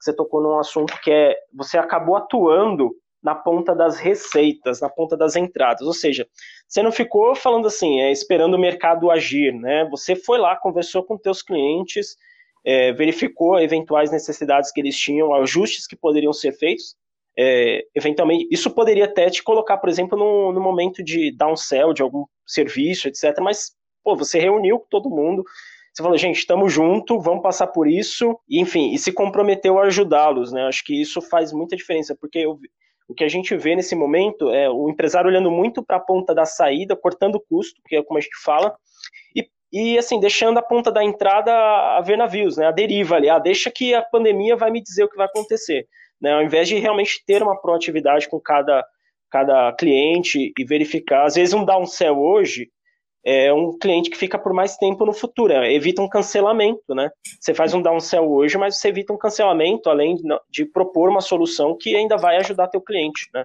você 0.00 0.12
tocou 0.12 0.42
num 0.42 0.58
assunto 0.58 0.92
que 1.02 1.10
é 1.10 1.36
você 1.54 1.78
acabou 1.78 2.16
atuando 2.16 2.96
na 3.26 3.34
ponta 3.34 3.74
das 3.74 3.98
receitas, 3.98 4.80
na 4.80 4.88
ponta 4.88 5.16
das 5.16 5.34
entradas, 5.34 5.84
ou 5.84 5.92
seja, 5.92 6.28
você 6.68 6.80
não 6.80 6.92
ficou 6.92 7.34
falando 7.34 7.66
assim, 7.66 8.00
é, 8.00 8.12
esperando 8.12 8.54
o 8.54 8.58
mercado 8.58 9.10
agir, 9.10 9.52
né? 9.52 9.84
Você 9.90 10.14
foi 10.14 10.38
lá, 10.38 10.54
conversou 10.54 11.02
com 11.02 11.18
teus 11.18 11.42
clientes, 11.42 12.16
é, 12.64 12.92
verificou 12.92 13.58
eventuais 13.58 14.12
necessidades 14.12 14.70
que 14.70 14.80
eles 14.80 14.96
tinham, 14.96 15.34
ajustes 15.34 15.88
que 15.88 15.96
poderiam 15.96 16.32
ser 16.32 16.52
feitos, 16.52 16.94
é, 17.36 17.84
eventualmente, 17.96 18.46
isso 18.48 18.70
poderia 18.70 19.06
até 19.06 19.28
te 19.28 19.42
colocar, 19.42 19.78
por 19.78 19.88
exemplo, 19.88 20.16
no, 20.16 20.52
no 20.52 20.60
momento 20.60 21.02
de 21.02 21.36
downsell 21.36 21.92
de 21.92 22.02
algum 22.02 22.26
serviço, 22.46 23.08
etc. 23.08 23.40
Mas, 23.40 23.72
pô, 24.04 24.14
você 24.14 24.38
reuniu 24.38 24.84
todo 24.88 25.10
mundo, 25.10 25.42
você 25.92 26.00
falou, 26.00 26.16
gente, 26.16 26.38
estamos 26.38 26.72
junto, 26.72 27.18
vamos 27.18 27.42
passar 27.42 27.66
por 27.66 27.88
isso, 27.88 28.38
e, 28.48 28.60
enfim, 28.60 28.94
e 28.94 28.98
se 28.98 29.10
comprometeu 29.10 29.80
a 29.80 29.86
ajudá-los, 29.86 30.52
né? 30.52 30.62
Acho 30.68 30.84
que 30.84 30.94
isso 31.00 31.20
faz 31.20 31.52
muita 31.52 31.74
diferença, 31.74 32.14
porque 32.14 32.38
eu, 32.38 32.56
o 33.08 33.14
que 33.14 33.24
a 33.24 33.28
gente 33.28 33.56
vê 33.56 33.76
nesse 33.76 33.94
momento 33.94 34.50
é 34.50 34.68
o 34.68 34.88
empresário 34.88 35.28
olhando 35.28 35.50
muito 35.50 35.84
para 35.84 35.96
a 35.96 36.00
ponta 36.00 36.34
da 36.34 36.44
saída, 36.44 36.96
cortando 36.96 37.42
custo, 37.48 37.80
que 37.86 37.96
é 37.96 38.02
como 38.02 38.18
a 38.18 38.20
gente 38.20 38.36
fala, 38.42 38.74
e, 39.34 39.48
e 39.72 39.98
assim, 39.98 40.18
deixando 40.18 40.58
a 40.58 40.62
ponta 40.62 40.90
da 40.90 41.04
entrada 41.04 41.52
a 41.52 42.00
ver 42.00 42.16
navios, 42.16 42.56
né? 42.56 42.66
A 42.66 42.72
deriva 42.72 43.16
ali, 43.16 43.28
ah, 43.28 43.38
deixa 43.38 43.70
que 43.70 43.94
a 43.94 44.02
pandemia 44.02 44.56
vai 44.56 44.70
me 44.70 44.82
dizer 44.82 45.04
o 45.04 45.08
que 45.08 45.16
vai 45.16 45.26
acontecer, 45.26 45.86
né? 46.20 46.32
Ao 46.32 46.42
invés 46.42 46.68
de 46.68 46.76
realmente 46.76 47.22
ter 47.26 47.42
uma 47.42 47.60
proatividade 47.60 48.28
com 48.28 48.40
cada 48.40 48.84
cada 49.28 49.72
cliente 49.72 50.52
e 50.56 50.64
verificar. 50.64 51.24
Às 51.26 51.34
vezes 51.34 51.52
um 51.52 51.64
downsell 51.64 52.16
hoje 52.16 52.68
é 53.28 53.52
um 53.52 53.76
cliente 53.76 54.08
que 54.08 54.16
fica 54.16 54.38
por 54.38 54.54
mais 54.54 54.76
tempo 54.76 55.04
no 55.04 55.12
futuro, 55.12 55.52
é, 55.52 55.74
evita 55.74 56.00
um 56.00 56.08
cancelamento, 56.08 56.94
né? 56.94 57.10
Você 57.40 57.52
faz 57.52 57.74
um 57.74 57.82
downsell 57.82 58.30
hoje, 58.30 58.56
mas 58.56 58.78
você 58.78 58.88
evita 58.88 59.12
um 59.12 59.18
cancelamento, 59.18 59.90
além 59.90 60.16
de, 60.48 60.64
propor 60.64 61.08
uma 61.08 61.20
solução 61.20 61.76
que 61.76 61.96
ainda 61.96 62.16
vai 62.16 62.36
ajudar 62.36 62.68
teu 62.68 62.80
cliente, 62.80 63.28
né? 63.34 63.44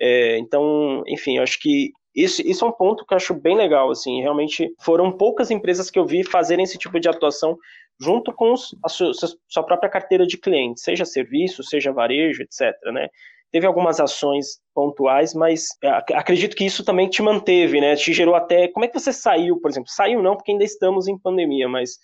É, 0.00 0.38
então, 0.38 1.02
enfim, 1.08 1.38
eu 1.38 1.42
acho 1.42 1.58
que 1.60 1.90
isso, 2.14 2.40
isso 2.46 2.64
é 2.64 2.68
um 2.68 2.72
ponto 2.72 3.04
que 3.04 3.12
eu 3.12 3.16
acho 3.16 3.34
bem 3.34 3.56
legal, 3.56 3.90
assim, 3.90 4.20
realmente 4.22 4.72
foram 4.80 5.10
poucas 5.10 5.50
empresas 5.50 5.90
que 5.90 5.98
eu 5.98 6.06
vi 6.06 6.22
fazerem 6.22 6.62
esse 6.62 6.78
tipo 6.78 7.00
de 7.00 7.08
atuação 7.08 7.58
junto 8.00 8.32
com 8.32 8.54
a 8.84 8.88
sua, 8.88 9.10
sua 9.48 9.64
própria 9.64 9.90
carteira 9.90 10.24
de 10.24 10.38
clientes, 10.38 10.84
seja 10.84 11.04
serviço, 11.04 11.64
seja 11.64 11.92
varejo, 11.92 12.42
etc, 12.42 12.72
né? 12.92 13.08
Teve 13.52 13.66
algumas 13.66 14.00
ações 14.00 14.58
pontuais, 14.74 15.34
mas 15.34 15.68
é, 15.82 15.88
acredito 16.14 16.56
que 16.56 16.64
isso 16.64 16.84
também 16.84 17.08
te 17.08 17.22
manteve, 17.22 17.80
né? 17.80 17.96
Te 17.96 18.12
gerou 18.12 18.34
até. 18.34 18.68
Como 18.68 18.84
é 18.84 18.88
que 18.88 18.98
você 18.98 19.12
saiu, 19.12 19.60
por 19.60 19.70
exemplo? 19.70 19.90
Saiu 19.90 20.22
não, 20.22 20.36
porque 20.36 20.52
ainda 20.52 20.64
estamos 20.64 21.08
em 21.08 21.18
pandemia, 21.18 21.68
mas 21.68 21.98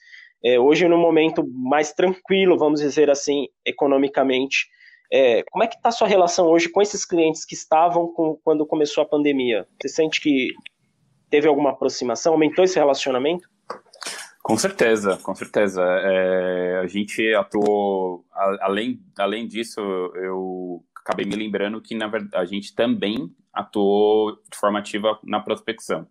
é, 0.44 0.58
hoje, 0.58 0.88
no 0.88 0.98
momento 0.98 1.46
mais 1.48 1.92
tranquilo, 1.92 2.58
vamos 2.58 2.80
dizer 2.80 3.10
assim, 3.10 3.46
economicamente, 3.64 4.66
é, 5.12 5.42
como 5.50 5.62
é 5.62 5.66
que 5.66 5.76
está 5.76 5.90
a 5.90 5.92
sua 5.92 6.08
relação 6.08 6.46
hoje 6.46 6.68
com 6.68 6.80
esses 6.80 7.04
clientes 7.04 7.44
que 7.44 7.54
estavam 7.54 8.08
com, 8.08 8.38
quando 8.42 8.66
começou 8.66 9.02
a 9.02 9.06
pandemia? 9.06 9.66
Você 9.80 9.88
sente 9.88 10.20
que 10.20 10.48
teve 11.30 11.46
alguma 11.46 11.70
aproximação? 11.70 12.32
Aumentou 12.32 12.64
esse 12.64 12.78
relacionamento? 12.78 13.46
Com 14.42 14.56
certeza, 14.56 15.16
com 15.22 15.34
certeza. 15.34 15.82
É, 15.82 16.80
a 16.82 16.86
gente 16.88 17.32
atuou, 17.34 18.24
além, 18.60 19.00
além 19.16 19.46
disso, 19.46 19.80
eu 20.16 20.82
acabei 21.04 21.26
me 21.26 21.36
lembrando 21.36 21.80
que, 21.80 21.94
na 21.94 22.06
verdade, 22.06 22.36
a 22.36 22.44
gente 22.44 22.74
também 22.74 23.34
atuou 23.52 24.32
de 24.50 24.56
forma 24.56 24.78
ativa 24.78 25.18
na 25.24 25.40
prospecção. 25.40 26.06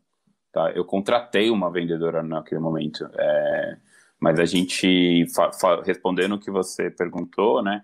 Tá? 0.51 0.71
Eu 0.71 0.85
contratei 0.85 1.49
uma 1.49 1.71
vendedora 1.71 2.21
naquele 2.21 2.59
momento, 2.59 3.09
é, 3.17 3.77
mas 4.19 4.39
a 4.39 4.45
gente, 4.45 5.25
respondendo 5.83 6.33
o 6.35 6.39
que 6.39 6.51
você 6.51 6.91
perguntou, 6.91 7.63
né, 7.63 7.83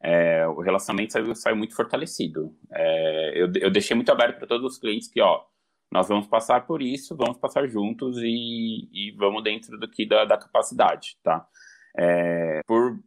é, 0.00 0.46
o 0.46 0.60
relacionamento 0.60 1.12
saiu, 1.12 1.34
saiu 1.34 1.56
muito 1.56 1.74
fortalecido. 1.74 2.54
É, 2.72 3.32
eu, 3.40 3.52
eu 3.54 3.70
deixei 3.70 3.94
muito 3.94 4.10
aberto 4.10 4.38
para 4.38 4.48
todos 4.48 4.72
os 4.72 4.78
clientes 4.78 5.08
que, 5.08 5.20
ó, 5.20 5.42
nós 5.90 6.08
vamos 6.08 6.26
passar 6.26 6.66
por 6.66 6.82
isso, 6.82 7.16
vamos 7.16 7.38
passar 7.38 7.66
juntos 7.66 8.18
e, 8.18 8.88
e 8.92 9.14
vamos 9.16 9.42
dentro 9.42 9.78
do 9.78 9.88
que 9.88 10.06
da, 10.06 10.24
da 10.24 10.36
capacidade, 10.36 11.16
tá? 11.22 11.46
É, 11.96 12.60
por 12.66 12.97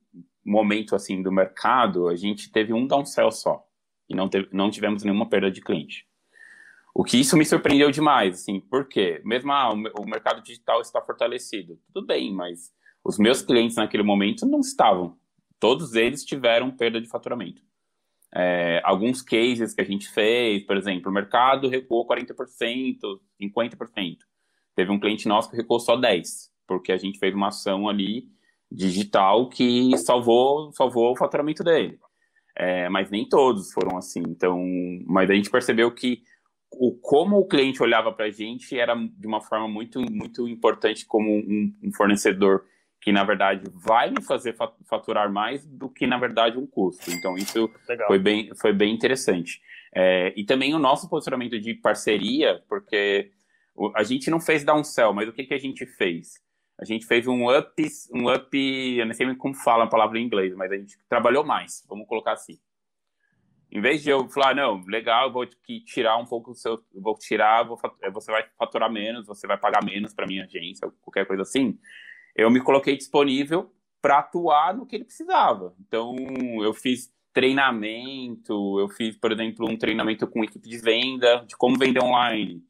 momento 0.43 0.95
assim 0.95 1.21
do 1.21 1.31
mercado, 1.31 2.07
a 2.07 2.15
gente 2.15 2.51
teve 2.51 2.73
um 2.73 2.87
downsell 2.87 3.31
só 3.31 3.65
e 4.09 4.15
não, 4.15 4.27
teve, 4.27 4.49
não 4.51 4.69
tivemos 4.69 5.03
nenhuma 5.03 5.29
perda 5.29 5.49
de 5.49 5.61
cliente. 5.61 6.05
O 6.93 7.03
que 7.03 7.17
isso 7.17 7.37
me 7.37 7.45
surpreendeu 7.45 7.89
demais, 7.89 8.41
assim, 8.41 8.59
porque 8.59 9.21
mesmo 9.23 9.51
ah, 9.51 9.71
o 9.71 10.05
mercado 10.05 10.43
digital 10.43 10.81
está 10.81 11.01
fortalecido, 11.01 11.79
tudo 11.93 12.05
bem, 12.05 12.33
mas 12.33 12.73
os 13.03 13.17
meus 13.17 13.41
clientes 13.41 13.77
naquele 13.77 14.03
momento 14.03 14.45
não 14.45 14.59
estavam. 14.59 15.17
Todos 15.59 15.95
eles 15.95 16.25
tiveram 16.25 16.69
perda 16.69 16.99
de 16.99 17.07
faturamento. 17.07 17.61
É, 18.33 18.81
alguns 18.83 19.21
cases 19.21 19.73
que 19.73 19.81
a 19.81 19.85
gente 19.85 20.09
fez, 20.09 20.63
por 20.63 20.75
exemplo, 20.75 21.09
o 21.09 21.13
mercado 21.13 21.69
recuou 21.69 22.07
40%, 22.07 22.97
50%. 23.41 24.17
Teve 24.75 24.91
um 24.91 24.99
cliente 24.99 25.27
nosso 25.27 25.49
que 25.49 25.57
recuou 25.57 25.79
só 25.79 25.97
10%, 25.97 26.49
porque 26.67 26.91
a 26.91 26.97
gente 26.97 27.19
fez 27.19 27.33
uma 27.33 27.47
ação 27.47 27.87
ali 27.87 28.29
digital 28.71 29.49
que 29.49 29.95
salvou, 29.97 30.71
salvou 30.71 31.11
o 31.11 31.17
faturamento 31.17 31.63
dele. 31.63 31.99
É, 32.55 32.89
mas 32.89 33.09
nem 33.09 33.27
todos 33.27 33.71
foram 33.71 33.97
assim. 33.97 34.21
Então, 34.27 34.63
mas 35.05 35.29
a 35.29 35.33
gente 35.33 35.49
percebeu 35.49 35.91
que 35.91 36.21
o 36.71 36.93
como 36.93 37.37
o 37.37 37.47
cliente 37.47 37.83
olhava 37.83 38.13
para 38.13 38.25
a 38.25 38.31
gente 38.31 38.79
era 38.79 38.95
de 38.95 39.27
uma 39.27 39.41
forma 39.41 39.67
muito 39.67 39.99
muito 40.09 40.47
importante 40.47 41.05
como 41.05 41.29
um, 41.29 41.73
um, 41.83 41.91
fornecedor 41.93 42.63
que 43.01 43.11
na 43.11 43.25
verdade 43.25 43.69
vai 43.73 44.09
me 44.09 44.21
fazer 44.21 44.55
faturar 44.87 45.29
mais 45.29 45.65
do 45.65 45.89
que 45.89 46.07
na 46.07 46.17
verdade 46.17 46.57
um 46.57 46.65
custo. 46.65 47.11
Então 47.11 47.35
isso 47.35 47.69
Legal. 47.89 48.07
foi 48.07 48.19
bem 48.19 48.49
foi 48.55 48.71
bem 48.71 48.93
interessante. 48.93 49.59
É, 49.93 50.33
e 50.37 50.45
também 50.45 50.73
o 50.73 50.79
nosso 50.79 51.09
posicionamento 51.09 51.59
de 51.59 51.73
parceria, 51.73 52.63
porque 52.69 53.31
a 53.95 54.03
gente 54.03 54.29
não 54.29 54.39
fez 54.39 54.63
downsell, 54.63 55.13
mas 55.13 55.27
o 55.27 55.33
que, 55.33 55.43
que 55.43 55.53
a 55.53 55.59
gente 55.59 55.85
fez? 55.85 56.39
A 56.81 56.85
gente 56.85 57.05
fez 57.05 57.27
um 57.27 57.47
up, 57.55 57.87
um 58.11 58.33
up, 58.33 58.57
eu 58.57 59.05
não 59.05 59.13
sei 59.13 59.35
como 59.35 59.53
fala 59.53 59.83
a 59.83 59.87
palavra 59.87 60.17
em 60.17 60.25
inglês, 60.25 60.55
mas 60.55 60.71
a 60.71 60.75
gente 60.75 60.97
trabalhou 61.07 61.43
mais, 61.43 61.85
vamos 61.87 62.07
colocar 62.07 62.33
assim. 62.33 62.59
Em 63.71 63.79
vez 63.79 64.01
de 64.01 64.09
eu 64.09 64.27
falar, 64.29 64.55
não, 64.55 64.83
legal, 64.85 65.27
eu 65.27 65.31
vou 65.31 65.45
tirar 65.85 66.17
um 66.17 66.25
pouco 66.25 66.51
do 66.51 66.57
seu, 66.57 66.83
vou 66.93 67.15
tirar, 67.17 67.63
vou, 67.63 67.79
você 68.11 68.31
vai 68.31 68.45
faturar 68.57 68.91
menos, 68.91 69.27
você 69.27 69.45
vai 69.45 69.57
pagar 69.57 69.85
menos 69.85 70.13
para 70.13 70.25
minha 70.25 70.43
agência, 70.43 70.91
qualquer 71.01 71.25
coisa 71.27 71.43
assim, 71.43 71.77
eu 72.35 72.49
me 72.49 72.59
coloquei 72.59 72.97
disponível 72.97 73.71
para 74.01 74.17
atuar 74.17 74.75
no 74.75 74.85
que 74.85 74.95
ele 74.95 75.05
precisava. 75.05 75.75
Então, 75.79 76.15
eu 76.63 76.73
fiz 76.73 77.13
treinamento, 77.31 78.79
eu 78.79 78.89
fiz, 78.89 79.15
por 79.15 79.31
exemplo, 79.31 79.69
um 79.69 79.77
treinamento 79.77 80.27
com 80.27 80.43
equipe 80.43 80.67
de 80.67 80.79
venda, 80.79 81.45
de 81.47 81.55
como 81.55 81.77
vender 81.77 82.03
online, 82.03 82.61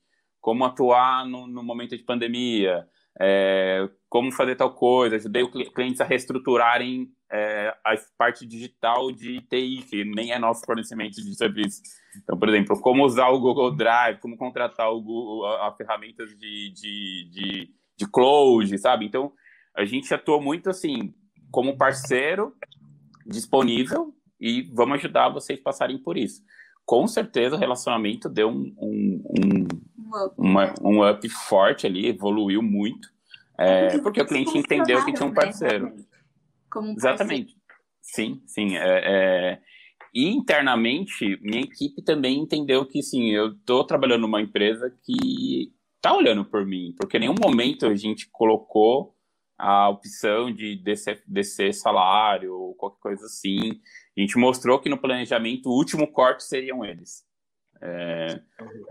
como 0.42 0.66
atuar 0.66 1.26
no, 1.26 1.48
no 1.48 1.64
momento 1.64 1.96
de 1.96 2.04
pandemia, 2.04 2.86
é, 3.20 3.90
como 4.10 4.32
fazer 4.32 4.56
tal 4.56 4.74
coisa, 4.74 5.16
ajudei 5.16 5.46
clientes 5.74 6.02
a 6.02 6.06
reestruturarem 6.06 7.10
é, 7.32 7.74
a 7.84 7.96
parte 8.18 8.46
digital 8.46 9.12
de 9.12 9.42
TI, 9.42 9.86
que 9.90 10.04
nem 10.04 10.32
é 10.32 10.40
nosso 10.40 10.66
fornecimento 10.66 11.16
de 11.16 11.36
serviço. 11.36 11.82
Então, 12.22 12.38
por 12.38 12.50
exemplo, 12.50 12.80
como 12.82 13.06
usar 13.06 13.30
o 13.30 13.40
Google 13.40 13.76
Drive, 13.76 14.20
como 14.20 14.38
contratar 14.38 14.92
o 14.92 15.02
Google, 15.02 15.46
a, 15.46 15.70
a 15.70 15.72
ferramentas 15.74 16.30
de, 16.38 16.72
de, 16.74 17.30
de, 17.32 17.70
de 17.98 18.12
cloud, 18.12 18.78
sabe? 18.78 19.06
Então, 19.06 19.32
a 19.76 19.86
gente 19.86 20.14
atuou 20.14 20.42
muito 20.42 20.70
assim, 20.70 21.14
como 21.50 21.78
parceiro 21.78 22.54
disponível 23.26 24.14
e 24.40 24.64
vamos 24.74 24.98
ajudar 24.98 25.30
vocês 25.30 25.60
passarem 25.60 25.98
por 25.98 26.18
isso. 26.18 26.42
Com 26.86 27.08
certeza 27.08 27.56
o 27.56 27.60
relacionamento 27.60 28.28
deu 28.28 28.50
um, 28.50 28.74
um, 28.78 29.24
um 29.40 29.68
uma, 30.38 30.74
um 30.82 31.10
up 31.10 31.28
forte 31.30 31.86
ali, 31.88 32.08
evoluiu 32.08 32.62
muito, 32.62 33.10
é, 33.58 33.98
porque 34.00 34.22
o 34.22 34.26
cliente 34.26 34.58
entendeu 34.58 35.04
que 35.06 35.14
tinha 35.14 35.28
um 35.28 35.34
parceiro. 35.34 35.86
Né? 35.86 36.04
Um 36.76 36.94
Exatamente. 36.94 37.54
Parceiro. 37.54 37.62
Sim, 38.02 38.42
sim. 38.46 38.76
É, 38.76 39.02
é... 39.04 39.62
E 40.14 40.28
internamente, 40.28 41.40
minha 41.42 41.62
equipe 41.62 42.02
também 42.02 42.40
entendeu 42.40 42.86
que, 42.86 43.02
sim, 43.02 43.30
eu 43.30 43.54
estou 43.54 43.86
trabalhando 43.86 44.22
numa 44.22 44.42
empresa 44.42 44.94
que 45.04 45.72
está 45.96 46.14
olhando 46.14 46.44
por 46.44 46.66
mim, 46.66 46.94
porque 47.00 47.18
em 47.18 47.22
nenhum 47.22 47.36
momento 47.40 47.86
a 47.86 47.96
gente 47.96 48.28
colocou 48.32 49.16
a 49.58 49.88
opção 49.90 50.52
de 50.52 50.76
descer, 50.76 51.24
descer 51.28 51.72
salário 51.74 52.54
ou 52.54 52.74
qualquer 52.74 53.00
coisa 53.00 53.26
assim. 53.26 53.80
A 54.18 54.20
gente 54.20 54.38
mostrou 54.38 54.80
que 54.80 54.90
no 54.90 54.98
planejamento 54.98 55.70
o 55.70 55.78
último 55.78 56.12
corte 56.12 56.44
seriam 56.44 56.84
eles. 56.84 57.24
É, 57.84 58.40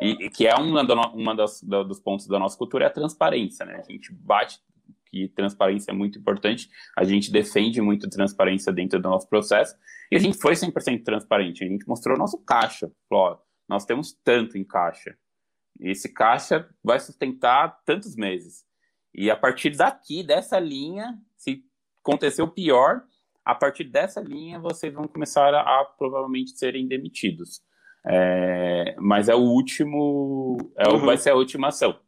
e, 0.00 0.28
que 0.30 0.46
é 0.46 0.54
uma, 0.56 0.82
uma 1.12 1.34
das, 1.34 1.62
da, 1.62 1.82
dos 1.82 2.00
pontos 2.00 2.26
da 2.26 2.38
nossa 2.38 2.58
cultura 2.58 2.84
é 2.84 2.88
a 2.88 2.92
transparência, 2.92 3.64
né? 3.64 3.76
A 3.76 3.92
gente 3.92 4.12
bate 4.12 4.60
que 5.10 5.28
transparência 5.28 5.90
é 5.90 5.94
muito 5.94 6.18
importante, 6.18 6.70
a 6.96 7.04
gente 7.04 7.32
defende 7.32 7.80
muito 7.80 8.08
transparência 8.08 8.72
dentro 8.72 9.00
do 9.00 9.08
nosso 9.08 9.28
processo, 9.28 9.76
e 10.10 10.16
a 10.16 10.18
gente 10.18 10.38
foi 10.38 10.54
100% 10.54 11.02
transparente, 11.04 11.64
a 11.64 11.66
gente 11.66 11.86
mostrou 11.86 12.16
nosso 12.16 12.38
caixa, 12.38 12.90
ó, 13.10 13.36
nós 13.68 13.84
temos 13.84 14.12
tanto 14.24 14.56
em 14.56 14.64
caixa, 14.64 15.16
e 15.80 15.90
esse 15.90 16.12
caixa 16.12 16.68
vai 16.82 17.00
sustentar 17.00 17.80
tantos 17.84 18.14
meses. 18.14 18.64
E 19.12 19.30
a 19.30 19.36
partir 19.36 19.70
daqui, 19.70 20.22
dessa 20.22 20.60
linha, 20.60 21.18
se 21.36 21.64
acontecer 22.02 22.42
o 22.42 22.48
pior, 22.48 23.02
a 23.44 23.54
partir 23.54 23.84
dessa 23.84 24.20
linha 24.20 24.60
vocês 24.60 24.92
vão 24.92 25.08
começar 25.08 25.52
a, 25.54 25.60
a 25.60 25.84
provavelmente 25.84 26.56
serem 26.56 26.86
demitidos. 26.86 27.60
É, 28.06 28.94
mas 28.98 29.28
é 29.28 29.34
o 29.34 29.40
último, 29.40 30.56
é, 30.76 30.88
uhum. 30.88 31.04
vai 31.04 31.18
ser 31.18 31.30
a 31.30 31.36
última 31.36 31.68
ação. 31.68 31.98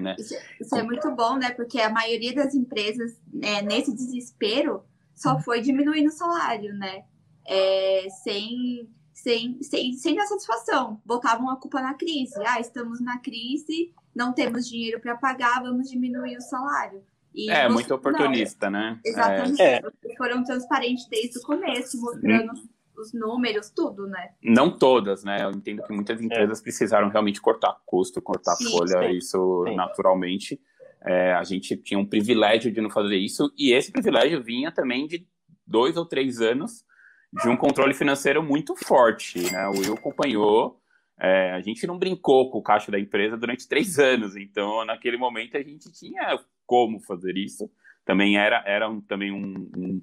Né? 0.00 0.16
Isso, 0.18 0.34
isso, 0.60 0.76
é 0.76 0.82
muito 0.82 1.10
bom, 1.14 1.36
né? 1.36 1.50
Porque 1.50 1.80
a 1.80 1.90
maioria 1.90 2.34
das 2.34 2.54
empresas, 2.54 3.20
né, 3.32 3.60
nesse 3.62 3.94
desespero, 3.94 4.82
só 5.14 5.38
foi 5.38 5.60
diminuindo 5.60 6.08
o 6.08 6.12
salário, 6.12 6.74
né? 6.74 7.04
É, 7.46 8.06
sem, 8.22 8.88
sem, 9.12 9.62
sem, 9.62 9.92
sem 9.92 10.18
a 10.18 10.24
satisfação. 10.24 11.00
Botavam 11.04 11.50
a 11.50 11.56
culpa 11.56 11.82
na 11.82 11.94
crise. 11.94 12.34
Ah, 12.46 12.58
estamos 12.58 13.00
na 13.00 13.18
crise, 13.18 13.92
não 14.14 14.32
temos 14.32 14.66
dinheiro 14.66 15.00
para 15.00 15.16
pagar, 15.16 15.62
vamos 15.62 15.90
diminuir 15.90 16.36
o 16.36 16.42
salário. 16.42 17.04
E 17.34 17.50
é, 17.50 17.68
você, 17.68 17.74
muito 17.74 17.94
oportunista, 17.94 18.70
não, 18.70 18.80
né? 18.80 19.00
Exatamente. 19.04 19.62
É. 19.62 19.82
Foram 20.16 20.42
transparentes 20.42 21.06
desde 21.08 21.38
o 21.38 21.42
começo, 21.42 22.00
mostrando 22.00 22.52
hum 22.52 22.68
os 23.00 23.12
números, 23.12 23.70
tudo, 23.70 24.06
né? 24.06 24.30
Não 24.42 24.76
todas, 24.76 25.24
né? 25.24 25.42
Eu 25.42 25.50
entendo 25.50 25.82
que 25.82 25.92
muitas 25.92 26.20
empresas 26.20 26.60
é. 26.60 26.62
precisaram 26.62 27.08
realmente 27.08 27.40
cortar 27.40 27.76
custo, 27.86 28.20
cortar 28.22 28.54
sim, 28.56 28.70
folha, 28.70 29.08
sim. 29.08 29.16
isso 29.16 29.64
sim. 29.66 29.74
naturalmente. 29.74 30.60
É, 31.02 31.32
a 31.32 31.42
gente 31.42 31.76
tinha 31.78 31.98
um 31.98 32.04
privilégio 32.04 32.70
de 32.70 32.80
não 32.80 32.90
fazer 32.90 33.16
isso, 33.16 33.50
e 33.56 33.72
esse 33.72 33.90
privilégio 33.90 34.42
vinha 34.42 34.70
também 34.70 35.06
de 35.06 35.26
dois 35.66 35.96
ou 35.96 36.04
três 36.04 36.40
anos 36.40 36.84
de 37.32 37.48
um 37.48 37.56
controle 37.56 37.94
financeiro 37.94 38.42
muito 38.42 38.74
forte, 38.76 39.50
né? 39.52 39.66
O 39.68 39.78
Will 39.78 39.94
acompanhou 39.94 40.78
É, 41.22 41.52
a 41.52 41.60
gente 41.60 41.86
não 41.86 41.98
brincou 41.98 42.50
com 42.50 42.58
o 42.58 42.62
caixa 42.62 42.90
da 42.90 42.98
empresa 42.98 43.36
durante 43.36 43.68
três 43.68 43.98
anos, 43.98 44.36
então 44.36 44.86
naquele 44.86 45.18
momento 45.18 45.54
a 45.54 45.62
gente 45.62 45.92
tinha 45.92 46.38
como 46.66 46.98
fazer 47.00 47.36
isso. 47.36 47.70
Também 48.06 48.38
era, 48.38 48.62
era 48.66 48.88
um, 48.88 49.02
também 49.02 49.30
um, 49.30 49.70
um, 49.76 50.02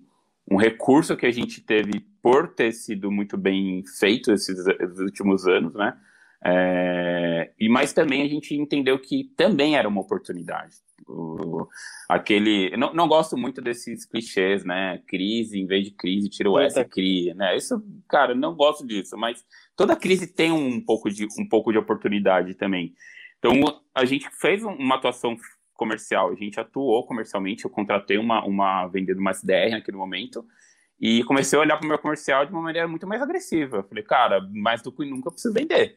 um, 0.52 0.58
recurso 0.58 1.18
que 1.18 1.26
a 1.26 1.32
gente 1.32 1.60
teve 1.62 2.06
por 2.28 2.50
ter 2.50 2.74
sido 2.74 3.10
muito 3.10 3.38
bem 3.38 3.86
feito 3.98 4.34
esses, 4.34 4.68
esses 4.68 5.00
últimos 5.00 5.48
anos, 5.48 5.74
né? 5.74 5.98
É, 6.44 7.54
e 7.58 7.70
mas 7.70 7.94
também 7.94 8.22
a 8.22 8.28
gente 8.28 8.54
entendeu 8.54 9.00
que 9.00 9.32
também 9.38 9.78
era 9.78 9.88
uma 9.88 10.02
oportunidade. 10.02 10.76
O, 11.08 11.70
aquele, 12.10 12.76
não, 12.76 12.94
não 12.94 13.08
gosto 13.08 13.38
muito 13.38 13.62
desses 13.62 14.04
clichês, 14.04 14.66
né? 14.66 15.02
Crise, 15.08 15.58
em 15.58 15.66
vez 15.66 15.86
de 15.86 15.92
crise, 15.92 16.28
tira 16.28 16.52
o 16.52 16.60
S, 16.60 16.84
cria, 16.84 17.34
né? 17.34 17.56
Isso, 17.56 17.82
cara, 18.10 18.36
não 18.36 18.56
gosto 18.56 18.86
disso, 18.86 19.18
mas 19.18 19.46
toda 19.74 19.96
crise 19.96 20.28
tem 20.28 20.52
um 20.52 20.84
pouco 20.84 21.10
de, 21.10 21.26
um 21.40 21.48
pouco 21.48 21.72
de 21.72 21.78
oportunidade 21.78 22.56
também. 22.56 22.94
Então, 23.40 23.54
a 23.96 24.04
gente 24.04 24.30
fez 24.32 24.66
uma 24.66 24.96
atuação 24.96 25.38
comercial, 25.76 26.30
a 26.30 26.36
gente 26.36 26.60
atuou 26.60 27.08
comercialmente, 27.08 27.64
eu 27.64 27.72
contratei 27.72 28.18
uma, 28.18 28.44
uma 28.44 28.86
vendedora, 28.88 29.22
uma 29.22 29.32
SDR 29.32 29.72
naquele 29.72 29.96
momento, 29.96 30.46
e 31.00 31.24
comecei 31.24 31.58
a 31.58 31.62
olhar 31.62 31.78
para 31.78 31.86
o 31.86 31.88
meu 31.88 32.00
comercial 32.00 32.46
de 32.46 32.52
uma 32.52 32.62
maneira 32.62 32.88
muito 32.88 33.06
mais 33.06 33.22
agressiva. 33.22 33.84
Falei, 33.84 34.04
cara, 34.04 34.42
mais 34.52 34.82
do 34.82 34.92
que 34.92 35.06
nunca 35.06 35.28
eu 35.28 35.32
preciso 35.32 35.54
vender. 35.54 35.96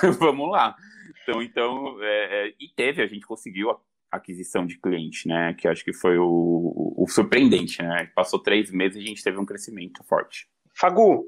Vamos 0.18 0.50
lá. 0.50 0.76
Então, 1.22 1.42
então 1.42 2.02
é, 2.02 2.48
é, 2.48 2.54
e 2.60 2.68
teve, 2.68 3.02
a 3.02 3.06
gente 3.06 3.26
conseguiu 3.26 3.70
a 3.70 3.80
aquisição 4.10 4.66
de 4.66 4.78
cliente, 4.78 5.26
né? 5.26 5.54
Que 5.54 5.66
acho 5.66 5.84
que 5.84 5.92
foi 5.92 6.18
o, 6.18 6.26
o, 6.26 7.04
o 7.04 7.08
surpreendente, 7.08 7.82
né? 7.82 8.10
Passou 8.14 8.38
três 8.38 8.70
meses 8.70 8.96
e 8.96 9.04
a 9.04 9.06
gente 9.06 9.22
teve 9.22 9.38
um 9.38 9.46
crescimento 9.46 10.04
forte. 10.04 10.46
Fagu, 10.74 11.24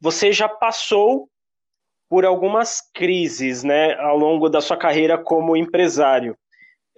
você 0.00 0.32
já 0.32 0.48
passou 0.48 1.28
por 2.08 2.24
algumas 2.24 2.80
crises, 2.94 3.62
né, 3.62 3.94
ao 3.96 4.16
longo 4.16 4.48
da 4.48 4.60
sua 4.60 4.76
carreira 4.76 5.18
como 5.18 5.56
empresário. 5.56 6.36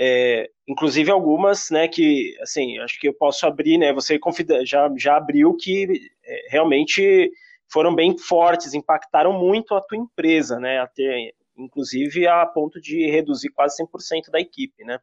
É, 0.02 0.48
inclusive 0.66 1.10
algumas, 1.10 1.68
né, 1.70 1.86
que, 1.86 2.34
assim, 2.40 2.78
acho 2.78 2.98
que 2.98 3.06
eu 3.06 3.12
posso 3.12 3.46
abrir, 3.46 3.76
né, 3.76 3.92
você 3.92 4.18
já, 4.64 4.90
já 4.96 5.18
abriu 5.18 5.54
que 5.54 5.86
é, 6.24 6.48
realmente 6.48 7.30
foram 7.70 7.94
bem 7.94 8.16
fortes, 8.16 8.72
impactaram 8.72 9.30
muito 9.38 9.74
a 9.74 9.82
tua 9.82 9.98
empresa, 9.98 10.58
né, 10.58 10.80
até, 10.80 11.32
inclusive 11.54 12.26
a 12.26 12.46
ponto 12.46 12.80
de 12.80 13.10
reduzir 13.10 13.50
quase 13.50 13.76
100% 13.76 14.30
da 14.32 14.40
equipe, 14.40 14.82
né. 14.84 14.98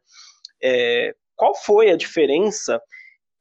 É, 0.60 1.14
qual 1.36 1.54
foi 1.54 1.92
a 1.92 1.96
diferença 1.96 2.82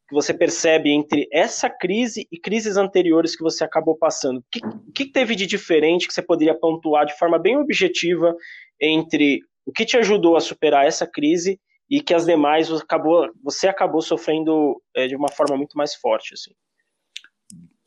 que 0.07 0.13
você 0.13 0.35
percebe 0.35 0.91
entre 0.91 1.27
essa 1.33 1.71
crise 1.71 2.27
e 2.31 2.39
crises 2.39 2.77
anteriores 2.77 3.35
que 3.35 3.41
você 3.41 3.63
acabou 3.63 3.97
passando? 3.97 4.41
O 4.41 4.43
que, 4.51 4.61
que 4.93 5.11
teve 5.11 5.33
de 5.33 5.47
diferente 5.47 6.07
que 6.07 6.13
você 6.13 6.21
poderia 6.21 6.53
pontuar 6.53 7.07
de 7.07 7.17
forma 7.17 7.39
bem 7.39 7.57
objetiva 7.57 8.35
entre 8.79 9.41
o 9.67 9.71
que 9.71 9.85
te 9.85 9.97
ajudou 9.97 10.35
a 10.35 10.41
superar 10.41 10.87
essa 10.87 11.05
crise 11.05 11.59
e 11.89 12.01
que 12.01 12.13
as 12.13 12.25
demais 12.25 12.71
acabou, 12.71 13.29
você 13.43 13.67
acabou 13.67 14.01
sofrendo 14.01 14.81
é, 14.95 15.07
de 15.07 15.15
uma 15.15 15.29
forma 15.29 15.55
muito 15.55 15.77
mais 15.77 15.93
forte, 15.93 16.33
assim. 16.33 16.51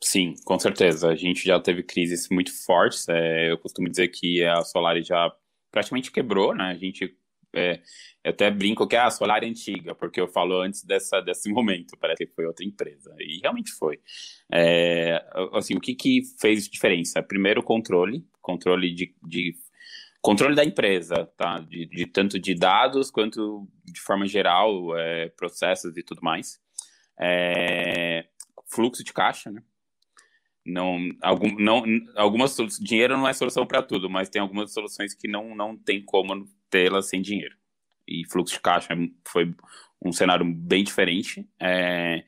Sim, 0.03 0.35
com 0.45 0.57
certeza. 0.57 1.09
A 1.09 1.15
gente 1.15 1.43
já 1.43 1.59
teve 1.59 1.83
crises 1.83 2.27
muito 2.29 2.51
fortes. 2.65 3.07
É, 3.09 3.51
eu 3.51 3.57
costumo 3.57 3.89
dizer 3.89 4.07
que 4.07 4.43
a 4.43 4.61
Solari 4.61 5.03
já 5.03 5.31
praticamente 5.71 6.11
quebrou, 6.11 6.55
né? 6.55 6.65
A 6.65 6.75
gente 6.75 7.15
é, 7.53 7.81
eu 8.23 8.31
até 8.31 8.49
brinco 8.49 8.87
que 8.87 8.95
é 8.95 8.99
a 8.99 9.09
Solar 9.09 9.43
é 9.43 9.47
antiga, 9.47 9.93
porque 9.93 10.19
eu 10.21 10.27
falo 10.27 10.61
antes 10.61 10.83
dessa, 10.83 11.19
desse 11.21 11.49
momento, 11.51 11.97
parece 11.99 12.25
que 12.25 12.33
foi 12.33 12.45
outra 12.45 12.65
empresa, 12.65 13.13
e 13.19 13.39
realmente 13.41 13.71
foi. 13.71 13.99
É, 14.51 15.23
assim, 15.53 15.75
o 15.75 15.81
que, 15.81 15.95
que 15.95 16.21
fez 16.39 16.67
diferença? 16.67 17.21
Primeiro, 17.21 17.63
controle, 17.63 18.25
controle 18.41 18.93
de, 18.93 19.13
de 19.23 19.55
controle 20.21 20.55
da 20.55 20.63
empresa, 20.63 21.25
tá? 21.35 21.59
De, 21.59 21.85
de, 21.87 22.05
tanto 22.05 22.39
de 22.39 22.53
dados 22.53 23.09
quanto 23.09 23.67
de 23.83 23.99
forma 23.99 24.27
geral, 24.27 24.97
é, 24.97 25.29
processos 25.29 25.97
e 25.97 26.03
tudo 26.03 26.21
mais. 26.21 26.61
É, 27.19 28.25
fluxo 28.67 29.03
de 29.03 29.11
caixa, 29.11 29.51
né? 29.51 29.61
Não, 30.63 31.09
algum, 31.23 31.55
não, 31.57 31.83
algumas 32.15 32.55
dinheiro 32.79 33.17
não 33.17 33.27
é 33.27 33.33
solução 33.33 33.65
para 33.65 33.81
tudo, 33.81 34.07
mas 34.09 34.29
tem 34.29 34.39
algumas 34.41 34.71
soluções 34.71 35.15
que 35.15 35.27
não, 35.27 35.55
não 35.55 35.75
tem 35.75 36.03
como 36.05 36.47
tê-las 36.69 37.09
sem 37.09 37.19
dinheiro. 37.21 37.55
E 38.07 38.23
fluxo 38.29 38.53
de 38.53 38.61
caixa 38.61 38.89
foi 39.27 39.53
um 40.03 40.11
cenário 40.11 40.45
bem 40.45 40.83
diferente. 40.83 41.47
É, 41.59 42.23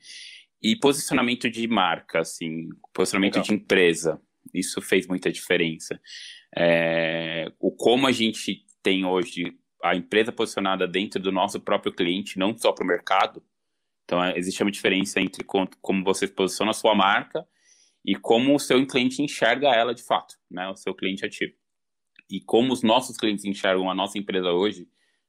e 0.62 0.76
posicionamento 0.76 1.50
de 1.50 1.68
marca, 1.68 2.22
assim, 2.22 2.70
posicionamento 2.94 3.36
Legal. 3.36 3.48
de 3.48 3.54
empresa, 3.54 4.22
isso 4.54 4.82
fez 4.82 5.06
muita 5.06 5.32
diferença. 5.32 6.00
É, 6.56 7.52
o 7.60 7.72
como 7.72 8.08
a 8.08 8.12
gente 8.12 8.66
tem 8.82 9.06
hoje 9.06 9.58
a 9.84 9.96
empresa 9.96 10.32
posicionada 10.32 10.88
dentro 10.88 11.22
do 11.22 11.32
nosso 11.32 11.60
próprio 11.60 11.94
cliente, 11.94 12.40
não 12.40 12.58
só 12.58 12.72
para 12.72 12.84
o 12.84 12.88
mercado. 12.88 13.44
Então, 14.06 14.24
é, 14.24 14.38
existe 14.38 14.62
uma 14.62 14.72
diferença 14.72 15.20
entre 15.20 15.44
como 15.44 16.04
você 16.04 16.28
posiciona 16.28 16.72
a 16.72 16.76
sua 16.76 16.96
marca 16.96 17.46
e 18.06 18.16
como 18.16 18.56
o 18.56 18.60
seu 18.60 18.86
cliente 18.86 19.22
enxerga 19.22 19.70
ela 19.70 19.94
de 19.94 20.04
fato, 20.04 20.36
né? 20.50 20.68
O 20.70 20.76
seu 20.76 20.94
cliente 20.94 21.26
ativo. 21.26 21.54
E 22.30 22.42
como 22.42 22.74
os 22.74 22.84
nossos 22.84 23.18
clientes 23.18 23.46
enxergam 23.46 23.90
a 23.90 23.96
nossa 23.96 24.18
empresa 24.18 24.52
hoje 24.52 24.88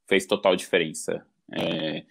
fez 0.09 0.27
total 0.27 0.57
diferença. 0.57 1.27
É, 1.53 2.05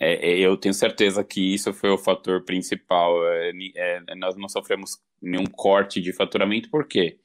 é, 0.00 0.30
é 0.30 0.38
eu 0.38 0.56
tenho 0.56 0.74
certeza 0.74 1.24
que 1.24 1.54
isso 1.54 1.72
foi 1.72 1.90
o 1.90 1.98
fator 1.98 2.44
principal. 2.44 3.24
É, 3.26 3.52
é, 3.76 4.14
nós 4.16 4.36
não 4.36 4.48
sofremos 4.48 4.98
nenhum 5.20 5.46
corte 5.46 6.00
de 6.00 6.12
faturamento, 6.12 6.70
por 6.70 6.86
quê? 6.86 7.18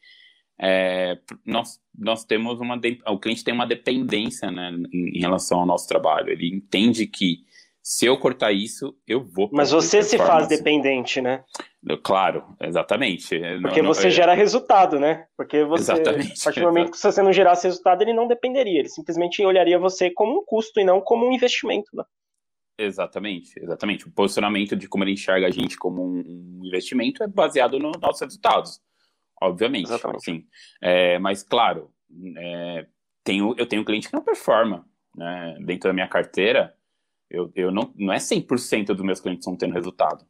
É, 0.59 1.17
nós, 1.45 1.79
nós 1.97 2.23
temos 2.23 2.59
uma 2.59 2.79
o 3.07 3.19
cliente 3.19 3.43
tem 3.43 3.53
uma 3.53 3.65
dependência 3.65 4.51
né, 4.51 4.71
em, 4.93 5.19
relação 5.19 5.59
ao 5.59 5.65
nosso 5.65 5.87
trabalho. 5.87 6.29
Ele 6.29 6.47
entende 6.55 7.07
que 7.07 7.39
se 7.81 8.05
eu 8.05 8.17
cortar 8.17 8.51
isso, 8.53 8.95
eu 9.05 9.23
vou. 9.23 9.49
Mas 9.51 9.71
você 9.71 10.01
se 10.01 10.17
faz 10.17 10.47
dependente, 10.47 11.19
né? 11.19 11.43
Claro, 12.01 12.55
exatamente. 12.61 13.37
Porque 13.61 13.81
não, 13.81 13.93
você 13.93 14.03
não, 14.03 14.11
gera 14.11 14.33
resultado, 14.33 14.99
né? 14.99 15.25
Porque 15.35 15.65
você, 15.65 15.91
exatamente, 15.91 16.39
a 16.39 16.43
partir 16.45 16.59
do 16.61 16.67
momento 16.67 16.91
que 16.91 16.97
você 16.97 17.21
não 17.21 17.33
gerasse 17.33 17.67
resultado, 17.67 18.01
ele 18.01 18.13
não 18.13 18.25
dependeria. 18.25 18.79
Ele 18.79 18.89
simplesmente 18.89 19.43
olharia 19.43 19.77
você 19.77 20.09
como 20.09 20.39
um 20.39 20.45
custo 20.45 20.79
e 20.79 20.85
não 20.85 21.01
como 21.01 21.27
um 21.27 21.33
investimento. 21.33 21.89
Né? 21.93 22.05
Exatamente, 22.79 23.51
exatamente. 23.61 24.07
O 24.07 24.11
posicionamento 24.11 24.77
de 24.77 24.87
como 24.87 25.03
ele 25.03 25.11
enxerga 25.11 25.47
a 25.47 25.51
gente 25.51 25.77
como 25.77 26.01
um 26.01 26.61
investimento 26.63 27.21
é 27.21 27.27
baseado 27.27 27.77
nos 27.79 27.99
nossos 27.99 28.21
resultados 28.21 28.79
obviamente. 29.41 29.85
Exatamente. 29.85 30.17
Assim, 30.17 30.47
é, 30.81 31.19
mas, 31.19 31.43
claro, 31.43 31.91
é, 32.37 32.87
tenho, 33.23 33.55
eu 33.57 33.65
tenho 33.65 33.85
cliente 33.85 34.07
que 34.07 34.13
não 34.13 34.23
performa. 34.23 34.85
Né? 35.15 35.57
Dentro 35.65 35.89
da 35.89 35.93
minha 35.93 36.07
carteira, 36.07 36.75
eu, 37.29 37.51
eu 37.55 37.71
não, 37.71 37.93
não 37.95 38.13
é 38.13 38.17
100% 38.17 38.87
dos 38.87 39.05
meus 39.05 39.19
clientes 39.19 39.41
estão 39.41 39.57
tendo 39.57 39.73
resultado. 39.73 40.25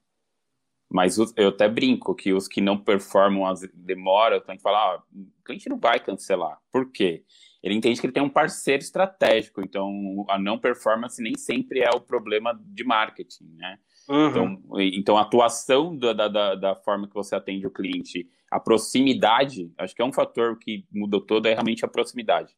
Mas 0.92 1.18
os, 1.18 1.34
eu 1.36 1.50
até 1.50 1.68
brinco 1.68 2.14
que 2.14 2.34
os 2.34 2.48
que 2.48 2.62
não 2.62 2.78
performam, 2.78 3.48
as, 3.48 3.62
demora, 3.74 4.40
tem 4.40 4.58
que 4.58 4.62
falar, 4.62 4.98
ah, 4.98 5.04
o 5.12 5.44
cliente 5.44 5.68
não 5.68 5.80
vai 5.80 6.00
cancelar. 6.00 6.60
Por 6.72 6.92
quê? 6.92 7.24
Ele 7.64 7.74
entende 7.76 8.00
que 8.00 8.06
ele 8.06 8.14
tem 8.14 8.22
um 8.22 8.30
parceiro 8.30 8.84
estratégico, 8.84 9.62
então 9.62 9.90
a 10.30 10.38
não 10.38 10.60
performance 10.60 11.22
nem 11.22 11.36
sempre 11.36 11.80
é 11.80 11.90
o 11.90 12.02
problema 12.02 12.60
de 12.64 12.84
marketing, 12.84 13.46
né? 13.56 13.80
Uhum. 14.10 14.28
Então, 14.28 14.62
então, 14.80 15.18
a 15.18 15.22
atuação 15.22 15.98
da, 15.98 16.14
da, 16.14 16.56
da 16.56 16.76
forma 16.76 17.08
que 17.08 17.14
você 17.14 17.36
atende 17.36 17.66
o 17.66 17.72
cliente 17.72 18.30
a 18.54 18.60
proximidade, 18.60 19.74
acho 19.80 19.96
que 19.96 20.02
é 20.02 20.06
um 20.06 20.14
fator 20.14 20.60
que 20.60 20.86
mudou 20.92 21.20
todo, 21.20 21.48
é 21.48 21.54
realmente 21.54 21.84
a 21.84 21.88
proximidade. 21.88 22.56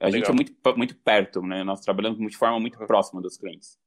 A 0.00 0.06
legal. 0.06 0.18
gente 0.18 0.30
é 0.30 0.34
muito, 0.34 0.76
muito 0.76 0.96
perto, 0.96 1.40
né? 1.42 1.62
Nós 1.62 1.80
trabalhamos 1.80 2.18
de 2.18 2.36
forma 2.36 2.58
muito 2.58 2.76
próxima 2.86 3.22
dos 3.22 3.36
clientes. 3.36 3.78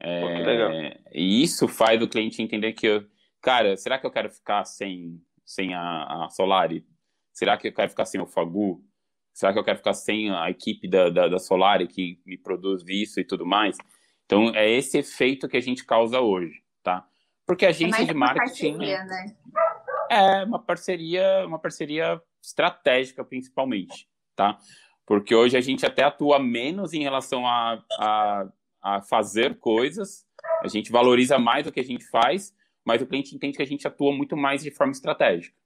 É, 0.00 0.98
e 1.12 1.42
isso 1.42 1.68
faz 1.68 2.00
o 2.02 2.08
cliente 2.08 2.40
entender 2.40 2.72
que, 2.72 2.86
eu, 2.86 3.06
cara, 3.42 3.76
será 3.76 3.98
que 3.98 4.06
eu 4.06 4.10
quero 4.10 4.30
ficar 4.30 4.64
sem, 4.64 5.20
sem 5.44 5.74
a, 5.74 6.24
a 6.24 6.28
Solari? 6.30 6.86
Será 7.32 7.58
que 7.58 7.68
eu 7.68 7.74
quero 7.74 7.90
ficar 7.90 8.06
sem 8.06 8.20
o 8.20 8.26
Fagu? 8.26 8.82
Será 9.34 9.52
que 9.52 9.58
eu 9.58 9.64
quero 9.64 9.76
ficar 9.76 9.92
sem 9.92 10.30
a 10.30 10.50
equipe 10.50 10.88
da, 10.88 11.10
da, 11.10 11.28
da 11.28 11.38
Solari 11.38 11.86
que 11.86 12.18
me 12.24 12.38
produz 12.38 12.82
isso 12.88 13.20
e 13.20 13.24
tudo 13.24 13.44
mais? 13.44 13.76
Então, 14.26 14.52
é 14.54 14.68
esse 14.68 14.98
efeito 14.98 15.48
que 15.48 15.56
a 15.56 15.60
gente 15.60 15.84
causa 15.84 16.20
hoje, 16.20 16.62
tá? 16.82 17.06
Porque 17.46 17.64
a 17.64 17.68
agência 17.68 18.02
é 18.02 18.06
de 18.06 18.14
marketing... 18.14 18.76
Parceria, 18.76 19.04
né? 19.04 19.36
É 20.10 20.44
uma 20.44 20.58
parceria, 20.58 21.46
uma 21.46 21.58
parceria 21.58 22.20
estratégica 22.42 23.24
principalmente, 23.24 24.08
tá? 24.34 24.58
Porque 25.04 25.34
hoje 25.34 25.56
a 25.56 25.60
gente 25.60 25.86
até 25.86 26.02
atua 26.02 26.38
menos 26.38 26.92
em 26.92 27.02
relação 27.02 27.46
a, 27.46 27.82
a, 27.98 28.48
a 28.82 29.02
fazer 29.02 29.58
coisas, 29.58 30.26
a 30.62 30.68
gente 30.68 30.90
valoriza 30.90 31.38
mais 31.38 31.66
o 31.66 31.72
que 31.72 31.80
a 31.80 31.84
gente 31.84 32.04
faz, 32.04 32.54
mas 32.84 33.00
o 33.00 33.06
cliente 33.06 33.34
entende 33.34 33.56
que 33.56 33.62
a 33.62 33.66
gente 33.66 33.86
atua 33.86 34.12
muito 34.12 34.36
mais 34.36 34.62
de 34.62 34.70
forma 34.70 34.92
estratégica. 34.92 35.56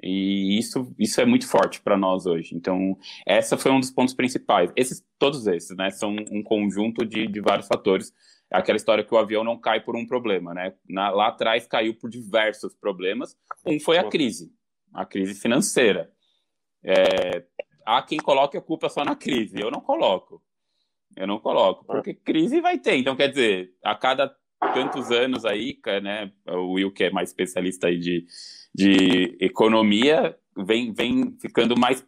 E 0.00 0.58
isso, 0.58 0.94
isso 0.98 1.20
é 1.20 1.24
muito 1.24 1.48
forte 1.48 1.80
para 1.80 1.96
nós 1.96 2.26
hoje. 2.26 2.54
Então, 2.54 2.96
essa 3.26 3.56
foi 3.56 3.70
um 3.70 3.80
dos 3.80 3.90
pontos 3.90 4.14
principais. 4.14 4.72
Esses, 4.76 5.04
todos 5.18 5.46
esses, 5.46 5.76
né, 5.76 5.90
são 5.90 6.14
um 6.30 6.42
conjunto 6.42 7.04
de, 7.04 7.26
de 7.26 7.40
vários 7.40 7.66
fatores 7.66 8.12
aquela 8.52 8.76
história 8.76 9.02
que 9.02 9.14
o 9.14 9.18
avião 9.18 9.42
não 9.42 9.58
cai 9.58 9.80
por 9.80 9.96
um 9.96 10.06
problema, 10.06 10.52
né? 10.52 10.74
Na, 10.88 11.10
lá 11.10 11.28
atrás 11.28 11.66
caiu 11.66 11.94
por 11.94 12.10
diversos 12.10 12.74
problemas. 12.74 13.36
Um 13.64 13.80
foi 13.80 13.98
a 13.98 14.08
crise, 14.08 14.52
a 14.92 15.06
crise 15.06 15.34
financeira. 15.40 16.12
É, 16.84 17.44
há 17.86 18.02
quem 18.02 18.18
coloque 18.18 18.56
a 18.56 18.60
culpa 18.60 18.88
só 18.88 19.04
na 19.04 19.16
crise. 19.16 19.60
Eu 19.60 19.70
não 19.70 19.80
coloco. 19.80 20.42
Eu 21.16 21.26
não 21.26 21.38
coloco, 21.38 21.84
porque 21.84 22.14
crise 22.14 22.60
vai 22.60 22.78
ter. 22.78 22.96
Então, 22.96 23.16
quer 23.16 23.28
dizer, 23.28 23.74
a 23.84 23.94
cada 23.94 24.34
tantos 24.74 25.10
anos 25.10 25.44
aí, 25.44 25.78
né, 26.02 26.32
o 26.46 26.74
Will, 26.74 26.92
que 26.92 27.04
é 27.04 27.10
mais 27.10 27.30
especialista 27.30 27.88
aí 27.88 27.98
de, 27.98 28.24
de 28.74 29.36
economia, 29.40 30.36
vem, 30.56 30.92
vem 30.92 31.36
ficando 31.40 31.78
mais, 31.78 32.04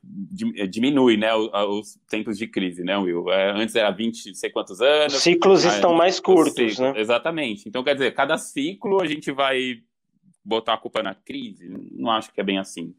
diminui, 0.70 1.16
né, 1.16 1.34
os, 1.34 1.98
tempos 2.08 2.38
de 2.38 2.46
crise, 2.46 2.82
né, 2.82 2.96
Will? 2.96 3.30
É, 3.30 3.52
antes 3.52 3.74
era 3.74 3.90
20, 3.90 4.28
não 4.28 4.34
sei 4.34 4.50
quantos 4.50 4.80
anos. 4.80 5.14
Os 5.14 5.22
ciclos 5.22 5.64
estão 5.64 5.94
mais 5.94 6.20
curtos, 6.20 6.78
né? 6.78 6.94
Exatamente. 6.96 7.68
Então, 7.68 7.84
quer 7.84 7.94
dizer, 7.94 8.14
cada 8.14 8.38
ciclo 8.38 9.02
a 9.02 9.06
gente 9.06 9.30
vai 9.30 9.78
botar 10.44 10.74
a 10.74 10.78
culpa 10.78 11.02
na 11.02 11.14
crise? 11.14 11.68
Não 11.92 12.10
acho 12.10 12.32
que 12.32 12.40
é 12.40 12.44
bem 12.44 12.58
assim. 12.58 12.94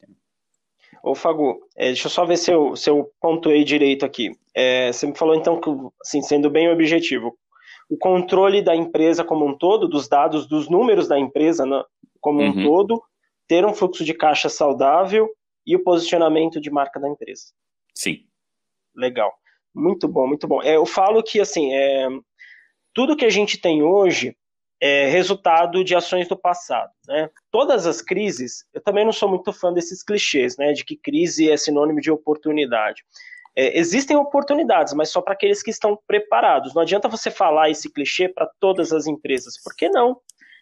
Ô, 1.03 1.13
Fagu, 1.13 1.59
é, 1.75 1.87
deixa 1.87 2.07
eu 2.07 2.11
só 2.11 2.25
ver 2.25 2.37
se 2.37 2.51
eu, 2.51 2.75
se 2.75 2.89
eu 2.89 3.11
pontuei 3.21 3.63
direito 3.63 4.03
aqui. 4.05 4.31
É, 4.55 4.91
você 4.91 5.05
me 5.05 5.15
falou, 5.15 5.35
então, 5.35 5.59
que, 5.59 5.69
assim, 6.01 6.21
sendo 6.21 6.49
bem 6.49 6.71
objetivo, 6.71 7.37
o 7.89 7.97
controle 7.97 8.63
da 8.63 8.75
empresa 8.75 9.23
como 9.23 9.45
um 9.45 9.55
todo, 9.55 9.87
dos 9.87 10.07
dados, 10.07 10.47
dos 10.47 10.67
números 10.67 11.07
da 11.07 11.19
empresa 11.19 11.65
né, 11.65 11.83
como 12.19 12.41
uhum. 12.41 12.49
um 12.49 12.63
todo, 12.63 13.03
ter 13.47 13.65
um 13.65 13.73
fluxo 13.73 14.03
de 14.03 14.13
caixa 14.13 14.49
saudável 14.49 15.29
e 15.65 15.75
o 15.75 15.83
posicionamento 15.83 16.59
de 16.59 16.69
marca 16.69 16.99
da 16.99 17.09
empresa. 17.09 17.45
Sim. 17.93 18.25
Legal. 18.95 19.33
Muito 19.73 20.07
bom, 20.07 20.27
muito 20.27 20.47
bom. 20.47 20.61
É, 20.61 20.75
eu 20.75 20.85
falo 20.85 21.21
que, 21.21 21.39
assim, 21.39 21.73
é, 21.73 22.07
tudo 22.93 23.15
que 23.15 23.25
a 23.25 23.29
gente 23.29 23.59
tem 23.59 23.83
hoje 23.83 24.35
é, 24.81 25.07
resultado 25.07 25.83
de 25.83 25.95
ações 25.95 26.27
do 26.27 26.37
passado. 26.37 26.91
Né? 27.07 27.29
Todas 27.51 27.85
as 27.87 28.01
crises, 28.01 28.65
eu 28.73 28.81
também 28.81 29.05
não 29.05 29.11
sou 29.11 29.29
muito 29.29 29.51
fã 29.53 29.73
desses 29.73 30.03
clichês, 30.03 30.57
né, 30.57 30.73
de 30.73 30.83
que 30.83 30.97
crise 30.97 31.49
é 31.49 31.57
sinônimo 31.57 31.99
de 31.99 32.11
oportunidade. 32.11 33.03
É, 33.55 33.77
existem 33.77 34.17
oportunidades, 34.17 34.93
mas 34.93 35.09
só 35.09 35.21
para 35.21 35.33
aqueles 35.33 35.63
que 35.63 35.71
estão 35.71 35.97
preparados. 36.05 36.73
Não 36.73 36.81
adianta 36.81 37.07
você 37.07 37.31
falar 37.31 37.69
esse 37.69 37.91
clichê 37.91 38.27
para 38.27 38.49
todas 38.59 38.91
as 38.91 39.07
empresas, 39.07 39.61
por 39.63 39.73
que 39.75 39.89
não? 39.89 40.19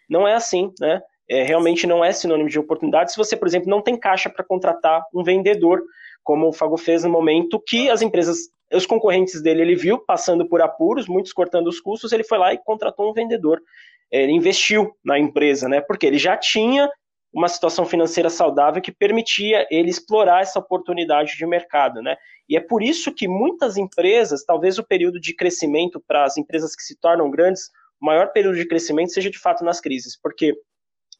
Não 0.08 0.28
é 0.28 0.34
assim, 0.34 0.72
né? 0.80 1.02
É, 1.28 1.42
realmente 1.42 1.86
não 1.86 2.04
é 2.04 2.12
sinônimo 2.12 2.48
de 2.48 2.58
oportunidade 2.58 3.12
se 3.12 3.16
você, 3.16 3.36
por 3.36 3.48
exemplo, 3.48 3.70
não 3.70 3.80
tem 3.80 3.98
caixa 3.98 4.28
para 4.28 4.44
contratar 4.44 5.02
um 5.14 5.22
vendedor, 5.22 5.82
como 6.22 6.48
o 6.48 6.52
Fago 6.52 6.76
fez 6.76 7.02
no 7.04 7.10
momento 7.10 7.62
que 7.66 7.88
as 7.88 8.02
empresas, 8.02 8.50
os 8.72 8.84
concorrentes 8.84 9.42
dele, 9.42 9.62
ele 9.62 9.74
viu 9.74 9.98
passando 9.98 10.46
por 10.46 10.60
apuros, 10.60 11.08
muitos 11.08 11.32
cortando 11.32 11.68
os 11.68 11.80
custos, 11.80 12.12
ele 12.12 12.24
foi 12.24 12.38
lá 12.38 12.52
e 12.52 12.58
contratou 12.58 13.10
um 13.10 13.14
vendedor 13.14 13.60
ele 14.10 14.32
investiu 14.32 14.96
na 15.04 15.18
empresa, 15.18 15.68
né? 15.68 15.80
Porque 15.80 16.06
ele 16.06 16.18
já 16.18 16.36
tinha 16.36 16.88
uma 17.32 17.48
situação 17.48 17.84
financeira 17.84 18.30
saudável 18.30 18.80
que 18.80 18.92
permitia 18.92 19.66
ele 19.70 19.90
explorar 19.90 20.42
essa 20.42 20.60
oportunidade 20.60 21.36
de 21.36 21.44
mercado, 21.44 22.00
né? 22.00 22.16
E 22.48 22.56
é 22.56 22.60
por 22.60 22.80
isso 22.82 23.12
que 23.12 23.26
muitas 23.26 23.76
empresas, 23.76 24.44
talvez 24.44 24.78
o 24.78 24.84
período 24.84 25.18
de 25.18 25.34
crescimento 25.34 26.00
para 26.06 26.24
as 26.24 26.36
empresas 26.36 26.76
que 26.76 26.82
se 26.82 26.96
tornam 26.96 27.30
grandes, 27.30 27.70
o 28.00 28.06
maior 28.06 28.32
período 28.32 28.56
de 28.56 28.68
crescimento 28.68 29.12
seja 29.12 29.30
de 29.30 29.38
fato 29.38 29.64
nas 29.64 29.80
crises, 29.80 30.16
porque 30.20 30.54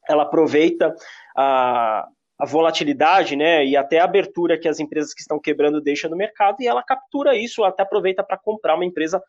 ela 0.08 0.24
aproveita 0.24 0.94
a, 1.36 2.06
a 2.38 2.46
volatilidade, 2.46 3.36
né, 3.36 3.64
e 3.64 3.76
até 3.76 3.98
a 3.98 4.04
abertura 4.04 4.58
que 4.58 4.68
as 4.68 4.80
empresas 4.80 5.14
que 5.14 5.20
estão 5.20 5.40
quebrando 5.40 5.80
deixam 5.80 6.10
no 6.10 6.16
mercado, 6.16 6.60
e 6.60 6.66
ela 6.66 6.82
captura 6.82 7.36
isso, 7.36 7.62
até 7.64 7.82
aproveita 7.82 8.24
para 8.24 8.36
comprar 8.36 8.74
uma 8.74 8.84
empresa 8.84 9.22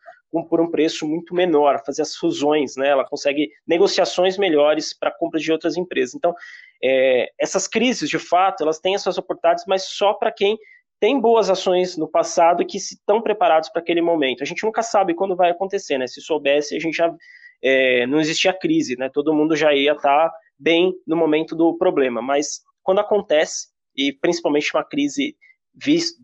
por 0.50 0.60
um 0.60 0.70
preço 0.70 1.06
muito 1.06 1.34
menor, 1.34 1.82
fazer 1.84 2.02
as 2.02 2.16
fusões, 2.16 2.76
né, 2.76 2.88
ela 2.88 3.04
consegue 3.04 3.50
negociações 3.66 4.36
melhores 4.36 4.92
para 4.92 5.10
compra 5.10 5.38
de 5.38 5.50
outras 5.52 5.76
empresas. 5.76 6.14
Então, 6.14 6.34
é, 6.82 7.30
essas 7.38 7.66
crises, 7.66 8.10
de 8.10 8.18
fato, 8.18 8.62
elas 8.62 8.78
têm 8.78 8.94
as 8.94 9.02
suas 9.02 9.18
oportunidades, 9.18 9.64
mas 9.66 9.84
só 9.84 10.12
para 10.12 10.32
quem 10.32 10.58
tem 10.98 11.20
boas 11.20 11.50
ações 11.50 11.96
no 11.96 12.08
passado 12.08 12.62
e 12.62 12.66
que 12.66 12.78
estão 12.78 13.20
preparados 13.20 13.68
para 13.68 13.82
aquele 13.82 14.00
momento. 14.00 14.42
A 14.42 14.46
gente 14.46 14.64
nunca 14.64 14.82
sabe 14.82 15.14
quando 15.14 15.36
vai 15.36 15.50
acontecer, 15.50 15.98
né? 15.98 16.06
Se 16.06 16.20
soubesse, 16.20 16.74
a 16.74 16.80
gente 16.80 16.96
já 16.96 17.14
é, 17.62 18.06
não 18.06 18.18
existia 18.18 18.52
crise, 18.52 18.96
né? 18.96 19.10
Todo 19.12 19.34
mundo 19.34 19.54
já 19.54 19.74
ia 19.74 19.92
estar 19.92 20.30
tá 20.30 20.34
bem 20.58 20.94
no 21.06 21.16
momento 21.16 21.54
do 21.54 21.76
problema, 21.76 22.22
mas 22.22 22.60
quando 22.82 23.00
acontece, 23.00 23.68
e 23.96 24.12
principalmente 24.12 24.74
uma 24.74 24.84
crise 24.84 25.36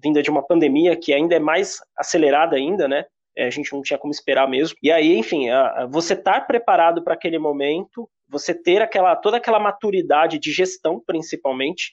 vinda 0.03 0.23
de 0.23 0.31
uma 0.31 0.47
pandemia 0.47 0.97
que 0.97 1.12
ainda 1.12 1.35
é 1.35 1.38
mais 1.38 1.79
acelerada 1.97 2.57
ainda, 2.57 2.88
né? 2.88 3.05
É, 3.37 3.47
a 3.47 3.51
gente 3.51 3.73
não 3.73 3.83
tinha 3.83 3.99
como 3.99 4.12
esperar 4.12 4.49
mesmo. 4.49 4.77
E 4.83 4.90
aí, 4.90 5.16
enfim, 5.16 5.47
você 5.90 6.14
estar 6.14 6.40
tá 6.40 6.40
preparado 6.40 7.03
para 7.03 7.14
aquele 7.14 7.38
momento, 7.38 8.09
você 8.29 8.55
ter 8.55 8.83
aquela 8.83 9.16
toda 9.16 9.38
aquela 9.38 9.59
maturidade 9.59 10.38
de 10.38 10.53
gestão, 10.53 11.03
principalmente, 11.05 11.92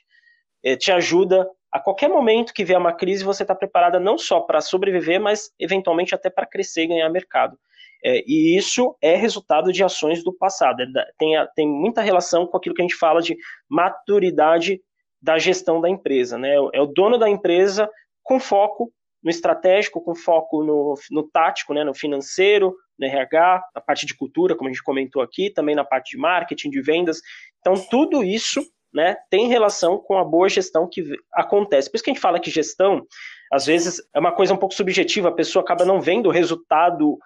é, 0.64 0.76
te 0.76 0.92
ajuda 0.92 1.50
a 1.72 1.80
qualquer 1.80 2.10
momento 2.10 2.54
que 2.54 2.66
vier 2.66 2.80
uma 2.80 2.94
crise, 2.94 3.24
você 3.24 3.44
está 3.44 3.54
preparada 3.54 4.00
não 4.00 4.18
só 4.18 4.42
para 4.42 4.60
sobreviver, 4.60 5.20
mas 5.20 5.52
eventualmente 5.60 6.16
até 6.16 6.30
para 6.30 6.48
crescer 6.48 6.84
e 6.84 6.88
ganhar 6.88 7.10
mercado. 7.10 7.58
É, 8.04 8.24
e 8.26 8.58
isso 8.58 8.96
é 9.02 9.16
resultado 9.16 9.72
de 9.72 9.84
ações 9.84 10.24
do 10.24 10.34
passado. 10.34 10.82
É 10.82 10.86
tem, 11.18 11.34
tem 11.56 11.68
muita 11.68 12.02
relação 12.02 12.48
com 12.48 12.58
aquilo 12.58 12.76
que 12.76 12.82
a 12.82 12.86
gente 12.88 12.96
fala 12.96 13.22
de 13.22 13.36
maturidade 13.70 14.82
da 15.22 15.38
gestão 15.38 15.82
da 15.82 15.90
empresa. 15.90 16.38
Né? 16.38 16.56
É 16.74 16.82
o 16.82 16.86
dono 16.86 17.18
da 17.18 17.30
empresa 17.30 17.90
com 18.24 18.40
foco 18.40 18.92
no 19.24 19.30
estratégico, 19.30 20.02
com 20.02 20.16
foco 20.16 20.64
no, 20.64 20.96
no 21.12 21.24
tático, 21.24 21.74
né, 21.74 21.84
no 21.84 21.94
financeiro, 21.94 22.74
no 22.98 23.06
RH, 23.06 23.64
na 23.76 23.82
parte 23.82 24.06
de 24.06 24.16
cultura, 24.16 24.56
como 24.56 24.70
a 24.70 24.72
gente 24.72 24.84
comentou 24.84 25.22
aqui, 25.22 25.50
também 25.50 25.76
na 25.76 25.84
parte 25.84 26.12
de 26.12 26.18
marketing, 26.18 26.70
de 26.70 26.82
vendas. 26.82 27.20
Então, 27.60 27.74
tudo 27.90 28.24
isso 28.24 28.62
né, 28.94 29.18
tem 29.30 29.48
relação 29.48 29.98
com 29.98 30.18
a 30.18 30.24
boa 30.24 30.48
gestão 30.48 30.88
que 30.90 31.04
acontece. 31.34 31.90
Por 31.90 31.96
isso 31.96 32.04
que 32.04 32.12
a 32.12 32.14
gente 32.14 32.22
fala 32.22 32.40
que 32.40 32.50
gestão, 32.50 33.06
às 33.52 33.66
vezes, 33.66 34.02
é 34.14 34.20
uma 34.20 34.32
coisa 34.32 34.54
um 34.54 34.58
pouco 34.58 34.74
subjetiva, 34.74 35.30
a 35.30 35.34
pessoa 35.34 35.64
acaba 35.64 35.84
não 35.84 36.00
vendo 36.00 36.28
o 36.28 36.32
resultado 36.32 37.18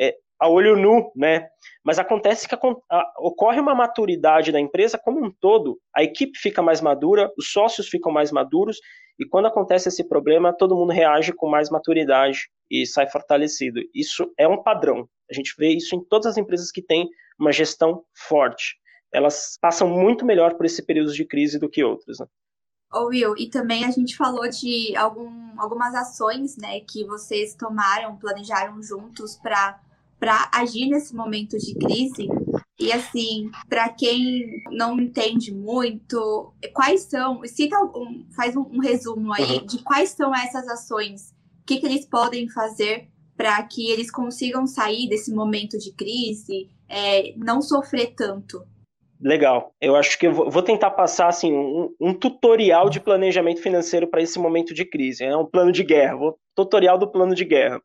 é, 0.00 0.16
a 0.42 0.48
olho 0.48 0.76
nu, 0.76 1.12
né? 1.14 1.46
Mas 1.84 2.00
acontece 2.00 2.48
que 2.48 2.54
a, 2.56 2.58
a, 2.90 3.12
ocorre 3.20 3.60
uma 3.60 3.76
maturidade 3.76 4.50
da 4.50 4.58
empresa 4.58 4.98
como 4.98 5.24
um 5.24 5.30
todo, 5.30 5.78
a 5.94 6.02
equipe 6.02 6.36
fica 6.36 6.60
mais 6.60 6.80
madura, 6.80 7.30
os 7.38 7.52
sócios 7.52 7.88
ficam 7.88 8.10
mais 8.10 8.32
maduros, 8.32 8.80
e 9.20 9.24
quando 9.24 9.46
acontece 9.46 9.88
esse 9.88 10.02
problema, 10.02 10.52
todo 10.52 10.74
mundo 10.74 10.90
reage 10.90 11.32
com 11.32 11.48
mais 11.48 11.70
maturidade 11.70 12.48
e 12.68 12.84
sai 12.84 13.08
fortalecido. 13.08 13.80
Isso 13.94 14.32
é 14.36 14.48
um 14.48 14.60
padrão. 14.60 15.08
A 15.30 15.34
gente 15.34 15.54
vê 15.56 15.68
isso 15.68 15.94
em 15.94 16.02
todas 16.02 16.26
as 16.26 16.36
empresas 16.36 16.72
que 16.72 16.82
têm 16.82 17.08
uma 17.38 17.52
gestão 17.52 18.02
forte. 18.12 18.74
Elas 19.14 19.56
passam 19.60 19.88
muito 19.88 20.26
melhor 20.26 20.54
por 20.54 20.66
esse 20.66 20.84
período 20.84 21.12
de 21.12 21.24
crise 21.24 21.56
do 21.56 21.68
que 21.68 21.84
outras. 21.84 22.18
Né? 22.18 22.26
Ô 22.92 23.04
Will, 23.06 23.36
e 23.38 23.48
também 23.48 23.84
a 23.84 23.92
gente 23.92 24.16
falou 24.16 24.48
de 24.48 24.96
algum, 24.96 25.30
algumas 25.56 25.94
ações 25.94 26.56
né, 26.56 26.80
que 26.80 27.04
vocês 27.04 27.54
tomaram, 27.54 28.16
planejaram 28.16 28.82
juntos 28.82 29.36
para 29.36 29.80
para 30.22 30.48
agir 30.54 30.86
nesse 30.86 31.12
momento 31.16 31.58
de 31.58 31.74
crise. 31.74 32.28
E 32.78 32.92
assim, 32.92 33.50
para 33.68 33.88
quem 33.88 34.62
não 34.70 34.96
entende 35.00 35.52
muito, 35.52 36.54
quais 36.72 37.00
são, 37.02 37.44
cita 37.44 37.76
um, 37.76 38.24
faz 38.36 38.54
um, 38.54 38.60
um 38.60 38.78
resumo 38.78 39.32
aí 39.32 39.58
uhum. 39.58 39.66
de 39.66 39.82
quais 39.82 40.10
são 40.10 40.32
essas 40.32 40.68
ações, 40.68 41.30
o 41.60 41.66
que, 41.66 41.78
que 41.78 41.86
eles 41.86 42.06
podem 42.06 42.48
fazer 42.48 43.08
para 43.36 43.60
que 43.64 43.90
eles 43.90 44.12
consigam 44.12 44.64
sair 44.64 45.08
desse 45.08 45.34
momento 45.34 45.76
de 45.76 45.92
crise, 45.92 46.70
é, 46.88 47.34
não 47.36 47.60
sofrer 47.60 48.14
tanto. 48.14 48.62
Legal. 49.20 49.74
Eu 49.80 49.96
acho 49.96 50.16
que 50.16 50.28
eu 50.28 50.32
vou 50.32 50.62
tentar 50.62 50.92
passar 50.92 51.26
assim 51.26 51.52
um, 51.52 51.92
um 52.00 52.14
tutorial 52.14 52.88
de 52.88 53.00
planejamento 53.00 53.60
financeiro 53.60 54.06
para 54.06 54.22
esse 54.22 54.38
momento 54.38 54.72
de 54.72 54.84
crise. 54.84 55.24
É 55.24 55.30
né? 55.30 55.36
um 55.36 55.46
plano 55.46 55.72
de 55.72 55.82
guerra. 55.82 56.14
Vou, 56.14 56.38
tutorial 56.54 56.96
do 56.96 57.10
plano 57.10 57.34
de 57.34 57.44
guerra. 57.44 57.80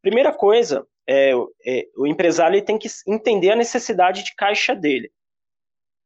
Primeira 0.00 0.32
coisa, 0.32 0.86
é, 1.08 1.32
é, 1.66 1.86
o 1.96 2.06
empresário 2.06 2.64
tem 2.64 2.78
que 2.78 2.88
entender 3.06 3.50
a 3.50 3.56
necessidade 3.56 4.24
de 4.24 4.34
caixa 4.34 4.74
dele. 4.74 5.10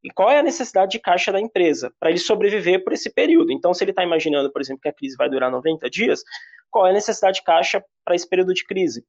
E 0.03 0.09
qual 0.09 0.29
é 0.29 0.39
a 0.39 0.43
necessidade 0.43 0.91
de 0.91 0.99
caixa 0.99 1.31
da 1.31 1.41
empresa 1.41 1.93
para 1.99 2.09
ele 2.09 2.19
sobreviver 2.19 2.83
por 2.83 2.93
esse 2.93 3.09
período? 3.13 3.51
Então, 3.51 3.73
se 3.73 3.83
ele 3.83 3.91
está 3.91 4.03
imaginando, 4.03 4.51
por 4.51 4.61
exemplo, 4.61 4.81
que 4.81 4.87
a 4.87 4.93
crise 4.93 5.15
vai 5.17 5.29
durar 5.29 5.51
90 5.51 5.89
dias, 5.89 6.23
qual 6.71 6.87
é 6.87 6.91
a 6.91 6.93
necessidade 6.93 7.37
de 7.37 7.43
caixa 7.43 7.83
para 8.05 8.15
esse 8.15 8.27
período 8.27 8.53
de 8.53 8.63
crise? 8.63 9.03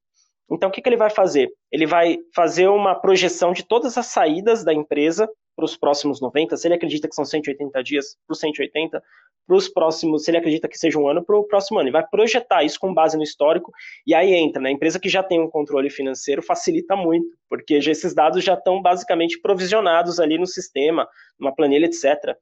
Então, 0.49 0.67
o 0.67 0.71
que, 0.71 0.81
que 0.81 0.89
ele 0.89 0.97
vai 0.97 1.09
fazer? 1.09 1.49
Ele 1.71 1.85
vai 1.85 2.17
fazer 2.35 2.67
uma 2.67 2.93
projeção 2.93 3.53
de 3.53 3.63
todas 3.63 3.97
as 3.97 4.07
saídas 4.07 4.65
da 4.65 4.73
empresa 4.73 5.29
para 5.55 5.63
os 5.63 5.77
próximos 5.77 6.19
90, 6.19 6.57
se 6.57 6.67
ele 6.67 6.75
acredita 6.75 7.07
que 7.07 7.15
são 7.15 7.23
180 7.23 7.83
dias 7.83 8.17
para 8.27 8.33
os 8.33 8.39
180, 8.39 9.01
para 9.45 9.55
os 9.55 9.67
próximos, 9.67 10.23
se 10.23 10.31
ele 10.31 10.37
acredita 10.37 10.67
que 10.67 10.77
seja 10.77 10.97
um 10.97 11.07
ano, 11.07 11.23
para 11.23 11.37
o 11.37 11.43
próximo 11.43 11.79
ano. 11.79 11.87
Ele 11.87 11.93
vai 11.93 12.07
projetar 12.07 12.63
isso 12.63 12.79
com 12.79 12.93
base 12.93 13.17
no 13.17 13.23
histórico, 13.23 13.71
e 14.05 14.13
aí 14.13 14.33
entra, 14.33 14.61
né? 14.61 14.69
A 14.69 14.71
empresa 14.71 14.99
que 14.99 15.09
já 15.09 15.21
tem 15.21 15.39
um 15.41 15.49
controle 15.49 15.89
financeiro 15.89 16.41
facilita 16.41 16.95
muito, 16.95 17.27
porque 17.49 17.75
esses 17.75 18.13
dados 18.13 18.43
já 18.43 18.53
estão 18.53 18.81
basicamente 18.81 19.39
provisionados 19.41 20.19
ali 20.19 20.37
no 20.37 20.47
sistema, 20.47 21.07
numa 21.39 21.53
planilha, 21.53 21.85
etc. 21.85 22.35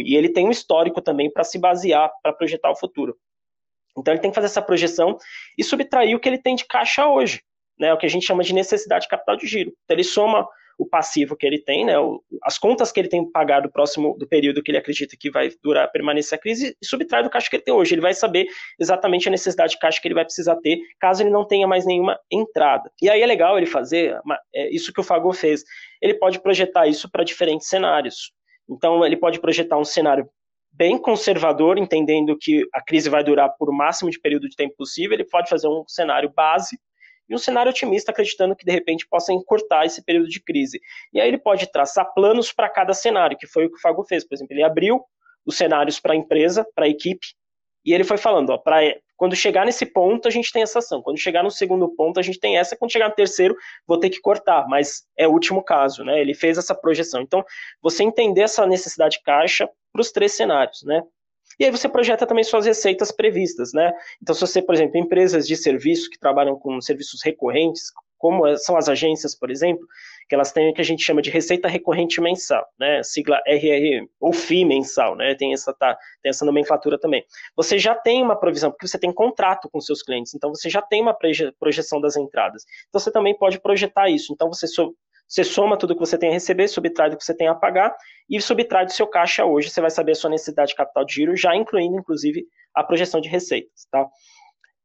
E 0.00 0.16
ele 0.16 0.28
tem 0.28 0.46
um 0.46 0.50
histórico 0.50 1.00
também 1.00 1.30
para 1.30 1.44
se 1.44 1.58
basear, 1.58 2.10
para 2.22 2.32
projetar 2.32 2.70
o 2.70 2.76
futuro. 2.76 3.16
Então 3.96 4.12
ele 4.12 4.20
tem 4.20 4.30
que 4.30 4.34
fazer 4.34 4.46
essa 4.46 4.60
projeção 4.60 5.16
e 5.56 5.64
subtrair 5.64 6.16
o 6.16 6.20
que 6.20 6.28
ele 6.28 6.38
tem 6.38 6.54
de 6.54 6.66
caixa 6.66 7.06
hoje, 7.06 7.42
né? 7.78 7.92
O 7.92 7.98
que 7.98 8.06
a 8.06 8.08
gente 8.08 8.26
chama 8.26 8.42
de 8.42 8.52
necessidade 8.52 9.04
de 9.04 9.08
capital 9.08 9.36
de 9.36 9.46
giro. 9.46 9.72
Então 9.84 9.94
ele 9.94 10.04
soma 10.04 10.46
o 10.78 10.86
passivo 10.86 11.36
que 11.36 11.46
ele 11.46 11.58
tem, 11.58 11.84
né, 11.84 11.98
o, 11.98 12.22
as 12.42 12.58
contas 12.58 12.92
que 12.92 13.00
ele 13.00 13.08
tem 13.08 13.30
pagado 13.30 13.70
próximo 13.70 14.16
do 14.18 14.28
período 14.28 14.62
que 14.62 14.70
ele 14.70 14.78
acredita 14.78 15.16
que 15.18 15.30
vai 15.30 15.50
durar, 15.62 15.90
permanecer 15.90 16.38
a 16.38 16.40
crise, 16.40 16.76
e 16.80 16.86
subtrai 16.86 17.22
do 17.22 17.30
caixa 17.30 17.48
que 17.48 17.56
ele 17.56 17.62
tem 17.62 17.74
hoje. 17.74 17.94
Ele 17.94 18.02
vai 18.02 18.14
saber 18.14 18.46
exatamente 18.78 19.28
a 19.28 19.30
necessidade 19.30 19.72
de 19.72 19.78
caixa 19.78 20.00
que 20.00 20.06
ele 20.06 20.14
vai 20.14 20.24
precisar 20.24 20.56
ter, 20.56 20.78
caso 21.00 21.22
ele 21.22 21.30
não 21.30 21.46
tenha 21.46 21.66
mais 21.66 21.86
nenhuma 21.86 22.18
entrada. 22.30 22.90
E 23.00 23.08
aí 23.08 23.22
é 23.22 23.26
legal 23.26 23.56
ele 23.56 23.66
fazer 23.66 24.18
é, 24.54 24.74
isso 24.74 24.92
que 24.92 25.00
o 25.00 25.04
Fagor 25.04 25.32
fez. 25.32 25.64
Ele 26.02 26.14
pode 26.14 26.40
projetar 26.40 26.86
isso 26.86 27.10
para 27.10 27.24
diferentes 27.24 27.68
cenários. 27.68 28.32
Então, 28.68 29.04
ele 29.04 29.16
pode 29.16 29.40
projetar 29.40 29.78
um 29.78 29.84
cenário 29.84 30.28
bem 30.72 30.98
conservador, 30.98 31.78
entendendo 31.78 32.36
que 32.38 32.66
a 32.74 32.82
crise 32.82 33.08
vai 33.08 33.24
durar 33.24 33.50
por 33.58 33.70
o 33.70 33.72
máximo 33.72 34.10
de 34.10 34.20
período 34.20 34.48
de 34.48 34.56
tempo 34.56 34.74
possível, 34.76 35.14
ele 35.14 35.24
pode 35.24 35.48
fazer 35.48 35.68
um 35.68 35.84
cenário 35.86 36.30
base 36.34 36.78
e 37.28 37.34
um 37.34 37.38
cenário 37.38 37.70
otimista, 37.70 38.10
acreditando 38.10 38.54
que 38.54 38.64
de 38.64 38.72
repente 38.72 39.06
possa 39.08 39.32
encurtar 39.32 39.84
esse 39.84 40.02
período 40.04 40.28
de 40.28 40.40
crise. 40.40 40.80
E 41.12 41.20
aí 41.20 41.28
ele 41.28 41.38
pode 41.38 41.70
traçar 41.70 42.12
planos 42.14 42.52
para 42.52 42.68
cada 42.68 42.94
cenário, 42.94 43.36
que 43.36 43.46
foi 43.46 43.66
o 43.66 43.70
que 43.70 43.76
o 43.76 43.80
Fago 43.80 44.04
fez. 44.04 44.26
Por 44.26 44.34
exemplo, 44.34 44.54
ele 44.54 44.62
abriu 44.62 45.04
os 45.44 45.56
cenários 45.56 46.00
para 46.00 46.12
a 46.12 46.16
empresa, 46.16 46.66
para 46.74 46.86
a 46.86 46.88
equipe, 46.88 47.26
e 47.86 47.94
ele 47.94 48.02
foi 48.02 48.16
falando, 48.16 48.50
ó, 48.50 48.58
pra, 48.58 48.80
quando 49.16 49.36
chegar 49.36 49.64
nesse 49.64 49.86
ponto, 49.86 50.26
a 50.26 50.30
gente 50.30 50.52
tem 50.52 50.62
essa 50.62 50.80
ação. 50.80 51.00
Quando 51.00 51.18
chegar 51.18 51.44
no 51.44 51.52
segundo 51.52 51.88
ponto, 51.94 52.18
a 52.18 52.22
gente 52.22 52.40
tem 52.40 52.58
essa. 52.58 52.76
Quando 52.76 52.90
chegar 52.90 53.08
no 53.08 53.14
terceiro, 53.14 53.56
vou 53.86 53.98
ter 53.98 54.10
que 54.10 54.20
cortar, 54.20 54.66
mas 54.68 55.04
é 55.16 55.26
o 55.28 55.30
último 55.30 55.62
caso, 55.62 56.04
né? 56.04 56.20
Ele 56.20 56.34
fez 56.34 56.58
essa 56.58 56.74
projeção. 56.74 57.22
Então, 57.22 57.44
você 57.80 58.02
entender 58.02 58.42
essa 58.42 58.66
necessidade 58.66 59.18
de 59.18 59.22
caixa 59.22 59.70
para 59.92 60.00
os 60.00 60.10
três 60.10 60.32
cenários, 60.32 60.82
né? 60.82 61.00
E 61.58 61.64
aí 61.64 61.70
você 61.70 61.88
projeta 61.88 62.26
também 62.26 62.44
suas 62.44 62.66
receitas 62.66 63.10
previstas, 63.10 63.72
né? 63.72 63.92
Então, 64.22 64.34
se 64.34 64.40
você, 64.40 64.60
por 64.60 64.74
exemplo, 64.74 64.98
empresas 64.98 65.46
de 65.46 65.56
serviço 65.56 66.10
que 66.10 66.18
trabalham 66.18 66.58
com 66.58 66.80
serviços 66.80 67.22
recorrentes, 67.24 67.90
como 68.18 68.56
são 68.56 68.76
as 68.76 68.88
agências, 68.88 69.34
por 69.34 69.50
exemplo, 69.50 69.86
que 70.28 70.34
elas 70.34 70.52
têm 70.52 70.70
o 70.70 70.74
que 70.74 70.80
a 70.80 70.84
gente 70.84 71.04
chama 71.04 71.22
de 71.22 71.30
receita 71.30 71.68
recorrente 71.68 72.20
mensal, 72.20 72.66
né? 72.78 73.02
Sigla 73.02 73.40
RRM, 73.46 74.08
ou 74.20 74.32
FI 74.32 74.64
mensal, 74.64 75.14
né? 75.14 75.34
Tem 75.34 75.52
essa, 75.52 75.72
tá, 75.72 75.96
tem 76.22 76.30
essa 76.30 76.44
nomenclatura 76.44 76.98
também. 76.98 77.24
Você 77.54 77.78
já 77.78 77.94
tem 77.94 78.22
uma 78.22 78.38
provisão, 78.38 78.70
porque 78.70 78.88
você 78.88 78.98
tem 78.98 79.12
contrato 79.12 79.68
com 79.70 79.80
seus 79.80 80.02
clientes, 80.02 80.34
então 80.34 80.50
você 80.54 80.68
já 80.68 80.82
tem 80.82 81.02
uma 81.02 81.16
projeção 81.58 82.00
das 82.00 82.16
entradas. 82.16 82.64
Então 82.88 83.00
você 83.00 83.10
também 83.10 83.36
pode 83.36 83.60
projetar 83.60 84.08
isso. 84.08 84.32
Então 84.32 84.48
você 84.48 84.66
você 85.28 85.42
soma 85.42 85.76
tudo 85.76 85.94
que 85.94 86.00
você 86.00 86.16
tem 86.16 86.30
a 86.30 86.32
receber, 86.32 86.68
subtrai 86.68 87.10
do 87.10 87.16
que 87.16 87.24
você 87.24 87.34
tem 87.34 87.48
a 87.48 87.54
pagar 87.54 87.94
e 88.30 88.40
subtrai 88.40 88.86
do 88.86 88.92
seu 88.92 89.06
caixa 89.06 89.44
hoje. 89.44 89.70
Você 89.70 89.80
vai 89.80 89.90
saber 89.90 90.12
a 90.12 90.14
sua 90.14 90.30
necessidade 90.30 90.70
de 90.70 90.76
capital 90.76 91.04
de 91.04 91.14
giro, 91.14 91.36
já 91.36 91.54
incluindo, 91.56 91.98
inclusive, 91.98 92.44
a 92.74 92.84
projeção 92.84 93.20
de 93.20 93.28
receitas. 93.28 93.86
Tá? 93.90 94.06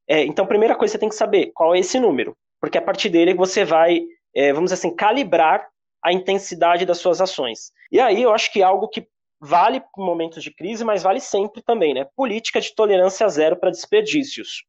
É, 0.08 0.24
então, 0.24 0.48
primeira 0.48 0.76
coisa, 0.76 0.94
você 0.94 0.98
tem 0.98 1.10
que 1.10 1.16
saber 1.16 1.52
qual 1.54 1.76
é 1.76 1.80
esse 1.80 2.00
número, 2.00 2.36
porque 2.60 2.78
a 2.78 2.82
partir 2.82 3.10
dele 3.10 3.34
você 3.34 3.64
vai, 3.64 4.02
é, 4.36 4.52
vamos 4.52 4.72
dizer 4.72 4.86
assim, 4.86 4.96
calibrar 4.96 5.68
a 6.04 6.12
intensidade 6.12 6.86
das 6.86 6.98
suas 6.98 7.22
ações. 7.22 7.72
E 7.92 8.00
aí 8.00 8.24
eu 8.24 8.34
acho 8.34 8.52
que 8.52 8.62
é 8.62 8.66
algo 8.66 8.88
que 8.88 9.08
vale 9.40 9.78
em 9.78 10.04
momentos 10.04 10.44
de 10.44 10.54
crise, 10.54 10.84
mas 10.84 11.04
vale 11.04 11.20
sempre 11.20 11.62
também, 11.62 11.94
né? 11.94 12.08
Política 12.16 12.60
de 12.60 12.74
tolerância 12.76 13.28
zero 13.30 13.56
para 13.56 13.72
desperdícios. 13.72 14.64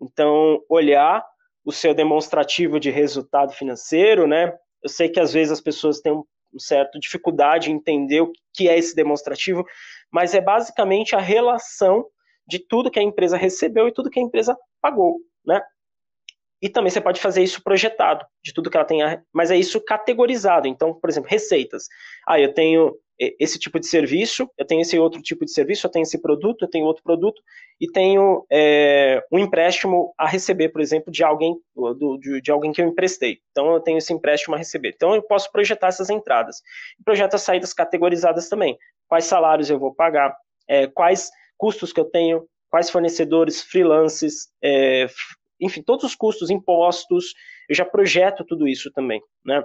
Então, 0.00 0.62
olhar 0.68 1.24
o 1.64 1.72
seu 1.72 1.94
demonstrativo 1.94 2.78
de 2.78 2.90
resultado 2.90 3.52
financeiro, 3.52 4.26
né? 4.26 4.52
Eu 4.84 4.90
sei 4.90 5.08
que 5.08 5.18
às 5.18 5.32
vezes 5.32 5.50
as 5.50 5.60
pessoas 5.60 6.00
têm 6.00 6.12
um 6.12 6.24
certo 6.58 7.00
dificuldade 7.00 7.70
em 7.72 7.74
entender 7.74 8.20
o 8.20 8.30
que 8.52 8.68
é 8.68 8.78
esse 8.78 8.94
demonstrativo, 8.94 9.64
mas 10.12 10.34
é 10.34 10.40
basicamente 10.40 11.16
a 11.16 11.20
relação 11.20 12.06
de 12.46 12.58
tudo 12.58 12.90
que 12.90 13.00
a 13.00 13.02
empresa 13.02 13.36
recebeu 13.36 13.88
e 13.88 13.92
tudo 13.92 14.10
que 14.10 14.20
a 14.20 14.22
empresa 14.22 14.56
pagou, 14.80 15.18
né? 15.44 15.60
E 16.62 16.68
também 16.68 16.90
você 16.90 17.00
pode 17.00 17.20
fazer 17.20 17.42
isso 17.42 17.62
projetado, 17.62 18.24
de 18.42 18.52
tudo 18.52 18.70
que 18.70 18.76
ela 18.76 18.86
tem, 18.86 19.00
mas 19.32 19.50
é 19.50 19.56
isso 19.56 19.80
categorizado. 19.80 20.68
Então, 20.68 20.94
por 20.94 21.10
exemplo, 21.10 21.28
receitas. 21.28 21.88
Ah, 22.26 22.40
eu 22.40 22.54
tenho 22.54 22.94
esse 23.18 23.58
tipo 23.58 23.78
de 23.78 23.86
serviço, 23.86 24.50
eu 24.58 24.66
tenho 24.66 24.80
esse 24.80 24.98
outro 24.98 25.22
tipo 25.22 25.44
de 25.44 25.52
serviço, 25.52 25.86
eu 25.86 25.90
tenho 25.90 26.02
esse 26.02 26.20
produto, 26.20 26.64
eu 26.64 26.68
tenho 26.68 26.84
outro 26.84 27.02
produto, 27.02 27.40
e 27.80 27.86
tenho 27.90 28.44
é, 28.50 29.22
um 29.32 29.38
empréstimo 29.38 30.12
a 30.18 30.26
receber, 30.26 30.70
por 30.70 30.80
exemplo, 30.80 31.12
de 31.12 31.22
alguém, 31.22 31.54
do, 31.74 32.18
de, 32.18 32.40
de, 32.40 32.50
alguém 32.50 32.72
que 32.72 32.82
eu 32.82 32.86
emprestei. 32.86 33.38
Então, 33.50 33.72
eu 33.72 33.80
tenho 33.80 33.98
esse 33.98 34.12
empréstimo 34.12 34.54
a 34.54 34.58
receber. 34.58 34.92
Então, 34.94 35.14
eu 35.14 35.22
posso 35.22 35.50
projetar 35.52 35.88
essas 35.88 36.10
entradas. 36.10 36.60
Projeto 37.04 37.34
as 37.34 37.42
saídas 37.42 37.72
categorizadas 37.72 38.48
também. 38.48 38.76
Quais 39.08 39.24
salários 39.24 39.70
eu 39.70 39.78
vou 39.78 39.94
pagar, 39.94 40.34
é, 40.68 40.86
quais 40.88 41.30
custos 41.56 41.92
que 41.92 42.00
eu 42.00 42.04
tenho, 42.06 42.44
quais 42.68 42.90
fornecedores, 42.90 43.62
freelances, 43.62 44.48
é, 44.62 45.06
enfim, 45.60 45.82
todos 45.82 46.04
os 46.04 46.14
custos, 46.16 46.50
impostos, 46.50 47.32
eu 47.68 47.74
já 47.76 47.84
projeto 47.84 48.44
tudo 48.44 48.66
isso 48.66 48.90
também, 48.92 49.22
né? 49.44 49.64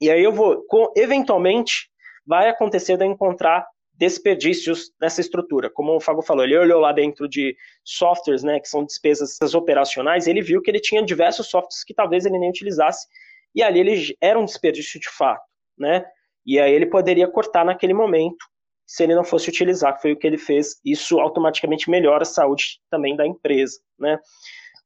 E 0.00 0.10
aí 0.10 0.22
eu 0.22 0.32
vou, 0.32 0.64
eventualmente, 0.96 1.89
vai 2.30 2.48
acontecer 2.48 2.96
de 2.96 3.04
encontrar 3.04 3.66
desperdícios 3.92 4.92
nessa 5.00 5.20
estrutura. 5.20 5.68
Como 5.68 5.96
o 5.96 6.00
Fago 6.00 6.22
falou, 6.22 6.44
ele 6.44 6.56
olhou 6.56 6.80
lá 6.80 6.92
dentro 6.92 7.28
de 7.28 7.56
softwares, 7.84 8.44
né, 8.44 8.60
que 8.60 8.68
são 8.68 8.84
despesas 8.84 9.36
operacionais, 9.52 10.28
ele 10.28 10.40
viu 10.40 10.62
que 10.62 10.70
ele 10.70 10.78
tinha 10.78 11.04
diversos 11.04 11.48
softwares 11.48 11.82
que 11.82 11.92
talvez 11.92 12.24
ele 12.24 12.38
nem 12.38 12.48
utilizasse, 12.48 13.08
e 13.52 13.64
ali 13.64 13.80
ele 13.80 14.16
era 14.20 14.38
um 14.38 14.44
desperdício 14.44 15.00
de 15.00 15.10
fato, 15.10 15.42
né? 15.76 16.04
E 16.46 16.60
aí 16.60 16.72
ele 16.72 16.86
poderia 16.86 17.26
cortar 17.26 17.64
naquele 17.64 17.92
momento, 17.92 18.46
se 18.86 19.02
ele 19.02 19.14
não 19.14 19.24
fosse 19.24 19.48
utilizar, 19.48 19.96
que 19.96 20.02
foi 20.02 20.12
o 20.12 20.16
que 20.16 20.26
ele 20.26 20.38
fez. 20.38 20.80
Isso 20.84 21.18
automaticamente 21.18 21.90
melhora 21.90 22.22
a 22.22 22.26
saúde 22.26 22.80
também 22.88 23.16
da 23.16 23.26
empresa, 23.26 23.80
né? 23.98 24.20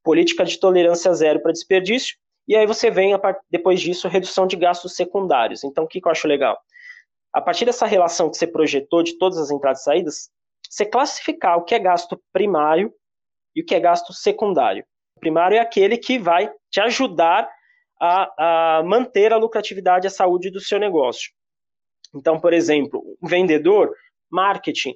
Política 0.02 0.46
de 0.46 0.58
tolerância 0.58 1.12
zero 1.12 1.42
para 1.42 1.52
desperdício, 1.52 2.16
e 2.48 2.56
aí 2.56 2.66
você 2.66 2.90
vem, 2.90 3.12
depois 3.50 3.82
disso, 3.82 4.08
redução 4.08 4.46
de 4.46 4.56
gastos 4.56 4.96
secundários. 4.96 5.62
Então, 5.62 5.84
o 5.84 5.86
que, 5.86 6.00
que 6.00 6.08
eu 6.08 6.12
acho 6.12 6.26
legal? 6.26 6.58
A 7.34 7.40
partir 7.40 7.64
dessa 7.64 7.84
relação 7.84 8.30
que 8.30 8.36
você 8.36 8.46
projetou 8.46 9.02
de 9.02 9.18
todas 9.18 9.38
as 9.38 9.50
entradas 9.50 9.80
e 9.80 9.84
saídas, 9.84 10.30
você 10.70 10.86
classificar 10.86 11.58
o 11.58 11.64
que 11.64 11.74
é 11.74 11.78
gasto 11.80 12.22
primário 12.32 12.94
e 13.56 13.60
o 13.60 13.66
que 13.66 13.74
é 13.74 13.80
gasto 13.80 14.12
secundário. 14.12 14.84
O 15.16 15.20
primário 15.20 15.56
é 15.56 15.60
aquele 15.60 15.98
que 15.98 16.16
vai 16.16 16.48
te 16.70 16.80
ajudar 16.80 17.50
a, 18.00 18.78
a 18.78 18.82
manter 18.84 19.32
a 19.32 19.36
lucratividade 19.36 20.06
e 20.06 20.08
a 20.08 20.10
saúde 20.10 20.48
do 20.48 20.60
seu 20.60 20.78
negócio. 20.78 21.32
Então, 22.14 22.38
por 22.38 22.52
exemplo, 22.52 23.02
um 23.20 23.26
vendedor, 23.26 23.92
marketing, 24.30 24.94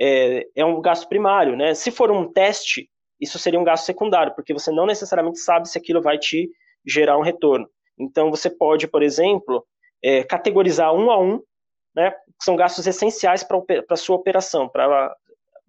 é, 0.00 0.46
é, 0.54 0.64
um 0.64 0.80
gasto 0.80 1.08
primário, 1.08 1.56
né? 1.56 1.74
Se 1.74 1.90
for 1.90 2.10
um 2.12 2.32
teste, 2.32 2.88
isso 3.20 3.38
seria 3.38 3.58
um 3.58 3.64
gasto 3.64 3.84
secundário, 3.84 4.34
porque 4.34 4.52
você 4.52 4.70
não 4.70 4.86
necessariamente 4.86 5.40
sabe 5.40 5.68
se 5.68 5.76
aquilo 5.76 6.00
vai 6.00 6.18
te 6.18 6.48
gerar 6.86 7.18
um 7.18 7.22
retorno. 7.22 7.68
Então, 7.98 8.30
você 8.30 8.48
pode, 8.48 8.86
por 8.86 9.02
exemplo, 9.02 9.66
é, 10.02 10.22
categorizar 10.22 10.94
um 10.94 11.10
a 11.10 11.20
um 11.20 11.42
né, 11.94 12.10
que 12.10 12.44
são 12.44 12.56
gastos 12.56 12.86
essenciais 12.86 13.42
para 13.42 13.62
a 13.90 13.96
sua 13.96 14.16
operação. 14.16 14.68
Pra, 14.68 15.14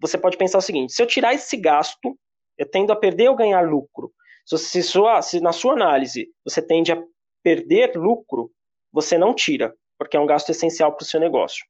você 0.00 0.18
pode 0.18 0.36
pensar 0.36 0.58
o 0.58 0.62
seguinte: 0.62 0.92
se 0.92 1.02
eu 1.02 1.06
tirar 1.06 1.34
esse 1.34 1.56
gasto, 1.56 2.18
eu 2.58 2.68
tendo 2.68 2.92
a 2.92 2.96
perder 2.96 3.28
ou 3.28 3.36
ganhar 3.36 3.62
lucro. 3.62 4.12
Se, 4.44 4.58
se, 4.58 4.82
sua, 4.82 5.22
se 5.22 5.40
na 5.40 5.52
sua 5.52 5.74
análise 5.74 6.28
você 6.44 6.60
tende 6.60 6.92
a 6.92 7.02
perder 7.42 7.96
lucro, 7.96 8.50
você 8.92 9.16
não 9.16 9.34
tira, 9.34 9.74
porque 9.98 10.16
é 10.16 10.20
um 10.20 10.26
gasto 10.26 10.50
essencial 10.50 10.94
para 10.94 11.02
o 11.02 11.06
seu 11.06 11.20
negócio. 11.20 11.64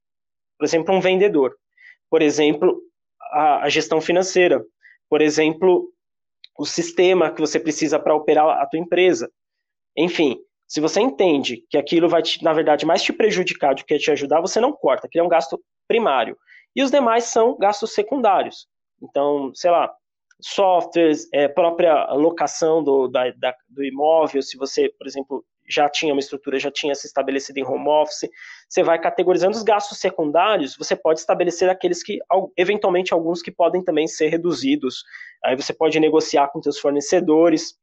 Por 0.59 0.65
exemplo, 0.65 0.95
um 0.95 1.01
vendedor. 1.01 1.55
Por 2.11 2.23
exemplo, 2.23 2.81
a, 3.21 3.65
a 3.65 3.69
gestão 3.69 4.01
financeira. 4.01 4.65
Por 5.09 5.21
exemplo, 5.21 5.93
o 6.59 6.65
sistema 6.65 7.31
que 7.33 7.41
você 7.41 7.59
precisa 7.59 7.99
para 7.99 8.15
operar 8.15 8.49
a 8.49 8.67
tua 8.67 8.79
empresa. 8.79 9.31
Enfim, 9.97 10.39
se 10.73 10.81
você 10.81 11.03
entende 11.03 11.67
que 11.69 11.77
aquilo 11.77 12.09
vai, 12.09 12.23
te, 12.23 12.43
na 12.43 12.51
verdade, 12.55 12.87
mais 12.87 13.03
te 13.03 13.13
prejudicar 13.13 13.75
do 13.75 13.85
que 13.85 13.99
te 13.99 14.11
ajudar, 14.11 14.41
você 14.41 14.59
não 14.59 14.73
corta, 14.73 15.07
que 15.07 15.19
é 15.19 15.23
um 15.23 15.29
gasto 15.29 15.63
primário. 15.87 16.35
E 16.75 16.83
os 16.83 16.91
demais 16.91 17.25
são 17.25 17.59
gastos 17.59 17.93
secundários. 17.93 18.67
Então, 19.03 19.53
sei 19.55 19.71
lá, 19.71 19.95
softwares, 20.41 21.29
é, 21.31 21.47
própria 21.47 22.11
locação 22.15 22.83
do, 22.83 23.07
da, 23.07 23.31
da, 23.33 23.55
do 23.69 23.85
imóvel, 23.85 24.41
se 24.41 24.57
você, 24.57 24.89
por 24.99 25.07
exemplo, 25.07 25.45
já 25.69 25.91
tinha 25.91 26.15
uma 26.15 26.21
estrutura, 26.21 26.59
já 26.59 26.71
tinha 26.71 26.95
se 26.95 27.07
estabelecido 27.07 27.59
em 27.59 27.67
home 27.67 27.91
office, 27.91 28.31
você 28.67 28.83
vai 28.83 28.99
categorizando 28.99 29.55
os 29.55 29.63
gastos 29.63 29.99
secundários, 29.99 30.75
você 30.75 30.97
pode 30.97 31.21
estabelecer 31.21 31.69
aqueles 31.69 32.03
que, 32.03 32.19
eventualmente, 32.57 33.13
alguns 33.13 33.43
que 33.43 33.51
podem 33.51 33.85
também 33.85 34.07
ser 34.07 34.29
reduzidos. 34.29 35.05
Aí 35.45 35.55
você 35.55 35.75
pode 35.75 36.01
negociar 36.01 36.49
com 36.49 36.63
seus 36.63 36.79
fornecedores, 36.79 37.75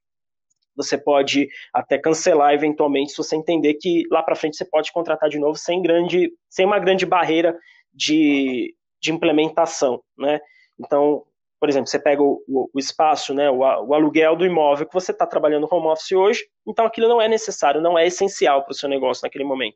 você 0.79 0.97
pode 0.97 1.49
até 1.73 1.97
cancelar 1.97 2.53
eventualmente 2.53 3.11
se 3.11 3.17
você 3.17 3.35
entender 3.35 3.73
que 3.73 4.03
lá 4.09 4.23
para 4.23 4.35
frente 4.35 4.55
você 4.55 4.63
pode 4.63 4.91
contratar 4.93 5.29
de 5.29 5.37
novo 5.37 5.57
sem 5.57 5.81
grande, 5.81 6.31
sem 6.49 6.65
uma 6.65 6.79
grande 6.79 7.05
barreira 7.05 7.57
de, 7.93 8.73
de 9.01 9.11
implementação, 9.11 10.01
né? 10.17 10.39
Então, 10.79 11.23
por 11.59 11.67
exemplo, 11.67 11.89
você 11.89 11.99
pega 11.99 12.23
o, 12.23 12.41
o, 12.47 12.69
o 12.73 12.79
espaço, 12.79 13.33
né, 13.33 13.49
o, 13.49 13.57
o, 13.57 13.93
aluguel 13.93 14.37
do 14.37 14.45
imóvel 14.45 14.87
que 14.87 14.93
você 14.93 15.11
está 15.11 15.27
trabalhando 15.27 15.67
home 15.69 15.87
office 15.87 16.13
hoje, 16.13 16.45
então 16.65 16.85
aquilo 16.85 17.09
não 17.09 17.21
é 17.21 17.27
necessário, 17.27 17.81
não 17.81 17.99
é 17.99 18.07
essencial 18.07 18.63
para 18.63 18.71
o 18.71 18.75
seu 18.75 18.87
negócio 18.87 19.25
naquele 19.25 19.43
momento. 19.43 19.75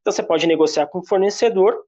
Então 0.00 0.12
você 0.12 0.24
pode 0.24 0.48
negociar 0.48 0.88
com 0.88 0.98
o 0.98 1.06
fornecedor, 1.06 1.84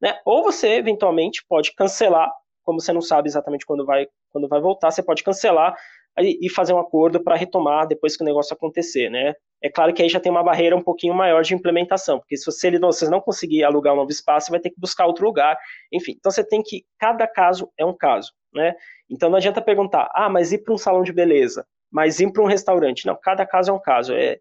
né, 0.00 0.18
ou 0.24 0.42
você 0.42 0.70
eventualmente 0.70 1.44
pode 1.48 1.72
cancelar, 1.76 2.28
como 2.64 2.80
você 2.80 2.92
não 2.92 3.00
sabe 3.00 3.28
exatamente 3.28 3.64
quando 3.64 3.86
vai, 3.86 4.08
quando 4.32 4.48
vai 4.48 4.60
voltar, 4.60 4.90
você 4.90 5.02
pode 5.04 5.22
cancelar 5.22 5.76
e 6.18 6.48
fazer 6.50 6.74
um 6.74 6.78
acordo 6.78 7.22
para 7.22 7.36
retomar 7.36 7.86
depois 7.86 8.16
que 8.16 8.22
o 8.22 8.26
negócio 8.26 8.54
acontecer, 8.54 9.10
né? 9.10 9.34
É 9.62 9.70
claro 9.70 9.94
que 9.94 10.02
aí 10.02 10.08
já 10.08 10.18
tem 10.18 10.30
uma 10.30 10.42
barreira 10.42 10.76
um 10.76 10.82
pouquinho 10.82 11.14
maior 11.14 11.42
de 11.42 11.54
implementação, 11.54 12.18
porque 12.18 12.36
se 12.36 12.44
você, 12.44 12.70
você 12.78 13.08
não 13.08 13.20
conseguir 13.20 13.62
alugar 13.62 13.94
um 13.94 13.96
novo 13.96 14.10
espaço, 14.10 14.46
você 14.46 14.50
vai 14.50 14.60
ter 14.60 14.70
que 14.70 14.80
buscar 14.80 15.06
outro 15.06 15.24
lugar, 15.24 15.56
enfim. 15.92 16.14
Então 16.18 16.30
você 16.32 16.44
tem 16.44 16.62
que, 16.62 16.84
cada 16.98 17.26
caso 17.26 17.70
é 17.78 17.84
um 17.84 17.96
caso, 17.96 18.32
né? 18.52 18.74
Então 19.08 19.30
não 19.30 19.36
adianta 19.36 19.62
perguntar, 19.62 20.10
ah, 20.14 20.28
mas 20.28 20.52
ir 20.52 20.58
para 20.58 20.74
um 20.74 20.78
salão 20.78 21.02
de 21.02 21.12
beleza, 21.12 21.64
mas 21.90 22.18
ir 22.18 22.30
para 22.32 22.42
um 22.42 22.46
restaurante. 22.46 23.06
Não, 23.06 23.16
cada 23.16 23.46
caso 23.46 23.70
é 23.70 23.74
um 23.74 23.80
caso. 23.80 24.12
É, 24.14 24.38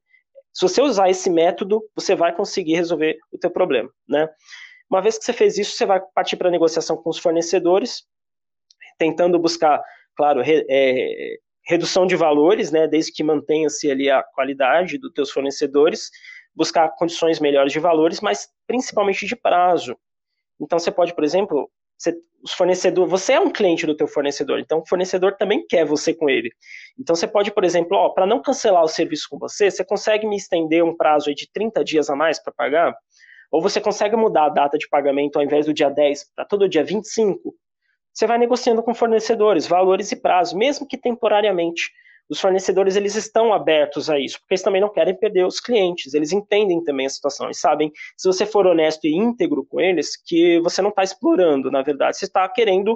se 0.52 0.62
você 0.64 0.82
usar 0.82 1.10
esse 1.10 1.30
método, 1.30 1.82
você 1.96 2.16
vai 2.16 2.36
conseguir 2.36 2.74
resolver 2.76 3.18
o 3.32 3.38
teu 3.38 3.52
problema, 3.52 3.90
né? 4.10 4.28
Uma 4.90 5.02
vez 5.02 5.18
que 5.18 5.24
você 5.24 5.32
fez 5.32 5.58
isso, 5.58 5.78
você 5.78 5.86
vai 5.86 6.02
partir 6.14 6.36
para 6.36 6.50
a 6.50 6.52
negociação 6.52 6.98
com 6.98 7.10
os 7.10 7.18
fornecedores, 7.18 8.04
tentando 8.98 9.40
buscar, 9.40 9.82
claro, 10.18 10.42
re, 10.42 10.66
é, 10.70 11.38
redução 11.72 12.06
de 12.06 12.18
valores, 12.18 12.70
né, 12.70 12.86
desde 12.86 13.14
que 13.14 13.24
mantenha-se 13.24 13.90
ali 13.90 14.10
a 14.10 14.22
qualidade 14.22 14.98
dos 14.98 15.14
teus 15.14 15.32
fornecedores, 15.32 16.12
buscar 16.54 16.90
condições 16.98 17.40
melhores 17.40 17.72
de 17.72 17.80
valores, 17.80 18.20
mas 18.20 18.50
principalmente 18.68 19.26
de 19.26 19.38
prazo. 19.38 19.98
Então 20.60 20.78
você 20.78 20.92
pode, 20.92 21.16
por 21.16 21.24
exemplo, 21.24 21.72
você, 21.98 22.14
os 22.44 22.52
fornecedor, 22.52 23.08
você 23.08 23.34
é 23.34 23.40
um 23.40 23.50
cliente 23.50 23.86
do 23.86 23.96
teu 23.96 24.06
fornecedor, 24.06 24.60
então 24.60 24.80
o 24.80 24.86
fornecedor 24.86 25.38
também 25.38 25.66
quer 25.66 25.86
você 25.86 26.14
com 26.14 26.30
ele. 26.30 26.52
Então 27.00 27.16
você 27.16 27.26
pode, 27.26 27.52
por 27.52 27.64
exemplo, 27.64 28.14
para 28.14 28.26
não 28.26 28.42
cancelar 28.42 28.84
o 28.84 28.90
serviço 28.90 29.28
com 29.30 29.40
você, 29.40 29.72
você 29.72 29.86
consegue 29.86 30.28
me 30.28 30.36
estender 30.36 30.84
um 30.84 30.96
prazo 30.96 31.34
de 31.34 31.50
30 31.54 31.86
dias 31.86 32.10
a 32.10 32.16
mais 32.18 32.38
para 32.38 32.52
pagar? 32.52 32.94
Ou 33.50 33.62
você 33.62 33.80
consegue 33.80 34.18
mudar 34.18 34.46
a 34.48 34.50
data 34.50 34.78
de 34.78 34.90
pagamento 34.90 35.38
ao 35.38 35.44
invés 35.44 35.66
do 35.66 35.74
dia 35.74 35.90
10 35.90 36.34
para 36.36 36.44
todo 36.44 36.68
dia 36.68 36.84
25? 36.84 37.56
Você 38.14 38.28
vai 38.28 38.38
negociando 38.38 38.84
com 38.84 38.94
fornecedores, 38.94 39.68
valores 39.68 40.12
e 40.12 40.16
prazo, 40.16 40.58
mesmo 40.58 40.88
que 40.88 40.98
temporariamente. 40.98 41.92
Os 42.30 42.40
fornecedores 42.40 42.96
eles 42.96 43.16
estão 43.16 43.52
abertos 43.52 44.10
a 44.10 44.18
isso, 44.18 44.40
porque 44.40 44.54
eles 44.54 44.64
também 44.64 44.80
não 44.80 44.92
querem 44.92 45.18
perder 45.18 45.46
os 45.46 45.60
clientes, 45.60 46.14
eles 46.14 46.32
entendem 46.32 46.82
também 46.82 47.06
a 47.06 47.10
situação 47.10 47.50
e 47.50 47.54
sabem, 47.54 47.92
se 48.18 48.26
você 48.26 48.46
for 48.46 48.66
honesto 48.66 49.06
e 49.06 49.14
íntegro 49.14 49.66
com 49.66 49.82
eles, 49.82 50.16
que 50.16 50.60
você 50.62 50.82
não 50.82 50.92
está 50.92 51.04
explorando, 51.04 51.70
na 51.70 51.82
verdade, 51.82 52.18
você 52.18 52.26
está 52.26 52.48
querendo 52.48 52.96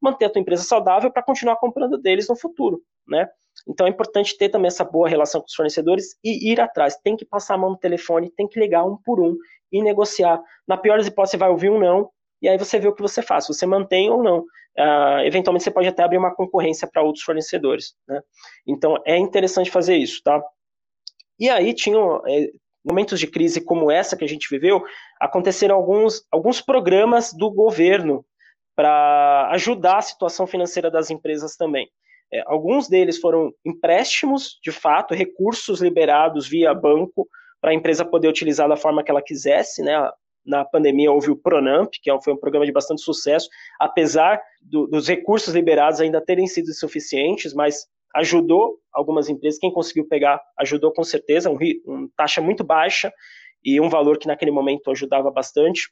manter 0.00 0.26
a 0.26 0.30
tua 0.30 0.40
empresa 0.40 0.62
saudável 0.62 1.10
para 1.10 1.22
continuar 1.22 1.56
comprando 1.56 1.98
deles 1.98 2.28
no 2.28 2.36
futuro, 2.36 2.80
né? 3.08 3.28
Então 3.68 3.86
é 3.86 3.90
importante 3.90 4.36
ter 4.36 4.50
também 4.50 4.68
essa 4.68 4.84
boa 4.84 5.08
relação 5.08 5.40
com 5.40 5.46
os 5.48 5.54
fornecedores 5.54 6.16
e 6.22 6.52
ir 6.52 6.60
atrás. 6.60 6.96
Tem 7.02 7.16
que 7.16 7.24
passar 7.24 7.54
a 7.54 7.58
mão 7.58 7.70
no 7.70 7.78
telefone, 7.78 8.30
tem 8.36 8.46
que 8.46 8.60
ligar 8.60 8.84
um 8.84 8.96
por 9.04 9.20
um 9.20 9.36
e 9.72 9.82
negociar. 9.82 10.40
Na 10.68 10.76
pior 10.76 10.98
das 10.98 11.06
hipóteses, 11.06 11.32
você 11.32 11.36
vai 11.36 11.50
ouvir 11.50 11.70
um 11.70 11.78
não, 11.80 12.10
e 12.40 12.48
aí 12.48 12.58
você 12.58 12.78
vê 12.78 12.88
o 12.88 12.94
que 12.94 13.02
você 13.02 13.22
faz, 13.22 13.44
se 13.46 13.54
você 13.54 13.66
mantém 13.66 14.10
ou 14.10 14.22
não. 14.22 14.40
Uh, 14.78 15.20
eventualmente 15.24 15.64
você 15.64 15.70
pode 15.70 15.88
até 15.88 16.02
abrir 16.02 16.18
uma 16.18 16.34
concorrência 16.34 16.86
para 16.86 17.02
outros 17.02 17.24
fornecedores. 17.24 17.94
Né? 18.06 18.20
Então 18.66 18.96
é 19.06 19.16
interessante 19.16 19.70
fazer 19.70 19.96
isso, 19.96 20.22
tá? 20.22 20.42
E 21.38 21.48
aí 21.48 21.72
tinham 21.72 22.22
é, 22.26 22.50
momentos 22.84 23.18
de 23.18 23.26
crise 23.26 23.60
como 23.60 23.90
essa 23.90 24.16
que 24.16 24.24
a 24.24 24.28
gente 24.28 24.48
viveu, 24.50 24.84
aconteceram 25.20 25.74
alguns, 25.74 26.26
alguns 26.30 26.60
programas 26.60 27.32
do 27.32 27.50
governo 27.50 28.24
para 28.74 29.48
ajudar 29.52 29.98
a 29.98 30.02
situação 30.02 30.46
financeira 30.46 30.90
das 30.90 31.10
empresas 31.10 31.56
também. 31.56 31.88
É, 32.32 32.42
alguns 32.46 32.88
deles 32.88 33.18
foram 33.18 33.52
empréstimos, 33.64 34.58
de 34.62 34.70
fato, 34.70 35.14
recursos 35.14 35.80
liberados 35.80 36.46
via 36.46 36.74
banco 36.74 37.26
para 37.60 37.70
a 37.70 37.74
empresa 37.74 38.04
poder 38.04 38.28
utilizar 38.28 38.68
da 38.68 38.76
forma 38.76 39.02
que 39.02 39.10
ela 39.10 39.22
quisesse, 39.22 39.82
né? 39.82 39.92
Na 40.46 40.64
pandemia 40.64 41.10
houve 41.10 41.30
o 41.30 41.36
Pronamp, 41.36 41.90
que 42.00 42.10
é 42.10 42.20
foi 42.22 42.32
um 42.32 42.38
programa 42.38 42.64
de 42.64 42.72
bastante 42.72 43.02
sucesso, 43.02 43.48
apesar 43.78 44.40
do, 44.62 44.86
dos 44.86 45.08
recursos 45.08 45.54
liberados 45.54 46.00
ainda 46.00 46.20
terem 46.20 46.46
sido 46.46 46.70
insuficientes, 46.70 47.52
mas 47.52 47.86
ajudou 48.14 48.78
algumas 48.92 49.28
empresas, 49.28 49.60
quem 49.60 49.72
conseguiu 49.72 50.06
pegar 50.08 50.40
ajudou 50.58 50.92
com 50.92 51.04
certeza, 51.04 51.50
uma 51.50 51.60
um 51.86 52.08
taxa 52.16 52.40
muito 52.40 52.64
baixa 52.64 53.12
e 53.64 53.80
um 53.80 53.88
valor 53.88 54.18
que 54.18 54.26
naquele 54.26 54.50
momento 54.50 54.90
ajudava 54.90 55.30
bastante. 55.30 55.90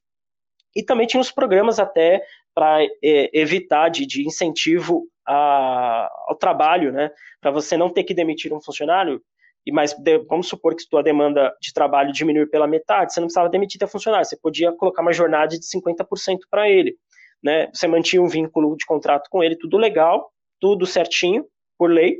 E 0.74 0.82
também 0.82 1.06
tinha 1.06 1.20
os 1.20 1.30
programas 1.30 1.78
até 1.78 2.22
para 2.54 2.82
é, 2.82 3.30
evitar 3.32 3.88
de, 3.88 4.06
de 4.06 4.26
incentivo 4.26 5.06
a, 5.26 6.08
ao 6.28 6.36
trabalho, 6.36 6.92
né? 6.92 7.10
Para 7.40 7.50
você 7.50 7.76
não 7.76 7.90
ter 7.90 8.04
que 8.04 8.14
demitir 8.14 8.52
um 8.52 8.60
funcionário, 8.60 9.20
e 9.66 9.72
mais, 9.72 9.94
vamos 10.28 10.48
supor 10.48 10.74
que 10.74 10.88
tua 10.88 11.02
demanda 11.02 11.54
de 11.60 11.72
trabalho 11.72 12.12
diminuir 12.12 12.46
pela 12.50 12.66
metade, 12.66 13.12
você 13.12 13.20
não 13.20 13.26
precisava 13.26 13.48
demitir 13.48 13.78
teu 13.78 13.88
funcionário, 13.88 14.26
você 14.26 14.36
podia 14.36 14.72
colocar 14.72 15.02
uma 15.02 15.12
jornada 15.12 15.58
de 15.58 15.64
50% 15.64 16.40
para 16.50 16.68
ele, 16.68 16.96
né? 17.42 17.68
Você 17.72 17.86
mantinha 17.86 18.22
um 18.22 18.28
vínculo 18.28 18.76
de 18.76 18.84
contrato 18.84 19.28
com 19.30 19.42
ele, 19.42 19.56
tudo 19.56 19.76
legal, 19.76 20.30
tudo 20.60 20.84
certinho, 20.86 21.46
por 21.78 21.90
lei, 21.90 22.18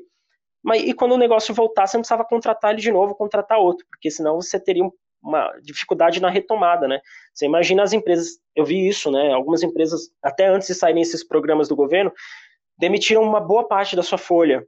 mas 0.65 0.83
e 0.83 0.95
quando 0.95 1.13
o 1.13 1.19
negócio 1.19 1.55
voltar, 1.55 1.87
você 1.87 1.99
não 1.99 2.03
precisava 2.03 2.25
contratar 2.25 2.73
ele 2.73 2.81
de 2.81 2.91
novo, 2.91 3.15
contratar 3.15 3.59
outro, 3.59 3.85
porque 3.91 4.11
senão 4.11 4.41
você 4.41 4.59
teria 4.59 4.83
uma 5.23 5.53
dificuldade 5.63 6.21
na 6.21 6.31
retomada, 6.31 6.89
né? 6.89 7.01
Você 7.35 7.45
imagina 7.45 7.83
as 7.83 7.93
empresas, 7.93 8.39
eu 8.57 8.65
vi 8.65 8.89
isso, 8.89 9.11
né? 9.11 9.33
Algumas 9.33 9.63
empresas, 9.63 10.11
até 10.23 10.47
antes 10.47 10.69
de 10.69 10.75
saírem 10.75 11.03
esses 11.03 11.23
programas 11.23 11.69
do 11.69 11.77
governo, 11.77 12.11
demitiram 12.79 13.23
uma 13.23 13.41
boa 13.41 13.69
parte 13.69 13.95
da 13.95 14.03
sua 14.03 14.19
folha, 14.19 14.67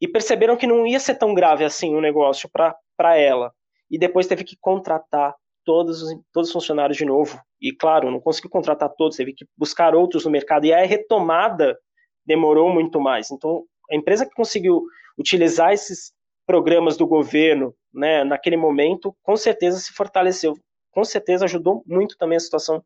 e 0.00 0.08
perceberam 0.08 0.56
que 0.56 0.66
não 0.66 0.86
ia 0.86 0.98
ser 0.98 1.16
tão 1.16 1.34
grave 1.34 1.64
assim 1.64 1.94
o 1.94 2.00
negócio 2.00 2.48
para 2.50 3.16
ela. 3.16 3.52
E 3.90 3.98
depois 3.98 4.26
teve 4.26 4.44
que 4.44 4.56
contratar 4.60 5.34
todos 5.64 6.02
os, 6.02 6.18
todos 6.32 6.48
os 6.48 6.52
funcionários 6.52 6.96
de 6.96 7.04
novo. 7.04 7.38
E 7.60 7.72
claro, 7.72 8.10
não 8.10 8.20
conseguiu 8.20 8.50
contratar 8.50 8.88
todos, 8.96 9.16
teve 9.16 9.34
que 9.34 9.44
buscar 9.56 9.94
outros 9.94 10.24
no 10.24 10.30
mercado. 10.30 10.64
E 10.64 10.72
a 10.72 10.84
retomada 10.84 11.76
demorou 12.24 12.72
muito 12.72 13.00
mais. 13.00 13.30
Então, 13.30 13.64
a 13.90 13.96
empresa 13.96 14.24
que 14.24 14.34
conseguiu 14.34 14.82
utilizar 15.18 15.72
esses 15.72 16.12
programas 16.46 16.96
do 16.96 17.06
governo 17.06 17.74
né, 17.92 18.24
naquele 18.24 18.56
momento, 18.56 19.14
com 19.22 19.36
certeza 19.36 19.78
se 19.78 19.92
fortaleceu. 19.92 20.54
Com 20.92 21.04
certeza 21.04 21.44
ajudou 21.44 21.82
muito 21.86 22.16
também 22.16 22.36
a 22.36 22.40
situação 22.40 22.82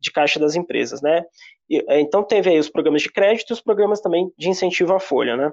de 0.00 0.12
caixa 0.12 0.38
das 0.38 0.54
empresas, 0.54 1.02
né? 1.02 1.24
E, 1.68 1.84
então 2.00 2.22
teve 2.22 2.50
aí 2.50 2.58
os 2.58 2.70
programas 2.70 3.02
de 3.02 3.10
crédito 3.10 3.50
e 3.50 3.54
os 3.54 3.60
programas 3.60 4.00
também 4.00 4.30
de 4.38 4.48
incentivo 4.48 4.94
à 4.94 5.00
folha, 5.00 5.36
né? 5.36 5.50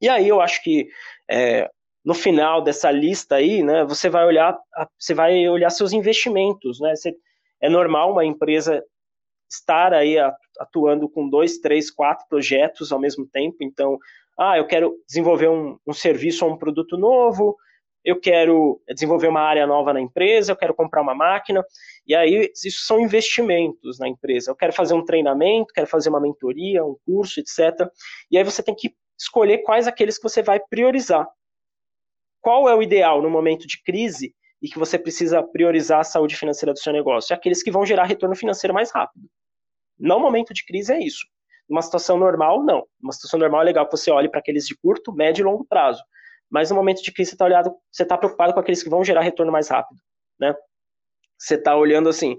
E 0.00 0.08
aí 0.08 0.28
eu 0.28 0.40
acho 0.40 0.62
que 0.62 0.88
é, 1.30 1.68
no 2.04 2.14
final 2.14 2.62
dessa 2.62 2.90
lista 2.90 3.36
aí, 3.36 3.62
né, 3.62 3.84
você 3.84 4.08
vai 4.08 4.24
olhar, 4.24 4.56
você 4.98 5.14
vai 5.14 5.48
olhar 5.48 5.70
seus 5.70 5.92
investimentos, 5.92 6.80
né? 6.80 6.94
Você, 6.94 7.14
é 7.60 7.68
normal 7.68 8.12
uma 8.12 8.24
empresa 8.24 8.82
estar 9.50 9.92
aí 9.92 10.16
atuando 10.58 11.08
com 11.08 11.28
dois, 11.28 11.58
três, 11.58 11.90
quatro 11.90 12.26
projetos 12.28 12.92
ao 12.92 13.00
mesmo 13.00 13.26
tempo. 13.26 13.56
Então, 13.62 13.98
ah, 14.38 14.56
eu 14.56 14.66
quero 14.66 14.94
desenvolver 15.06 15.48
um, 15.48 15.76
um 15.86 15.92
serviço 15.92 16.44
ou 16.44 16.52
um 16.52 16.58
produto 16.58 16.96
novo, 16.96 17.56
eu 18.04 18.20
quero 18.20 18.80
desenvolver 18.94 19.28
uma 19.28 19.40
área 19.40 19.66
nova 19.66 19.92
na 19.92 20.00
empresa, 20.00 20.52
eu 20.52 20.56
quero 20.56 20.74
comprar 20.74 21.02
uma 21.02 21.14
máquina, 21.14 21.64
e 22.06 22.14
aí 22.14 22.50
isso 22.64 22.86
são 22.86 23.00
investimentos 23.00 23.98
na 23.98 24.08
empresa. 24.08 24.50
Eu 24.50 24.56
quero 24.56 24.72
fazer 24.72 24.94
um 24.94 25.04
treinamento, 25.04 25.74
quero 25.74 25.86
fazer 25.86 26.08
uma 26.08 26.20
mentoria, 26.20 26.84
um 26.84 26.96
curso, 27.04 27.40
etc. 27.40 27.88
E 28.30 28.38
aí 28.38 28.44
você 28.44 28.62
tem 28.62 28.74
que 28.74 28.94
escolher 29.18 29.58
quais 29.58 29.86
aqueles 29.86 30.16
que 30.16 30.22
você 30.22 30.42
vai 30.42 30.60
priorizar. 30.60 31.28
Qual 32.40 32.68
é 32.68 32.74
o 32.74 32.82
ideal 32.82 33.20
no 33.20 33.28
momento 33.28 33.66
de 33.66 33.82
crise 33.82 34.34
e 34.62 34.68
que 34.68 34.78
você 34.78 34.98
precisa 34.98 35.42
priorizar 35.42 36.00
a 36.00 36.04
saúde 36.04 36.36
financeira 36.36 36.72
do 36.72 36.78
seu 36.78 36.92
negócio? 36.92 37.32
É 37.32 37.36
aqueles 37.36 37.62
que 37.62 37.70
vão 37.70 37.84
gerar 37.84 38.04
retorno 38.04 38.36
financeiro 38.36 38.72
mais 38.72 38.90
rápido. 38.90 39.28
No 39.98 40.20
momento 40.20 40.54
de 40.54 40.64
crise 40.64 40.92
é 40.92 41.00
isso. 41.00 41.26
Numa 41.68 41.82
situação 41.82 42.16
normal, 42.16 42.62
não. 42.62 42.86
Numa 43.00 43.12
situação 43.12 43.40
normal 43.40 43.62
é 43.62 43.64
legal 43.64 43.84
que 43.86 43.96
você 43.96 44.10
olhe 44.10 44.28
para 44.28 44.38
aqueles 44.38 44.66
de 44.66 44.76
curto, 44.76 45.12
médio 45.12 45.42
e 45.42 45.44
longo 45.44 45.64
prazo. 45.64 46.02
Mas 46.48 46.70
no 46.70 46.76
momento 46.76 47.02
de 47.02 47.12
crise 47.12 47.36
você 47.36 47.62
está 47.90 48.06
tá 48.06 48.18
preocupado 48.18 48.54
com 48.54 48.60
aqueles 48.60 48.82
que 48.82 48.88
vão 48.88 49.04
gerar 49.04 49.20
retorno 49.20 49.52
mais 49.52 49.68
rápido. 49.68 50.00
Né? 50.40 50.54
Você 51.36 51.56
está 51.56 51.76
olhando 51.76 52.08
assim, 52.08 52.36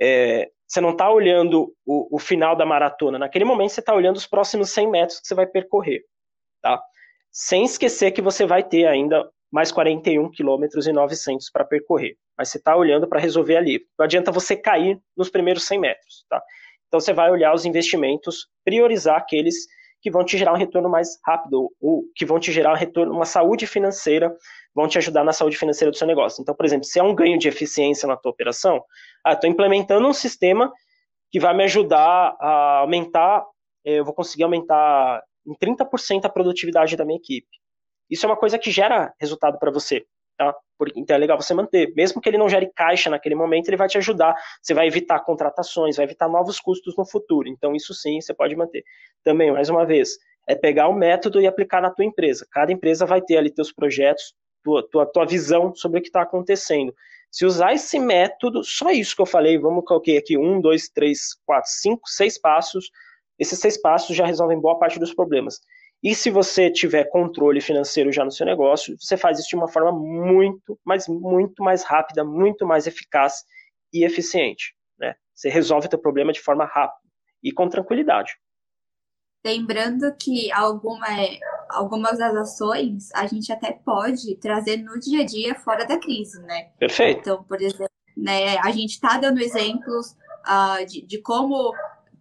é, 0.00 0.48
você 0.66 0.80
não 0.80 0.92
está 0.92 1.10
olhando 1.10 1.74
o, 1.84 2.16
o, 2.16 2.18
final 2.18 2.56
da 2.56 2.64
maratona. 2.64 3.18
Naquele 3.18 3.44
momento 3.44 3.70
você 3.70 3.80
está 3.80 3.92
olhando 3.92 4.16
os 4.16 4.26
próximos 4.26 4.70
100 4.70 4.88
metros 4.88 5.20
que 5.20 5.26
você 5.26 5.34
vai 5.34 5.46
percorrer 5.46 6.04
tá? 6.62 6.80
Sem 7.30 7.64
esquecer 7.64 8.10
que 8.10 8.22
você 8.22 8.46
vai 8.46 8.62
ter 8.62 8.86
ainda 8.86 9.28
mais 9.50 9.72
41 9.72 10.30
quilômetros 10.30 10.86
e 10.86 10.92
900 10.92 11.50
para 11.50 11.64
percorrer. 11.64 12.16
Mas 12.36 12.48
você 12.48 12.58
está 12.58 12.76
olhando 12.76 13.08
para 13.08 13.20
resolver 13.20 13.56
ali. 13.56 13.80
Não 13.98 14.04
adianta 14.04 14.32
você 14.32 14.56
cair 14.56 14.98
nos 15.16 15.28
primeiros 15.28 15.64
100 15.66 15.78
metros, 15.78 16.24
tá? 16.28 16.40
Então 16.88 17.00
você 17.00 17.12
vai 17.12 17.30
olhar 17.30 17.54
os 17.54 17.64
investimentos, 17.64 18.48
priorizar 18.64 19.16
aqueles 19.16 19.66
que 20.00 20.10
vão 20.10 20.24
te 20.24 20.38
gerar 20.38 20.52
um 20.52 20.56
retorno 20.56 20.88
mais 20.88 21.18
rápido, 21.24 21.70
ou 21.80 22.04
que 22.16 22.24
vão 22.24 22.40
te 22.40 22.50
gerar 22.50 22.72
um 22.72 22.76
retorno, 22.76 23.12
uma 23.12 23.26
saúde 23.26 23.66
financeira, 23.66 24.34
vão 24.74 24.88
te 24.88 24.98
ajudar 24.98 25.24
na 25.24 25.32
saúde 25.32 25.56
financeira 25.56 25.90
do 25.90 25.96
seu 25.96 26.06
negócio. 26.06 26.40
Então, 26.40 26.54
por 26.54 26.64
exemplo, 26.64 26.84
se 26.84 26.98
é 26.98 27.02
um 27.02 27.14
ganho 27.14 27.38
de 27.38 27.48
eficiência 27.48 28.08
na 28.08 28.16
tua 28.16 28.32
operação, 28.32 28.82
ah, 29.24 29.34
estou 29.34 29.48
implementando 29.48 30.06
um 30.06 30.12
sistema 30.12 30.72
que 31.30 31.38
vai 31.38 31.54
me 31.54 31.64
ajudar 31.64 32.34
a 32.40 32.78
aumentar, 32.78 33.44
eh, 33.84 33.98
eu 33.98 34.04
vou 34.04 34.14
conseguir 34.14 34.44
aumentar 34.44 35.22
em 35.46 35.54
30% 35.54 36.24
a 36.24 36.28
produtividade 36.28 36.96
da 36.96 37.04
minha 37.04 37.18
equipe. 37.18 37.48
Isso 38.08 38.26
é 38.26 38.28
uma 38.28 38.36
coisa 38.36 38.58
que 38.58 38.70
gera 38.70 39.12
resultado 39.20 39.58
para 39.58 39.70
você, 39.70 40.04
tá? 40.36 40.54
Então 40.96 41.14
é 41.14 41.18
legal 41.18 41.40
você 41.40 41.54
manter. 41.54 41.92
Mesmo 41.94 42.20
que 42.20 42.28
ele 42.28 42.38
não 42.38 42.48
gere 42.48 42.70
caixa 42.74 43.10
naquele 43.10 43.34
momento, 43.34 43.68
ele 43.68 43.76
vai 43.76 43.88
te 43.88 43.98
ajudar. 43.98 44.34
Você 44.62 44.74
vai 44.74 44.86
evitar 44.86 45.20
contratações, 45.20 45.96
vai 45.96 46.06
evitar 46.06 46.28
novos 46.28 46.58
custos 46.58 46.96
no 46.96 47.06
futuro. 47.06 47.48
Então, 47.48 47.74
isso 47.74 47.94
sim, 47.94 48.20
você 48.20 48.34
pode 48.34 48.56
manter. 48.56 48.82
Também, 49.22 49.52
mais 49.52 49.68
uma 49.68 49.84
vez, 49.84 50.16
é 50.48 50.54
pegar 50.54 50.88
o 50.88 50.94
método 50.94 51.40
e 51.40 51.46
aplicar 51.46 51.80
na 51.80 51.90
tua 51.90 52.04
empresa. 52.04 52.46
Cada 52.50 52.72
empresa 52.72 53.06
vai 53.06 53.20
ter 53.20 53.36
ali 53.36 53.50
teus 53.50 53.72
projetos, 53.72 54.34
tua, 54.64 54.82
tua, 54.90 55.06
tua 55.06 55.26
visão 55.26 55.74
sobre 55.74 56.00
o 56.00 56.02
que 56.02 56.08
está 56.08 56.22
acontecendo. 56.22 56.94
Se 57.30 57.46
usar 57.46 57.72
esse 57.74 57.98
método, 57.98 58.64
só 58.64 58.90
isso 58.90 59.14
que 59.14 59.22
eu 59.22 59.26
falei, 59.26 59.56
vamos 59.56 59.84
colocar 59.84 60.12
aqui 60.18 60.36
um, 60.36 60.60
dois, 60.60 60.88
três, 60.88 61.34
quatro, 61.46 61.70
cinco, 61.70 62.08
seis 62.08 62.38
passos. 62.38 62.90
Esses 63.40 63.58
seis 63.58 63.80
passos 63.80 64.14
já 64.14 64.26
resolvem 64.26 64.60
boa 64.60 64.78
parte 64.78 64.98
dos 64.98 65.14
problemas. 65.14 65.60
E 66.02 66.14
se 66.14 66.30
você 66.30 66.70
tiver 66.70 67.04
controle 67.04 67.60
financeiro 67.60 68.12
já 68.12 68.22
no 68.22 68.30
seu 68.30 68.44
negócio, 68.44 68.96
você 69.00 69.16
faz 69.16 69.38
isso 69.38 69.48
de 69.48 69.56
uma 69.56 69.68
forma 69.68 69.92
muito, 69.92 70.78
mas 70.84 71.08
muito 71.08 71.62
mais 71.62 71.82
rápida, 71.82 72.22
muito 72.22 72.66
mais 72.66 72.86
eficaz 72.86 73.44
e 73.92 74.04
eficiente. 74.04 74.74
Né? 74.98 75.14
Você 75.34 75.48
resolve 75.48 75.86
o 75.86 75.90
teu 75.90 75.98
problema 75.98 76.32
de 76.32 76.40
forma 76.40 76.66
rápida 76.66 77.00
e 77.42 77.50
com 77.50 77.66
tranquilidade. 77.68 78.34
Lembrando 79.44 80.14
que 80.16 80.52
alguma, 80.52 81.06
algumas 81.70 82.18
das 82.18 82.34
ações 82.36 83.08
a 83.14 83.26
gente 83.26 83.50
até 83.50 83.72
pode 83.72 84.36
trazer 84.36 84.76
no 84.76 85.00
dia 85.00 85.22
a 85.22 85.26
dia 85.26 85.54
fora 85.54 85.86
da 85.86 85.98
crise, 85.98 86.38
né? 86.42 86.70
Perfeito. 86.78 87.20
Então, 87.20 87.42
por 87.44 87.60
exemplo, 87.60 87.88
né, 88.14 88.58
a 88.58 88.70
gente 88.70 88.90
está 88.90 89.16
dando 89.16 89.40
exemplos 89.40 90.14
uh, 90.46 90.84
de, 90.86 91.00
de 91.06 91.22
como 91.22 91.72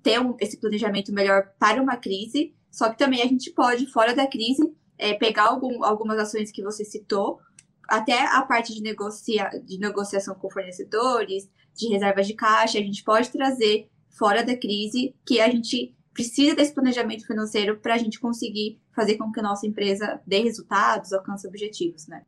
ter 0.02 0.20
um, 0.20 0.36
esse 0.40 0.58
planejamento 0.58 1.14
melhor 1.14 1.52
para 1.60 1.82
uma 1.82 1.98
crise, 1.98 2.54
só 2.72 2.90
que 2.90 2.98
também 2.98 3.22
a 3.22 3.26
gente 3.26 3.52
pode, 3.52 3.92
fora 3.92 4.14
da 4.14 4.28
crise, 4.28 4.62
é, 4.98 5.14
pegar 5.14 5.48
algum, 5.48 5.84
algumas 5.84 6.18
ações 6.18 6.52
que 6.52 6.64
você 6.64 6.84
citou, 6.86 7.40
até 7.88 8.26
a 8.26 8.42
parte 8.44 8.74
de, 8.74 8.82
negocia, 8.82 9.50
de 9.66 9.80
negociação 9.80 10.36
com 10.36 10.50
fornecedores, 10.50 11.50
de 11.76 11.88
reservas 11.90 12.28
de 12.28 12.34
caixa, 12.34 12.78
a 12.78 12.82
gente 12.82 13.04
pode 13.04 13.32
trazer 13.32 13.90
fora 14.10 14.44
da 14.44 14.56
crise 14.56 15.16
que 15.26 15.40
a 15.40 15.50
gente 15.50 15.96
precisa 16.14 16.56
desse 16.56 16.74
planejamento 16.74 17.26
financeiro 17.26 17.80
para 17.80 17.96
a 17.96 17.98
gente 17.98 18.20
conseguir 18.20 18.80
fazer 18.94 19.16
com 19.16 19.32
que 19.32 19.40
a 19.40 19.44
nossa 19.44 19.66
empresa 19.66 20.22
dê 20.28 20.42
resultados, 20.42 21.14
alcance 21.14 21.48
objetivos, 21.48 22.08
né? 22.08 22.24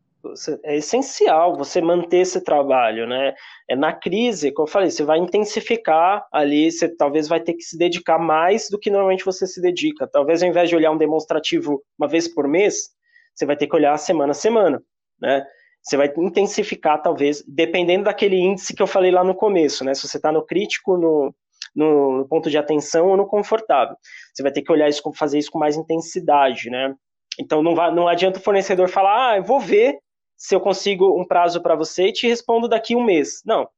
É 0.64 0.78
essencial 0.78 1.56
você 1.56 1.82
manter 1.82 2.18
esse 2.18 2.42
trabalho, 2.44 3.08
né? 3.08 3.34
É 3.70 3.76
na 3.76 3.92
crise, 3.94 4.52
como 4.52 4.68
eu 4.68 4.72
falei, 4.72 4.92
você 4.92 5.04
vai 5.04 5.18
intensificar 5.18 6.26
ali, 6.32 6.72
você 6.72 6.88
talvez 6.96 7.28
vai 7.28 7.40
ter 7.40 7.54
que 7.54 7.64
se 7.64 7.78
dedicar 7.78 8.20
mais 8.20 8.70
do 8.70 8.78
que 8.78 8.90
normalmente 8.90 9.26
você 9.26 9.48
se 9.48 9.62
dedica. 9.62 10.08
Talvez 10.08 10.44
ao 10.44 10.50
invés 10.50 10.70
de 10.70 10.76
olhar 10.76 10.92
um 10.92 10.98
demonstrativo 10.98 11.82
uma 11.98 12.08
vez 12.08 12.28
por 12.28 12.48
mês, 12.48 12.90
você 13.34 13.46
vai 13.46 13.56
ter 13.56 13.68
que 13.68 13.76
olhar 13.76 13.98
semana 13.98 14.32
a 14.32 14.36
semana, 14.36 14.82
né? 15.20 15.46
Você 15.82 15.98
vai 15.98 16.14
intensificar, 16.18 17.02
talvez, 17.02 17.44
dependendo 17.48 18.04
daquele 18.04 18.36
índice 18.36 18.76
que 18.76 18.84
eu 18.84 18.88
falei 18.88 19.10
lá 19.10 19.24
no 19.24 19.34
começo, 19.34 19.84
né? 19.84 19.96
Se 19.96 20.08
você 20.08 20.18
está 20.18 20.32
no 20.32 20.46
crítico, 20.46 20.96
no, 20.96 21.34
no, 21.76 22.28
ponto 22.30 22.50
de 22.50 22.58
atenção 22.58 23.08
ou 23.08 23.18
no 23.18 23.26
confortável. 23.26 23.96
Você 24.34 24.44
vai 24.44 24.52
ter 24.52 24.62
que 24.62 24.72
olhar 24.72 24.88
isso, 24.88 25.02
fazer 25.16 25.40
isso 25.40 25.52
com 25.52 25.58
mais 25.58 25.76
intensidade, 25.76 26.70
né? 26.70 26.94
Então 27.40 27.64
não, 27.64 27.74
vai, 27.74 27.94
não 27.94 28.08
adianta 28.08 28.40
o 28.40 28.44
fornecedor 28.44 28.90
falar, 28.90 29.32
ah, 29.32 29.38
eu 29.38 29.44
vou 29.44 29.60
ver 29.60 29.98
se 30.42 30.56
eu 30.56 30.60
consigo 30.60 31.22
um 31.22 31.24
prazo 31.24 31.62
para 31.62 31.76
você 31.76 32.08
e 32.08 32.12
te 32.12 32.28
respondo 32.28 32.68
daqui 32.68 32.96
um 32.96 33.04
mês. 33.04 33.44
Não. 33.46 33.70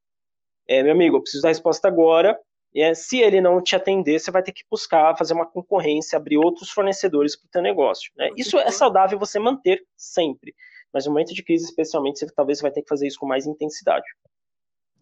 É, 0.66 0.82
meu 0.82 0.92
amigo, 0.92 1.18
eu 1.18 1.20
preciso 1.20 1.42
da 1.42 1.50
resposta 1.50 1.86
agora. 1.86 2.40
É, 2.74 2.94
se 2.94 3.18
ele 3.18 3.38
não 3.38 3.62
te 3.62 3.76
atender, 3.76 4.18
você 4.18 4.30
vai 4.30 4.42
ter 4.42 4.52
que 4.52 4.64
buscar 4.70 5.14
fazer 5.14 5.34
uma 5.34 5.44
concorrência, 5.44 6.16
abrir 6.16 6.38
outros 6.38 6.70
fornecedores 6.70 7.36
para 7.36 7.46
o 7.46 7.50
teu 7.50 7.60
negócio. 7.60 8.10
Né? 8.16 8.30
Isso 8.34 8.58
é 8.58 8.70
saudável 8.70 9.18
você 9.18 9.38
manter 9.38 9.84
sempre. 9.94 10.54
Mas 10.90 11.04
no 11.04 11.12
momento 11.12 11.34
de 11.34 11.42
crise, 11.42 11.66
especialmente, 11.66 12.20
você 12.20 12.26
talvez 12.34 12.62
vai 12.62 12.70
ter 12.70 12.80
que 12.80 12.88
fazer 12.88 13.08
isso 13.08 13.20
com 13.20 13.26
mais 13.26 13.46
intensidade. 13.46 14.06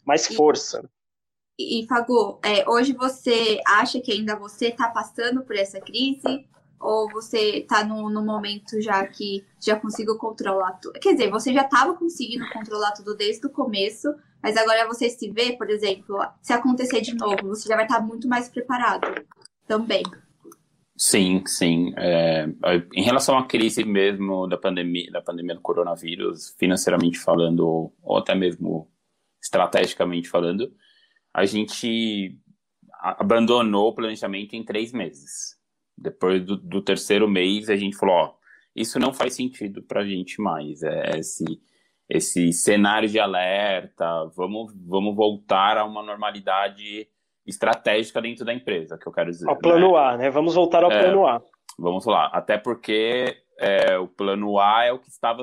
Mais 0.04 0.26
força. 0.26 0.82
E, 1.56 1.86
Fagô, 1.86 2.40
é, 2.44 2.68
hoje 2.68 2.92
você 2.92 3.60
acha 3.64 4.00
que 4.00 4.10
ainda 4.10 4.34
você 4.34 4.70
está 4.70 4.88
passando 4.88 5.44
por 5.44 5.54
essa 5.54 5.80
crise? 5.80 6.44
Ou 6.82 7.08
você 7.08 7.64
no, 7.86 8.10
no 8.10 8.24
momento 8.24 8.80
já 8.82 9.06
que 9.06 9.44
já 9.60 9.76
consigo 9.76 10.18
controlar 10.18 10.72
tudo? 10.72 10.98
Quer 10.98 11.12
dizer, 11.12 11.30
você 11.30 11.52
já 11.52 11.62
estava 11.62 11.94
conseguindo 11.94 12.44
controlar 12.52 12.90
tudo 12.92 13.16
desde 13.16 13.46
o 13.46 13.50
começo, 13.50 14.12
mas 14.42 14.56
agora 14.56 14.86
você 14.88 15.08
se 15.08 15.30
vê, 15.30 15.52
por 15.56 15.70
exemplo, 15.70 16.18
se 16.42 16.52
acontecer 16.52 17.00
de 17.00 17.14
novo, 17.14 17.48
você 17.48 17.68
já 17.68 17.76
vai 17.76 17.84
estar 17.84 18.00
tá 18.00 18.02
muito 18.02 18.26
mais 18.28 18.48
preparado 18.48 19.24
também. 19.66 20.02
Sim, 20.96 21.44
sim. 21.46 21.94
É, 21.96 22.46
em 22.94 23.02
relação 23.02 23.38
à 23.38 23.46
crise 23.46 23.84
mesmo 23.84 24.46
da 24.48 24.58
pandemia, 24.58 25.10
da 25.10 25.22
pandemia 25.22 25.54
do 25.54 25.60
coronavírus, 25.60 26.54
financeiramente 26.58 27.18
falando, 27.18 27.92
ou 28.02 28.18
até 28.18 28.34
mesmo 28.34 28.90
estrategicamente 29.42 30.28
falando, 30.28 30.72
a 31.32 31.44
gente 31.44 32.38
abandonou 33.00 33.88
o 33.88 33.94
planejamento 33.94 34.54
em 34.54 34.64
três 34.64 34.92
meses. 34.92 35.56
Depois 35.96 36.44
do, 36.44 36.56
do 36.56 36.82
terceiro 36.82 37.28
mês, 37.28 37.68
a 37.68 37.76
gente 37.76 37.96
falou: 37.96 38.14
ó, 38.14 38.34
isso 38.74 38.98
não 38.98 39.12
faz 39.12 39.34
sentido 39.34 39.82
para 39.82 40.00
a 40.00 40.06
gente 40.06 40.40
mais. 40.40 40.82
É 40.82 41.18
esse, 41.18 41.44
esse 42.08 42.52
cenário 42.52 43.08
de 43.08 43.18
alerta, 43.18 44.26
vamos, 44.36 44.72
vamos 44.86 45.14
voltar 45.14 45.76
a 45.76 45.84
uma 45.84 46.02
normalidade 46.02 47.08
estratégica 47.46 48.20
dentro 48.20 48.44
da 48.44 48.54
empresa, 48.54 48.98
que 48.98 49.06
eu 49.06 49.12
quero 49.12 49.30
dizer. 49.30 49.48
Ao 49.48 49.58
plano 49.58 49.92
né? 49.92 49.98
A, 49.98 50.16
né? 50.16 50.30
Vamos 50.30 50.54
voltar 50.54 50.84
ao 50.84 50.92
é, 50.92 51.00
plano 51.00 51.26
A. 51.26 51.42
Vamos 51.78 52.06
lá. 52.06 52.26
Até 52.32 52.56
porque 52.56 53.36
é, 53.58 53.98
o 53.98 54.06
plano 54.06 54.58
A 54.58 54.84
é 54.84 54.92
o 54.92 54.98
que 54.98 55.08
estava 55.08 55.42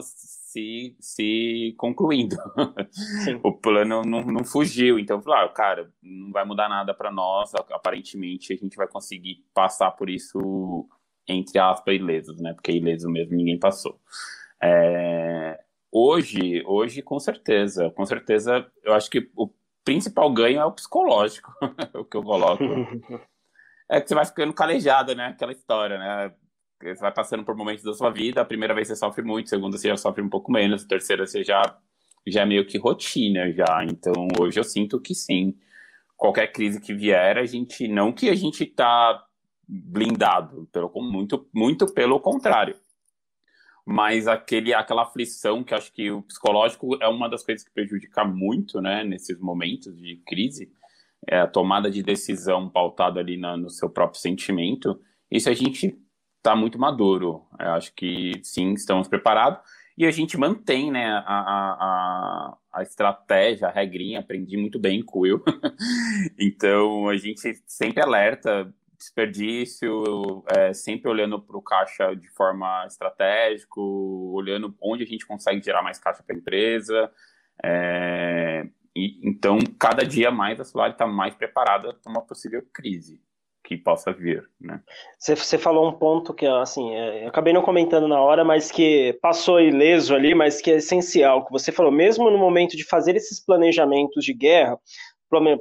se, 0.50 0.96
se 1.00 1.76
concluindo. 1.78 2.36
o 3.44 3.54
plano 3.54 4.02
não, 4.02 4.24
não 4.24 4.44
fugiu. 4.44 4.98
Então, 4.98 5.22
claro, 5.22 5.54
cara, 5.54 5.92
não 6.02 6.32
vai 6.32 6.44
mudar 6.44 6.68
nada 6.68 6.92
para 6.92 7.12
nós. 7.12 7.54
Aparentemente, 7.56 8.54
a 8.54 8.56
gente 8.56 8.76
vai 8.76 8.88
conseguir 8.88 9.46
passar 9.54 9.92
por 9.92 10.10
isso, 10.10 10.88
entre 11.28 11.60
aspas, 11.60 11.96
ilesos, 11.96 12.42
né? 12.42 12.54
Porque 12.54 12.72
ileso 12.72 13.10
mesmo 13.10 13.36
ninguém 13.36 13.60
passou. 13.60 14.00
É, 14.62 15.60
hoje, 15.92 16.64
hoje, 16.66 17.04
com 17.04 17.20
certeza, 17.20 17.92
com 17.92 18.06
certeza, 18.06 18.66
eu 18.84 18.94
acho 18.94 19.10
que 19.10 19.30
o 19.36 19.52
principal 19.86 20.34
ganho 20.34 20.60
é 20.60 20.66
o 20.66 20.72
psicológico, 20.72 21.54
o 21.94 22.04
que 22.04 22.18
eu 22.18 22.24
coloco. 22.24 22.64
é 23.88 24.02
que 24.02 24.08
você 24.08 24.16
vai 24.16 24.26
ficando 24.26 24.54
calejada, 24.54 25.14
né? 25.14 25.28
Aquela 25.28 25.52
história, 25.52 26.00
né? 26.00 26.34
Você 26.82 27.02
vai 27.02 27.14
passando 27.14 27.44
por 27.44 27.56
momentos 27.56 27.84
da 27.84 27.94
sua 27.94 28.10
vida, 28.10 28.42
a 28.42 28.46
primeira 28.46 28.74
vez 28.74 28.88
você 28.88 28.96
sofre 28.96 29.22
muito, 29.22 29.48
a 29.48 29.50
segunda 29.50 29.78
você 29.78 29.90
já 29.90 29.98
sofre 29.98 30.22
um 30.22 30.30
pouco 30.30 30.50
menos, 30.52 30.86
a 30.86 30.88
terceira 30.88 31.28
você 31.28 31.44
já, 31.44 31.62
já 32.26 32.42
é 32.42 32.46
meio 32.46 32.66
que 32.66 32.78
rotina 32.78 33.52
já. 33.52 33.84
Então 33.84 34.28
hoje 34.40 34.60
eu 34.60 34.64
sinto 34.64 35.00
que 35.00 35.14
sim. 35.14 35.58
Qualquer 36.16 36.48
crise 36.48 36.80
que 36.80 36.94
vier, 36.94 37.38
a 37.38 37.46
gente. 37.46 37.88
Não 37.88 38.14
que 38.14 38.30
a 38.30 38.36
gente 38.36 38.66
tá 38.66 39.26
blindado, 39.68 40.68
pelo, 40.72 40.92
muito, 41.02 41.48
muito 41.54 41.86
pelo 41.94 42.20
contrário. 42.20 42.76
Mas 43.86 44.28
aquele, 44.28 44.74
aquela 44.74 45.04
aflição 45.04 45.64
que 45.64 45.74
acho 45.74 45.92
que 45.92 46.12
o 46.12 46.22
psicológico 46.24 46.98
é 47.02 47.08
uma 47.08 47.30
das 47.30 47.44
coisas 47.44 47.66
que 47.66 47.74
prejudica 47.74 48.24
muito, 48.24 48.82
né, 48.82 49.04
nesses 49.04 49.40
momentos 49.40 49.96
de 49.98 50.22
crise, 50.28 50.72
é 51.28 51.40
a 51.40 51.48
tomada 51.48 51.90
de 51.90 52.04
decisão 52.04 52.70
pautada 52.70 53.20
ali 53.20 53.38
na, 53.38 53.58
no 53.58 53.70
seu 53.70 53.90
próprio 53.90 54.20
sentimento. 54.20 55.00
Isso 55.32 55.50
a 55.50 55.54
gente 55.54 55.98
está 56.40 56.56
muito 56.56 56.80
maduro. 56.80 57.46
Eu 57.60 57.72
acho 57.72 57.94
que 57.94 58.34
sim, 58.44 58.74
estamos 58.74 59.08
preparados. 59.08 59.60
E 59.98 60.06
a 60.06 60.12
gente 60.12 60.38
mantém 60.38 60.90
né, 60.92 61.08
a, 61.08 61.22
a, 61.28 62.58
a 62.74 62.82
estratégia, 62.84 63.68
a 63.68 63.72
regrinha, 63.72 64.22
aprendi 64.22 64.56
muito 64.56 64.80
bem 64.80 65.04
com 65.04 65.24
então 66.40 67.10
a 67.10 67.18
gente 67.18 67.62
sempre 67.68 68.02
alerta 68.02 68.74
desperdício, 68.98 70.44
é, 70.48 70.74
sempre 70.74 71.10
olhando 71.10 71.42
para 71.42 71.58
o 71.58 71.62
caixa 71.62 72.14
de 72.16 72.30
forma 72.30 72.86
estratégica, 72.86 73.80
olhando 73.80 74.76
onde 74.82 75.04
a 75.04 75.06
gente 75.06 75.26
consegue 75.26 75.64
gerar 75.64 75.82
mais 75.82 76.00
caixa 76.00 76.24
para 76.24 76.36
a 76.36 76.40
empresa. 76.40 77.12
É, 77.64 78.68
e, 78.96 79.20
então, 79.28 79.58
cada 79.78 80.06
dia 80.06 80.32
mais 80.32 80.60
a 80.60 80.66
Solar 80.66 80.92
está 80.92 81.08
mais 81.08 81.36
preparada 81.36 81.94
para 81.94 82.12
uma 82.12 82.22
possível 82.22 82.66
crise 82.74 83.22
que 83.70 83.78
possa 83.78 84.12
vir, 84.12 84.44
né? 84.60 84.82
Você, 85.20 85.36
você 85.36 85.56
falou 85.56 85.88
um 85.88 85.92
ponto 85.92 86.34
que, 86.34 86.48
assim, 86.48 86.96
é, 86.96 87.26
eu 87.26 87.28
acabei 87.28 87.54
não 87.54 87.62
comentando 87.62 88.08
na 88.08 88.20
hora, 88.20 88.44
mas 88.44 88.72
que 88.72 89.14
passou 89.22 89.62
ileso 89.62 90.16
ali, 90.16 90.34
mas 90.34 90.60
que 90.60 90.72
é 90.72 90.78
essencial, 90.78 91.46
que 91.46 91.52
você 91.52 91.72
falou, 91.72 91.92
mesmo 91.92 92.32
no 92.32 92.38
momento 92.40 92.76
de 92.76 92.84
fazer 92.84 93.16
esses 93.16 93.40
planejamentos 93.40 94.26
de 94.26 94.34
guerra, 94.34 94.76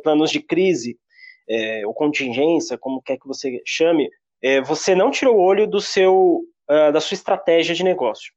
planos 0.02 0.30
de 0.30 0.40
crise, 0.40 0.98
é, 1.50 1.86
ou 1.86 1.92
contingência, 1.92 2.78
como 2.78 3.02
quer 3.02 3.18
que 3.18 3.28
você 3.28 3.60
chame, 3.66 4.08
é, 4.42 4.62
você 4.62 4.94
não 4.94 5.10
tirou 5.10 5.36
o 5.36 5.42
olho 5.42 5.66
do 5.66 5.80
seu, 5.80 6.40
uh, 6.70 6.90
da 6.90 7.02
sua 7.02 7.14
estratégia 7.14 7.74
de 7.74 7.84
negócio, 7.84 8.32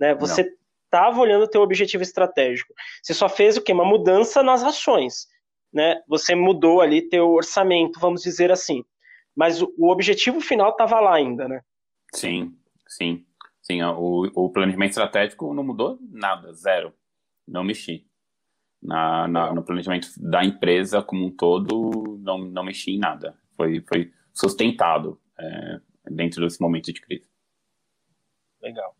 né? 0.00 0.16
Você 0.16 0.50
estava 0.84 1.20
olhando 1.20 1.44
o 1.44 1.48
teu 1.48 1.60
objetivo 1.60 2.02
estratégico. 2.02 2.74
Você 3.00 3.14
só 3.14 3.28
fez 3.28 3.56
o 3.56 3.62
quê? 3.62 3.72
Uma 3.72 3.84
mudança 3.84 4.42
nas 4.42 4.64
ações 4.64 5.28
né, 5.72 6.00
você 6.08 6.34
mudou 6.34 6.80
ali 6.80 7.08
teu 7.08 7.30
orçamento, 7.30 8.00
vamos 8.00 8.22
dizer 8.22 8.50
assim. 8.50 8.84
Mas 9.34 9.62
o, 9.62 9.72
o 9.78 9.90
objetivo 9.90 10.40
final 10.40 10.70
estava 10.70 11.00
lá 11.00 11.14
ainda, 11.14 11.48
né? 11.48 11.60
Sim, 12.14 12.54
sim. 12.86 13.24
Sim, 13.62 13.82
o, 13.82 14.22
o 14.34 14.50
planejamento 14.50 14.90
estratégico 14.90 15.54
não 15.54 15.62
mudou 15.62 15.98
nada, 16.10 16.52
zero. 16.52 16.92
Não 17.46 17.62
mexi. 17.62 18.06
Na, 18.82 19.28
na, 19.28 19.52
no 19.52 19.62
planejamento 19.62 20.08
da 20.16 20.44
empresa 20.44 21.02
como 21.02 21.26
um 21.26 21.30
todo, 21.30 22.18
não, 22.20 22.38
não 22.38 22.64
mexi 22.64 22.92
em 22.92 22.98
nada. 22.98 23.38
Foi, 23.56 23.80
foi 23.86 24.12
sustentado. 24.32 25.20
É, 25.38 25.80
dentro 26.10 26.42
desse 26.42 26.60
momento 26.60 26.92
de 26.92 27.00
crise. 27.00 27.28
Legal. 28.60 28.94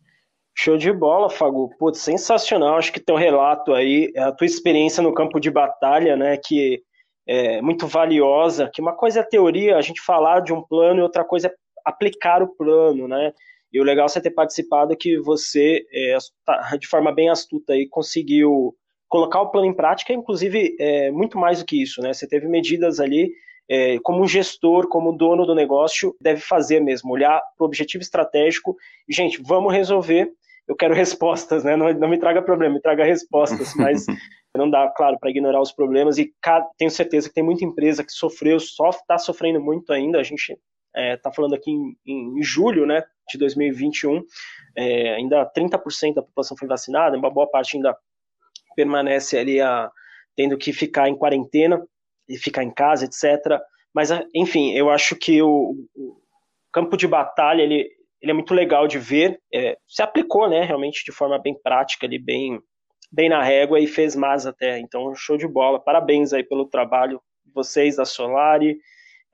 Show 0.63 0.77
de 0.77 0.93
bola, 0.93 1.31
Fago. 1.31 1.75
Putz, 1.79 2.01
sensacional. 2.01 2.77
Acho 2.77 2.93
que 2.93 3.01
teu 3.01 3.17
relato 3.17 3.73
aí, 3.73 4.13
a 4.15 4.31
tua 4.31 4.45
experiência 4.45 5.03
no 5.03 5.15
campo 5.15 5.41
de 5.41 5.51
batalha, 5.51 6.17
né, 6.17 6.37
que 6.37 6.83
é 7.27 7.63
muito 7.63 7.87
valiosa, 7.87 8.71
que 8.71 8.83
uma 8.83 8.95
coisa 8.95 9.21
é 9.21 9.23
a 9.23 9.27
teoria, 9.27 9.79
a 9.79 9.81
gente 9.81 10.03
falar 10.03 10.41
de 10.41 10.53
um 10.53 10.61
plano 10.61 11.01
e 11.01 11.03
outra 11.03 11.25
coisa 11.25 11.49
é 11.49 11.55
aplicar 11.83 12.43
o 12.43 12.55
plano, 12.57 13.09
né? 13.09 13.33
E 13.73 13.81
o 13.81 13.83
legal 13.83 14.05
é 14.05 14.09
você 14.11 14.21
ter 14.21 14.33
participado 14.33 14.93
é 14.93 14.97
que 14.97 15.19
você, 15.21 15.83
é, 15.91 16.19
tá, 16.45 16.77
de 16.79 16.87
forma 16.87 17.11
bem 17.11 17.31
astuta, 17.31 17.73
aí, 17.73 17.89
conseguiu 17.89 18.75
colocar 19.09 19.41
o 19.41 19.51
plano 19.51 19.67
em 19.67 19.75
prática, 19.75 20.13
inclusive 20.13 20.77
é, 20.79 21.11
muito 21.11 21.39
mais 21.39 21.61
do 21.61 21.65
que 21.65 21.81
isso, 21.81 22.03
né? 22.03 22.13
Você 22.13 22.29
teve 22.29 22.47
medidas 22.47 23.01
ali, 23.01 23.33
é, 23.67 23.99
como 24.01 24.21
um 24.21 24.29
gestor, 24.29 24.89
como 24.89 25.17
dono 25.17 25.47
do 25.47 25.55
negócio, 25.55 26.15
deve 26.21 26.43
fazer 26.43 26.81
mesmo, 26.81 27.15
olhar 27.15 27.41
para 27.57 27.65
o 27.65 27.67
objetivo 27.67 28.03
estratégico 28.03 28.77
e, 29.09 29.15
gente, 29.15 29.41
vamos 29.43 29.73
resolver. 29.73 30.31
Eu 30.69 30.77
quero 30.77 30.95
respostas, 30.95 31.65
né? 31.65 31.77
Não, 31.77 31.93
não 31.93 32.09
me 32.09 32.19
traga 32.19 32.43
problema, 32.43 32.75
me 32.75 32.81
traga 32.81 33.05
respostas, 33.05 33.75
mas 33.77 34.07
não 34.57 34.69
dá, 34.71 34.89
claro, 34.97 35.19
para 35.19 35.31
ignorar 35.31 35.61
os 35.61 35.73
problemas. 35.73 36.19
E 36.19 36.33
tenho 36.77 36.91
certeza 36.91 37.29
que 37.29 37.35
tem 37.35 37.45
muita 37.45 37.65
empresa 37.65 38.05
que 38.05 38.13
sofreu, 38.13 38.59
só 38.59 38.91
está 38.91 39.19
sofrendo 39.19 39.61
muito 39.61 39.93
ainda. 39.93 40.19
A 40.19 40.23
gente 40.23 40.53
está 40.53 40.61
é, 40.95 41.17
tá 41.17 41.33
falando 41.33 41.55
aqui 41.55 41.71
em, 41.71 41.97
em, 42.07 42.43
julho 42.43 42.87
né, 42.87 43.03
de 43.31 43.39
2021, 43.39 44.23
é, 44.77 45.15
ainda 45.15 45.51
30% 45.57 46.15
da 46.15 46.23
população 46.23 46.57
foi 46.57 46.67
vacinada, 46.67 47.17
uma 47.17 47.31
boa 47.31 47.49
parte 47.49 47.77
ainda 47.77 47.97
permanece 48.75 49.39
ali 49.39 49.61
a, 49.61 49.91
tendo 50.37 50.57
que 50.57 50.73
ficar 50.73 51.09
em 51.09 51.17
quarentena 51.17 51.85
e 52.29 52.37
ficar 52.37 52.65
em 52.65 52.73
casa, 52.73 53.05
etc. 53.05 53.61
Mas, 53.95 54.11
enfim, 54.35 54.73
eu 54.73 54.91
acho 54.91 55.17
que 55.17 55.43
o, 55.43 55.75
o 55.95 56.21
campo 56.73 56.97
de 56.97 57.07
batalha, 57.07 57.63
ele, 57.63 57.91
ele 58.21 58.33
é 58.33 58.35
muito 58.35 58.55
legal 58.55 58.87
de 58.87 58.99
ver, 58.99 59.41
é, 59.53 59.77
se 59.87 60.03
aplicou, 60.03 60.49
né, 60.49 60.63
realmente 60.63 61.05
de 61.05 61.13
forma 61.13 61.39
bem 61.39 61.55
prática, 61.63 62.07
ali, 62.07 62.19
bem, 62.19 62.61
bem 63.11 63.29
na 63.29 63.43
régua 63.43 63.81
e 63.81 63.87
fez 63.87 64.15
mais 64.15 64.47
até, 64.47 64.79
então 64.79 65.15
show 65.15 65.37
de 65.37 65.49
bola, 65.49 65.83
parabéns 65.83 66.33
aí 66.33 66.43
pelo 66.43 66.67
trabalho 66.67 67.21
vocês 67.55 67.97
da 67.97 68.05
Solari, 68.05 68.79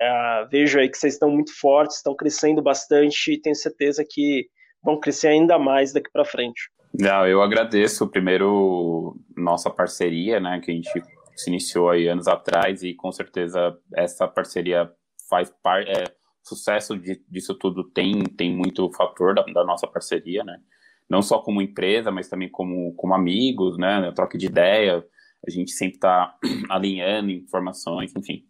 Uh, 0.00 0.46
vejo 0.50 0.78
aí 0.78 0.90
que 0.90 0.98
vocês 0.98 1.14
estão 1.14 1.30
muito 1.30 1.58
fortes, 1.58 1.96
estão 1.96 2.14
crescendo 2.14 2.60
bastante 2.60 3.32
e 3.32 3.40
tenho 3.40 3.56
certeza 3.56 4.04
que 4.06 4.46
vão 4.82 5.00
crescer 5.00 5.28
ainda 5.28 5.58
mais 5.58 5.92
daqui 5.92 6.10
para 6.12 6.24
frente. 6.24 6.70
Não, 6.92 7.26
eu 7.26 7.42
agradeço 7.42 8.08
primeiro 8.08 9.16
nossa 9.34 9.70
parceria, 9.70 10.38
né, 10.38 10.60
que 10.62 10.70
a 10.70 10.74
gente 10.74 10.90
se 11.34 11.48
iniciou 11.48 11.90
aí 11.90 12.08
anos 12.08 12.28
atrás 12.28 12.82
e 12.82 12.94
com 12.94 13.10
certeza 13.10 13.74
essa 13.94 14.28
parceria 14.28 14.90
faz 15.30 15.50
parte, 15.62 15.90
é, 15.90 16.04
sucesso 16.46 16.96
de, 16.96 17.22
disso 17.28 17.54
tudo 17.54 17.84
tem 17.84 18.22
tem 18.24 18.54
muito 18.54 18.90
fator 18.92 19.34
da, 19.34 19.42
da, 19.42 19.64
nossa 19.64 19.86
parceria, 19.86 20.44
né, 20.44 20.60
não 21.08 21.22
só 21.22 21.38
como 21.40 21.62
empresa, 21.62 22.10
mas 22.10 22.28
também 22.28 22.48
como 22.48 22.94
como 22.94 23.14
amigos, 23.14 23.76
né, 23.78 24.12
troca 24.12 24.38
de 24.38 24.46
ideia, 24.46 25.04
a 25.46 25.50
gente 25.50 25.72
sempre 25.72 25.96
está 25.96 26.36
alinhando 26.70 27.30
informações, 27.30 28.12
enfim. 28.16 28.44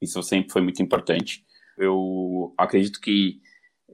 Isso 0.00 0.22
sempre 0.22 0.50
foi 0.50 0.62
muito 0.62 0.82
importante. 0.82 1.44
Eu 1.76 2.54
acredito 2.56 3.00
que 3.00 3.40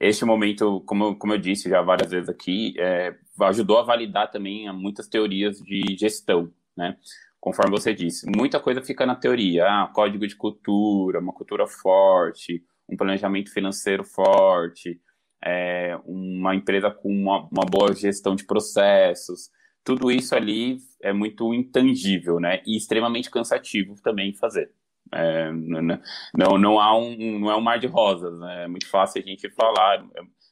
este 0.01 0.25
momento, 0.25 0.83
como, 0.87 1.17
como 1.17 1.33
eu 1.33 1.39
disse 1.39 1.69
já 1.69 1.81
várias 1.83 2.11
vezes 2.11 2.29
aqui, 2.29 2.75
é, 2.79 3.15
ajudou 3.43 3.79
a 3.79 3.83
validar 3.83 4.31
também 4.31 4.71
muitas 4.73 5.09
teorias 5.09 5.59
de 5.59 5.97
gestão, 5.99 6.53
né? 6.77 6.97
Conforme 7.41 7.71
você 7.71 7.95
disse, 7.95 8.27
muita 8.35 8.61
coisa 8.61 8.83
fica 8.83 9.07
na 9.07 9.15
teoria, 9.15 9.65
ah, 9.67 9.91
código 9.95 10.27
de 10.27 10.37
cultura, 10.37 11.21
uma 11.21 11.33
cultura 11.33 11.67
forte, 11.67 12.63
um 12.89 12.97
planejamento 12.97 13.53
financeiro 13.53 14.05
forte, 14.05 15.01
é, 15.45 15.99
uma 16.05 16.55
empresa 16.55 16.91
com 16.91 17.09
uma, 17.09 17.49
uma 17.51 17.65
boa 17.65 17.95
gestão 17.95 18.35
de 18.35 18.45
processos, 18.45 19.51
tudo 19.87 20.11
isso 20.11 20.35
ali 20.35 20.79
é 21.01 21.13
muito 21.13 21.55
intangível, 21.55 22.41
né? 22.41 22.61
E 22.67 22.77
extremamente 22.77 23.31
cansativo 23.31 23.95
também 24.03 24.35
fazer. 24.35 24.73
É, 25.13 25.53
não, 25.53 26.59
não, 26.59 26.81
há 26.81 26.99
um, 26.99 27.39
não 27.39 27.51
é 27.51 27.57
um 27.57 27.61
mar 27.61 27.79
de 27.79 27.87
rosas, 27.87 28.37
né? 28.41 28.65
é 28.65 28.69
muito 28.69 28.89
fácil 28.91 29.23
a 29.23 29.25
gente 29.25 29.49
falar. 29.51 30.05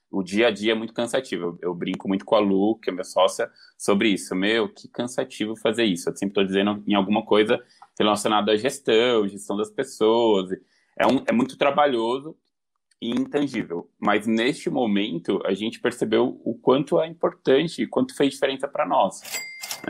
O 0.09 0.23
dia 0.23 0.47
a 0.47 0.51
dia 0.53 0.71
é 0.73 0.75
muito 0.77 0.95
cansativo. 0.95 1.45
Eu, 1.45 1.59
eu 1.71 1.75
brinco 1.75 2.07
muito 2.07 2.25
com 2.25 2.37
a 2.37 2.39
Lu, 2.39 2.79
que 2.79 2.91
é 2.91 2.93
minha 2.93 3.03
sócia, 3.03 3.51
sobre 3.77 4.11
isso. 4.11 4.33
Meu, 4.37 4.69
que 4.73 4.87
cansativo 4.87 5.57
fazer 5.57 5.85
isso. 5.85 6.09
Eu 6.09 6.17
sempre 6.17 6.31
estou 6.31 6.45
dizendo 6.45 6.85
em 6.87 6.95
alguma 6.95 7.25
coisa 7.25 7.61
relacionada 7.99 8.53
à 8.53 8.57
gestão, 8.57 9.27
gestão 9.27 9.57
das 9.57 9.71
pessoas. 9.71 10.51
É, 10.99 11.07
um, 11.07 11.23
é 11.27 11.33
muito 11.33 11.57
trabalhoso 11.57 12.37
e 13.01 13.11
intangível. 13.11 13.91
Mas 13.99 14.27
neste 14.27 14.71
momento, 14.71 15.41
a 15.45 15.53
gente 15.53 15.81
percebeu 15.81 16.41
o 16.45 16.55
quanto 16.55 17.01
é 17.01 17.07
importante 17.07 17.83
e 17.83 17.87
quanto 17.87 18.17
fez 18.17 18.33
diferença 18.33 18.67
para 18.67 18.87
nós. 18.87 19.21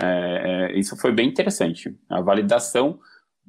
É, 0.02 0.70
é, 0.72 0.78
isso 0.78 0.96
foi 0.96 1.12
bem 1.12 1.28
interessante. 1.28 1.96
A 2.08 2.20
validação 2.20 2.98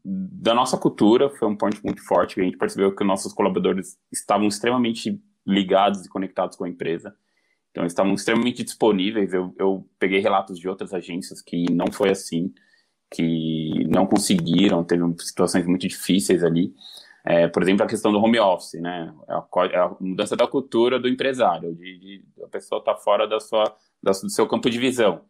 da 0.03 0.53
nossa 0.53 0.78
cultura 0.78 1.30
foi 1.30 1.47
um 1.47 1.56
ponto 1.56 1.82
muito 1.84 2.06
forte. 2.06 2.39
A 2.39 2.43
gente 2.43 2.58
percebeu 2.58 2.95
que 2.95 3.03
nossos 3.03 3.34
colaboradores 3.34 3.97
estavam 4.12 4.47
extremamente 4.47 5.20
ligados 5.45 6.06
e 6.06 6.10
conectados 6.10 6.56
com 6.56 6.64
a 6.64 6.70
empresa. 6.70 7.16
Então, 7.72 7.86
estavam 7.86 8.14
extremamente 8.14 8.64
disponíveis. 8.64 9.34
Eu, 9.34 9.53
eu 9.58 9.89
peguei 9.99 10.20
relatos 10.20 10.60
de 10.60 10.70
outras 10.70 10.93
agências 10.93 11.41
que 11.41 11.66
não 11.72 11.91
foi 11.91 12.10
assim, 12.10 12.53
que 13.12 13.86
não 13.89 14.06
conseguiram, 14.06 14.84
teve 14.84 15.03
situações 15.20 15.66
muito 15.66 15.88
difíceis 15.88 16.43
ali. 16.43 16.74
É, 17.28 17.47
por 17.47 17.63
exemplo, 17.63 17.84
a 17.84 17.88
questão 17.88 18.11
do 18.11 18.19
home 18.19 18.39
office, 18.39 18.80
né? 18.80 19.11
É 19.28 19.34
a, 19.34 19.47
é 19.71 19.78
a 19.78 19.95
mudança 19.99 20.36
da 20.36 20.47
cultura 20.47 20.99
do 20.99 21.09
empresário, 21.09 21.73
de, 21.73 21.97
de 21.97 22.23
a 22.43 22.47
pessoa 22.47 22.80
estar 22.80 22.93
tá 22.93 22.99
fora 22.99 23.28
da 23.28 23.39
sua, 23.39 23.76
da, 24.01 24.11
do 24.11 24.30
seu 24.30 24.47
campo 24.47 24.69
de 24.69 24.78
visão. 24.78 25.26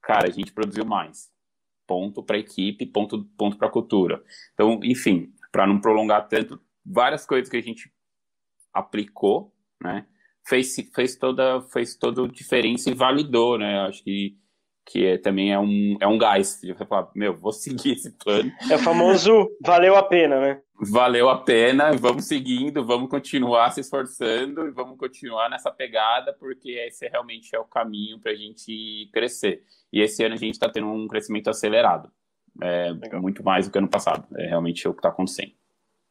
Cara, 0.00 0.28
a 0.28 0.30
gente 0.30 0.52
produziu 0.52 0.84
mais 0.84 1.28
ponto 1.88 2.22
para 2.22 2.36
a 2.36 2.38
equipe, 2.38 2.86
ponto, 2.86 3.24
ponto 3.36 3.58
para 3.58 3.66
a 3.66 3.70
cultura. 3.70 4.22
Então, 4.54 4.78
enfim, 4.84 5.32
para 5.50 5.66
não 5.66 5.80
prolongar 5.80 6.28
tanto, 6.28 6.60
várias 6.86 7.26
coisas 7.26 7.48
que 7.48 7.56
a 7.56 7.62
gente 7.62 7.92
aplicou, 8.72 9.52
né? 9.82 10.06
Fez, 10.46 10.76
fez 10.94 11.16
toda 11.16 11.60
fez 11.62 11.96
toda 11.96 12.24
a 12.24 12.28
diferença 12.28 12.90
e 12.90 12.94
validou, 12.94 13.58
né? 13.58 13.80
Acho 13.80 14.04
que 14.04 14.38
que 14.90 15.06
é, 15.06 15.16
também 15.16 15.52
é 15.52 15.58
um, 15.58 15.96
é 16.00 16.06
um 16.06 16.18
gás. 16.18 16.60
Você 16.60 16.84
falar, 16.84 17.08
meu, 17.14 17.32
vou 17.32 17.52
seguir 17.52 17.92
esse 17.92 18.10
plano. 18.10 18.50
É 18.68 18.74
o 18.74 18.78
famoso 18.78 19.48
valeu 19.64 19.94
a 19.94 20.02
pena, 20.02 20.40
né? 20.40 20.60
Valeu 20.74 21.28
a 21.28 21.38
pena, 21.38 21.92
vamos 21.92 22.24
seguindo, 22.24 22.84
vamos 22.84 23.08
continuar 23.08 23.70
se 23.70 23.80
esforçando 23.80 24.66
e 24.66 24.70
vamos 24.70 24.98
continuar 24.98 25.48
nessa 25.48 25.70
pegada, 25.70 26.32
porque 26.32 26.70
esse 26.70 27.06
realmente 27.06 27.54
é 27.54 27.58
o 27.60 27.64
caminho 27.64 28.18
para 28.18 28.32
a 28.32 28.34
gente 28.34 29.08
crescer. 29.12 29.62
E 29.92 30.00
esse 30.00 30.24
ano 30.24 30.34
a 30.34 30.38
gente 30.38 30.54
está 30.54 30.68
tendo 30.68 30.88
um 30.88 31.06
crescimento 31.06 31.48
acelerado. 31.48 32.10
É, 32.60 32.92
muito 33.20 33.44
mais 33.44 33.66
do 33.66 33.72
que 33.72 33.78
ano 33.78 33.88
passado. 33.88 34.26
É 34.36 34.46
realmente 34.48 34.88
o 34.88 34.92
que 34.92 34.98
está 34.98 35.10
acontecendo. 35.10 35.52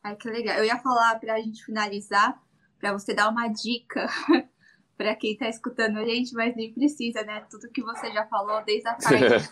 Ai, 0.04 0.16
que 0.16 0.30
legal. 0.30 0.58
Eu 0.58 0.64
ia 0.64 0.78
falar 0.78 1.20
para 1.20 1.34
a 1.34 1.40
gente 1.40 1.66
finalizar, 1.66 2.42
para 2.80 2.94
você 2.94 3.14
dar 3.14 3.28
uma 3.28 3.50
dica 3.50 4.08
para 5.00 5.16
quem 5.16 5.32
está 5.32 5.48
escutando 5.48 5.98
a 5.98 6.04
gente, 6.04 6.34
mas 6.34 6.54
nem 6.58 6.74
precisa, 6.74 7.24
né? 7.24 7.40
Tudo 7.50 7.72
que 7.72 7.82
você 7.82 8.12
já 8.12 8.28
falou, 8.28 8.62
desde 8.66 8.90
a 8.90 8.96
parte 8.96 9.50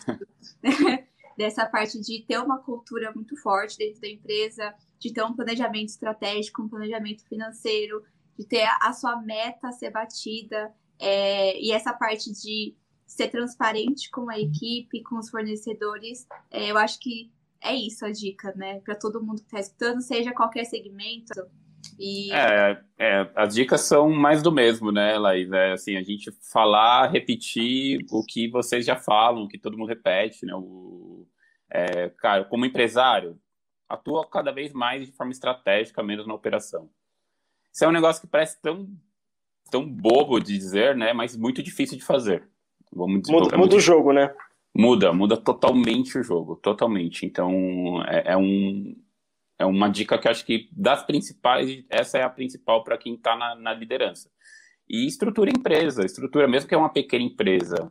dessa 1.38 1.64
parte 1.64 1.98
de 2.02 2.22
ter 2.28 2.38
uma 2.38 2.58
cultura 2.58 3.10
muito 3.14 3.34
forte 3.34 3.78
dentro 3.78 3.98
da 3.98 4.08
empresa, 4.08 4.74
de 4.98 5.10
ter 5.10 5.22
um 5.22 5.32
planejamento 5.32 5.88
estratégico, 5.88 6.60
um 6.60 6.68
planejamento 6.68 7.26
financeiro, 7.26 8.04
de 8.38 8.44
ter 8.44 8.68
a, 8.82 8.92
sua 8.92 9.22
meta 9.22 9.72
ser 9.72 9.90
batida, 9.90 10.70
é, 10.98 11.58
e 11.58 11.72
essa 11.72 11.94
parte 11.94 12.30
de 12.30 12.76
ser 13.06 13.28
transparente 13.28 14.10
com 14.10 14.28
a 14.28 14.38
equipe, 14.38 15.02
com 15.02 15.16
os 15.16 15.30
fornecedores, 15.30 16.26
é, 16.50 16.70
eu 16.70 16.76
acho 16.76 17.00
que 17.00 17.32
é 17.62 17.74
isso 17.74 18.04
a 18.04 18.12
dica, 18.12 18.52
né? 18.54 18.80
Para 18.80 18.96
todo 18.96 19.24
mundo 19.24 19.40
que 19.40 19.46
está 19.46 19.60
escutando, 19.60 20.02
seja 20.02 20.34
qualquer 20.34 20.66
segmento. 20.66 21.32
E... 21.98 22.32
É, 22.32 22.80
é, 22.98 23.30
as 23.34 23.54
dicas 23.54 23.80
são 23.82 24.10
mais 24.10 24.42
do 24.42 24.52
mesmo, 24.52 24.92
né, 24.92 25.18
Laís? 25.18 25.50
É 25.50 25.72
assim, 25.72 25.96
a 25.96 26.02
gente 26.02 26.30
falar, 26.52 27.08
repetir 27.08 28.06
o 28.10 28.24
que 28.24 28.48
vocês 28.48 28.86
já 28.86 28.96
falam, 28.96 29.42
o 29.42 29.48
que 29.48 29.58
todo 29.58 29.76
mundo 29.76 29.88
repete, 29.88 30.46
né? 30.46 30.54
O, 30.54 31.26
é, 31.70 32.08
cara, 32.10 32.44
como 32.44 32.64
empresário, 32.64 33.38
atua 33.88 34.28
cada 34.28 34.52
vez 34.52 34.72
mais 34.72 35.04
de 35.04 35.12
forma 35.12 35.32
estratégica, 35.32 36.02
menos 36.02 36.26
na 36.26 36.34
operação. 36.34 36.88
Isso 37.72 37.84
é 37.84 37.88
um 37.88 37.92
negócio 37.92 38.22
que 38.22 38.28
parece 38.28 38.60
tão, 38.60 38.88
tão 39.70 39.88
bobo 39.88 40.38
de 40.38 40.56
dizer, 40.56 40.96
né? 40.96 41.12
Mas 41.12 41.36
muito 41.36 41.62
difícil 41.62 41.98
de 41.98 42.04
fazer. 42.04 42.48
Vamos 42.92 43.22
dizer, 43.22 43.32
muda, 43.32 43.54
é 43.54 43.58
muda 43.58 43.76
o 43.76 43.80
jogo, 43.80 44.12
né? 44.12 44.34
Muda, 44.74 45.12
muda 45.12 45.36
totalmente 45.36 46.18
o 46.18 46.22
jogo, 46.22 46.56
totalmente. 46.56 47.26
Então, 47.26 48.02
é, 48.06 48.32
é 48.32 48.36
um, 48.36 48.96
é 49.58 49.66
uma 49.66 49.88
dica 49.88 50.18
que 50.18 50.28
acho 50.28 50.46
que 50.46 50.68
das 50.72 51.02
principais, 51.04 51.84
essa 51.90 52.18
é 52.18 52.22
a 52.22 52.30
principal 52.30 52.84
para 52.84 52.96
quem 52.96 53.14
está 53.14 53.36
na, 53.36 53.54
na, 53.56 53.74
liderança. 53.74 54.30
E 54.88 55.06
estrutura 55.06 55.50
empresa, 55.50 56.04
estrutura, 56.04 56.46
mesmo 56.46 56.68
que 56.68 56.74
é 56.74 56.78
uma 56.78 56.92
pequena 56.92 57.24
empresa. 57.24 57.90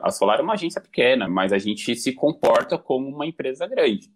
A 0.00 0.10
Solar 0.10 0.38
é 0.38 0.42
uma 0.42 0.54
agência 0.54 0.80
pequena, 0.80 1.28
mas 1.28 1.52
a 1.52 1.58
gente 1.58 1.94
se 1.96 2.12
comporta 2.12 2.78
como 2.78 3.08
uma 3.08 3.26
empresa 3.26 3.66
grande. 3.66 4.10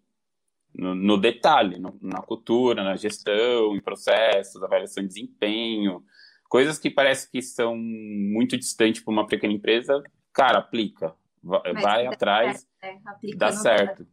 No, 0.75 0.95
no 0.95 1.19
detalhe, 1.19 1.79
no, 1.79 1.99
na 2.01 2.23
cultura, 2.23 2.85
na 2.85 2.97
gestão, 2.97 3.75
em 3.75 3.81
processos, 3.81 4.63
avaliação 4.63 5.03
de 5.03 5.09
desempenho, 5.09 6.03
coisas 6.49 6.79
que 6.79 6.89
parece 6.89 7.31
que 7.31 7.43
são 7.43 7.77
muito 7.77 8.57
distantes 8.57 9.03
para 9.03 9.13
uma 9.13 9.27
pequena 9.27 9.53
empresa, 9.53 10.03
cara, 10.33 10.59
aplica. 10.59 11.15
Vai, 11.43 11.73
vai 11.75 12.07
atrás, 12.07 12.67
é, 12.83 12.97
dá 13.37 13.53
certo. 13.53 14.07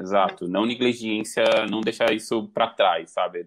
Exato. 0.00 0.48
Não 0.48 0.64
negligência, 0.64 1.44
não 1.70 1.80
deixar 1.80 2.12
isso 2.12 2.48
para 2.48 2.68
trás, 2.68 3.10
sabe? 3.10 3.46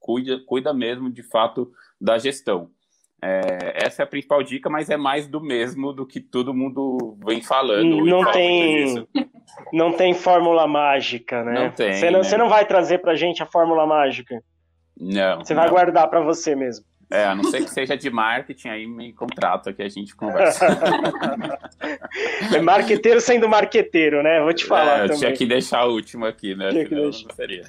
Cuida, 0.00 0.40
cuida 0.46 0.72
mesmo, 0.72 1.10
de 1.10 1.22
fato, 1.22 1.70
da 2.00 2.18
gestão. 2.18 2.70
É, 3.22 3.86
essa 3.86 4.02
é 4.02 4.04
a 4.04 4.06
principal 4.06 4.42
dica, 4.42 4.68
mas 4.68 4.90
é 4.90 4.96
mais 4.96 5.26
do 5.26 5.40
mesmo 5.40 5.92
do 5.92 6.06
que 6.06 6.20
todo 6.20 6.52
mundo 6.52 7.16
vem 7.24 7.40
falando. 7.40 8.04
Não 8.04 8.30
tem, 8.30 9.08
não 9.72 9.92
tem 9.92 10.12
fórmula 10.12 10.66
mágica, 10.66 11.42
né? 11.42 11.54
Não 11.54 11.70
tem. 11.70 11.94
Você 11.94 12.10
não, 12.10 12.18
né? 12.18 12.24
você 12.24 12.36
não 12.36 12.48
vai 12.48 12.66
trazer 12.66 12.98
pra 12.98 13.14
gente 13.14 13.42
a 13.42 13.46
fórmula 13.46 13.86
mágica. 13.86 14.42
Não. 14.98 15.38
Você 15.38 15.54
vai 15.54 15.66
não. 15.66 15.74
guardar 15.74 16.08
para 16.08 16.20
você 16.20 16.54
mesmo. 16.54 16.84
É, 17.10 17.24
a 17.24 17.34
não 17.34 17.44
ser 17.44 17.62
que 17.62 17.70
seja 17.70 17.96
de 17.96 18.10
marketing, 18.10 18.68
aí 18.68 18.86
me 18.86 19.12
contrata 19.12 19.72
que 19.72 19.82
a 19.82 19.88
gente 19.88 20.14
conversa. 20.16 20.66
é 22.54 22.60
marqueteiro 22.60 23.20
sendo 23.20 23.48
marqueteiro, 23.48 24.22
né? 24.22 24.40
Vou 24.40 24.52
te 24.52 24.64
falar 24.64 25.00
é, 25.00 25.02
eu 25.04 25.06
também. 25.06 25.18
tinha 25.18 25.32
que 25.32 25.46
deixar 25.46 25.80
a 25.80 25.86
última 25.86 26.28
aqui, 26.28 26.54
né? 26.54 26.70
Tinha 26.70 26.84
que 26.84 26.94
deixar. 26.94 27.28
não 27.28 27.34
seria. 27.34 27.64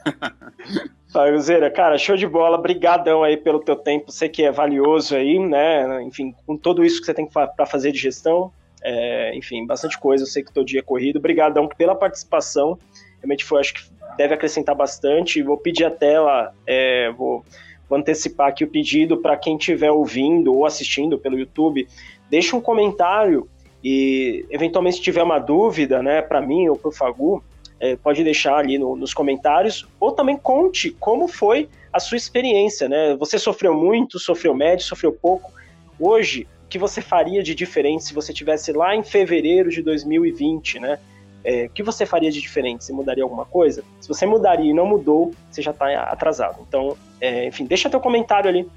Faguzeira, 1.11 1.71
cara, 1.71 1.97
show 1.97 2.15
de 2.15 2.27
bola. 2.27 2.57
Brigadão 2.57 3.23
aí 3.23 3.37
pelo 3.37 3.59
teu 3.59 3.75
tempo. 3.75 4.11
Sei 4.11 4.27
que 4.27 4.43
é 4.43 4.51
valioso 4.51 5.15
aí, 5.15 5.39
né? 5.39 6.01
Enfim, 6.03 6.35
com 6.45 6.57
tudo 6.57 6.83
isso 6.83 6.99
que 6.99 7.05
você 7.05 7.13
tem 7.13 7.27
para 7.27 7.65
fazer 7.65 7.91
de 7.91 7.99
gestão. 7.99 8.51
É, 8.83 9.35
enfim, 9.35 9.65
bastante 9.65 9.97
coisa. 9.97 10.23
Eu 10.23 10.27
sei 10.27 10.43
que 10.43 10.53
todo 10.53 10.65
dia 10.65 10.79
é 10.79 10.83
corrido. 10.83 11.19
Brigadão 11.19 11.67
pela 11.67 11.95
participação. 11.95 12.77
Realmente 13.19 13.45
foi, 13.45 13.59
acho 13.59 13.73
que 13.75 13.81
deve 14.17 14.33
acrescentar 14.33 14.75
bastante. 14.75 15.41
Vou 15.41 15.57
pedir 15.57 15.85
a 15.85 15.91
tela, 15.91 16.53
é, 16.67 17.11
vou, 17.11 17.43
vou 17.89 17.97
antecipar 17.97 18.49
aqui 18.49 18.63
o 18.63 18.67
pedido 18.67 19.17
para 19.17 19.37
quem 19.37 19.57
estiver 19.57 19.91
ouvindo 19.91 20.53
ou 20.53 20.65
assistindo 20.65 21.17
pelo 21.17 21.37
YouTube. 21.37 21.87
Deixa 22.29 22.55
um 22.55 22.61
comentário 22.61 23.47
e, 23.83 24.45
eventualmente, 24.49 24.97
se 24.97 25.03
tiver 25.03 25.21
uma 25.21 25.37
dúvida, 25.37 26.01
né, 26.01 26.21
para 26.21 26.41
mim 26.41 26.67
ou 26.67 26.75
para 26.75 26.89
o 26.89 26.91
Fagu, 26.91 27.43
é, 27.79 27.95
pode 27.95 28.23
deixar 28.23 28.55
ali 28.57 28.77
no, 28.77 28.95
nos 28.95 29.13
comentários, 29.13 29.87
ou 29.99 30.11
também 30.11 30.37
conte 30.37 30.91
como 30.91 31.27
foi 31.27 31.69
a 31.91 31.99
sua 31.99 32.17
experiência, 32.17 32.89
né? 32.89 33.15
Você 33.17 33.37
sofreu 33.37 33.73
muito, 33.73 34.17
sofreu 34.17 34.53
médio, 34.53 34.85
sofreu 34.85 35.11
pouco. 35.11 35.51
Hoje, 35.99 36.47
o 36.65 36.67
que 36.67 36.79
você 36.79 37.01
faria 37.01 37.43
de 37.43 37.53
diferente 37.53 38.05
se 38.05 38.13
você 38.13 38.33
tivesse 38.33 38.71
lá 38.71 38.95
em 38.95 39.03
fevereiro 39.03 39.69
de 39.69 39.81
2020, 39.81 40.79
né? 40.79 40.99
É, 41.45 41.65
o 41.65 41.69
que 41.69 41.83
você 41.83 42.07
faria 42.07 42.31
de 42.31 42.41
diferente? 42.41 42.83
Você 42.83 42.91
mudaria 42.91 43.23
alguma 43.23 43.45
coisa? 43.45 43.83
Se 44.01 44.07
você 44.07 44.25
mudaria 44.25 44.71
e 44.71 44.73
não 44.73 44.87
mudou, 44.87 45.31
você 45.49 45.61
já 45.61 45.69
está 45.69 46.01
atrasado. 46.05 46.57
Então, 46.67 46.97
é, 47.21 47.45
enfim, 47.45 47.65
deixa 47.65 47.87
teu 47.87 47.99
comentário 47.99 48.49
ali 48.49 48.67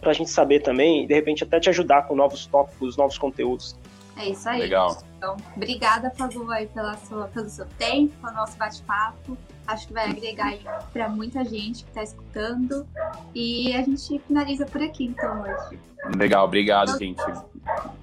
para 0.00 0.12
a 0.12 0.14
gente 0.14 0.30
saber 0.30 0.60
também 0.60 1.02
e 1.02 1.06
de 1.06 1.14
repente 1.14 1.42
até 1.42 1.58
te 1.58 1.68
ajudar 1.68 2.02
com 2.02 2.14
novos 2.14 2.46
tópicos, 2.46 2.96
novos 2.96 3.18
conteúdos. 3.18 3.76
É 4.16 4.28
isso 4.28 4.48
aí. 4.48 4.60
Legal. 4.60 5.02
Então, 5.18 5.36
obrigada, 5.56 6.12
Fagu, 6.12 6.48
aí 6.52 6.66
pela 6.68 6.96
sua, 6.98 7.26
pelo 7.26 7.48
seu 7.48 7.66
tempo, 7.76 8.12
pelo 8.20 8.34
nosso 8.34 8.56
bate-papo. 8.56 9.36
Acho 9.66 9.88
que 9.88 9.92
vai 9.92 10.08
agregar 10.08 10.46
aí 10.46 10.60
para 10.92 11.08
muita 11.08 11.44
gente 11.44 11.82
que 11.82 11.90
está 11.90 12.02
escutando. 12.04 12.86
E 13.34 13.74
a 13.74 13.82
gente 13.82 14.20
finaliza 14.20 14.64
por 14.66 14.80
aqui, 14.80 15.06
então, 15.06 15.42
hoje. 15.42 15.78
Legal, 16.16 16.44
obrigado, 16.44 16.96
gente. 16.98 17.22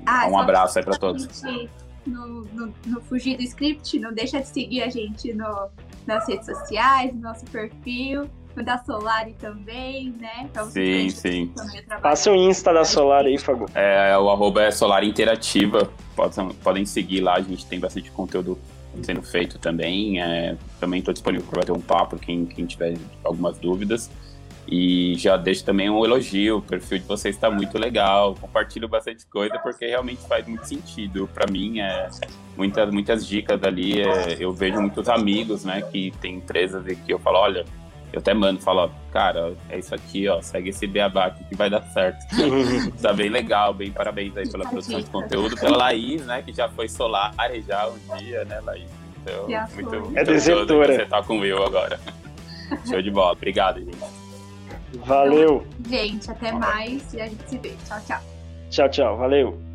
Ah, 0.05 0.27
um 0.27 0.37
abraço 0.37 0.77
aí 0.77 0.83
para 0.83 0.97
pra 0.97 0.99
todos. 0.99 1.23
gente 1.23 1.69
No, 2.05 2.45
no, 2.45 2.73
no 2.85 3.01
Fugir 3.01 3.37
do 3.37 3.43
Script, 3.43 3.99
não 3.99 4.13
deixa 4.13 4.39
de 4.39 4.47
seguir 4.47 4.81
a 4.83 4.89
gente 4.89 5.33
no, 5.33 5.69
nas 6.07 6.27
redes 6.27 6.45
sociais, 6.45 7.13
no 7.13 7.21
nosso 7.21 7.45
perfil, 7.45 8.29
no 8.55 8.63
da 8.63 8.77
Solari 8.79 9.33
também, 9.33 10.13
né? 10.19 10.49
Você 10.53 11.09
Sim, 11.09 11.09
sim. 11.09 11.53
Passa 12.01 12.31
o 12.31 12.35
Insta 12.35 12.73
da 12.73 12.83
Solar 12.83 13.25
aí, 13.25 13.37
Fagu. 13.37 13.65
É, 13.75 14.17
o 14.17 14.29
arroba 14.29 14.63
é 14.63 14.71
Solar 14.71 15.03
Interativa. 15.03 15.91
Podem, 16.15 16.49
podem 16.55 16.85
seguir 16.85 17.21
lá, 17.21 17.35
a 17.35 17.41
gente 17.41 17.65
tem 17.65 17.79
bastante 17.79 18.09
conteúdo 18.11 18.57
sendo 19.03 19.21
feito 19.21 19.59
também. 19.59 20.21
É, 20.21 20.57
também 20.79 20.99
estou 20.99 21.13
disponível 21.13 21.45
para 21.47 21.61
bater 21.61 21.71
um 21.71 21.81
papo, 21.81 22.17
quem, 22.17 22.45
quem 22.45 22.65
tiver 22.65 22.97
algumas 23.23 23.57
dúvidas. 23.57 24.09
E 24.71 25.15
já 25.17 25.35
deixo 25.35 25.65
também 25.65 25.89
um 25.89 26.05
elogio, 26.05 26.57
o 26.57 26.61
perfil 26.61 26.99
de 26.99 27.05
vocês 27.05 27.33
está 27.33 27.49
muito 27.49 27.75
legal, 27.79 28.35
compartilho 28.39 28.87
bastante 28.87 29.25
coisa 29.25 29.57
porque 29.57 29.87
realmente 29.87 30.21
faz 30.27 30.45
muito 30.45 30.67
sentido. 30.67 31.27
Para 31.33 31.51
mim, 31.51 31.79
é, 31.79 32.07
muitas, 32.55 32.91
muitas 32.91 33.25
dicas 33.25 33.63
ali, 33.63 33.99
é, 33.99 34.37
eu 34.39 34.53
vejo 34.53 34.79
muitos 34.79 35.09
amigos 35.09 35.65
né, 35.65 35.81
que 35.81 36.11
tem 36.21 36.35
empresas 36.35 36.85
e 36.85 36.95
que 36.95 37.11
eu 37.11 37.17
falo, 37.17 37.39
olha, 37.39 37.65
eu 38.13 38.19
até 38.19 38.31
mando, 38.31 38.61
falo, 38.61 38.81
ó, 38.81 38.89
cara, 39.11 39.55
é 39.69 39.79
isso 39.79 39.95
aqui, 39.95 40.27
ó, 40.27 40.39
segue 40.39 40.69
esse 40.69 40.85
beabá 40.85 41.25
aqui 41.25 41.43
que 41.45 41.55
vai 41.55 41.69
dar 41.71 41.81
certo. 41.85 42.19
tá 43.01 43.11
bem 43.11 43.29
legal, 43.29 43.73
bem 43.73 43.91
parabéns 43.91 44.37
aí 44.37 44.47
pela 44.47 44.69
produção 44.69 44.99
de 44.99 45.09
conteúdo, 45.09 45.55
pela 45.55 45.77
Laís, 45.77 46.23
né, 46.27 46.43
que 46.43 46.53
já 46.53 46.69
foi 46.69 46.87
solar 46.87 47.33
já 47.67 47.87
um 47.87 48.17
dia, 48.17 48.45
né, 48.45 48.59
Laís? 48.59 48.89
Então, 49.23 49.47
muito, 49.73 49.89
muito 49.89 50.17
É 50.17 50.23
desertora. 50.23 50.93
Você 50.93 51.05
tá 51.07 51.23
com 51.23 51.39
Will 51.39 51.63
agora. 51.63 51.99
Show 52.87 53.01
de 53.01 53.09
bola, 53.09 53.31
obrigado, 53.31 53.79
gente. 53.79 54.28
Valeu. 55.05 55.65
Gente, 55.87 56.29
até 56.29 56.51
mais 56.51 57.13
e 57.13 57.21
a 57.21 57.27
gente 57.27 57.49
se 57.49 57.57
vê. 57.57 57.73
Tchau, 57.85 57.99
tchau. 58.05 58.21
Tchau, 58.69 58.89
tchau. 58.89 59.17
Valeu. 59.17 59.68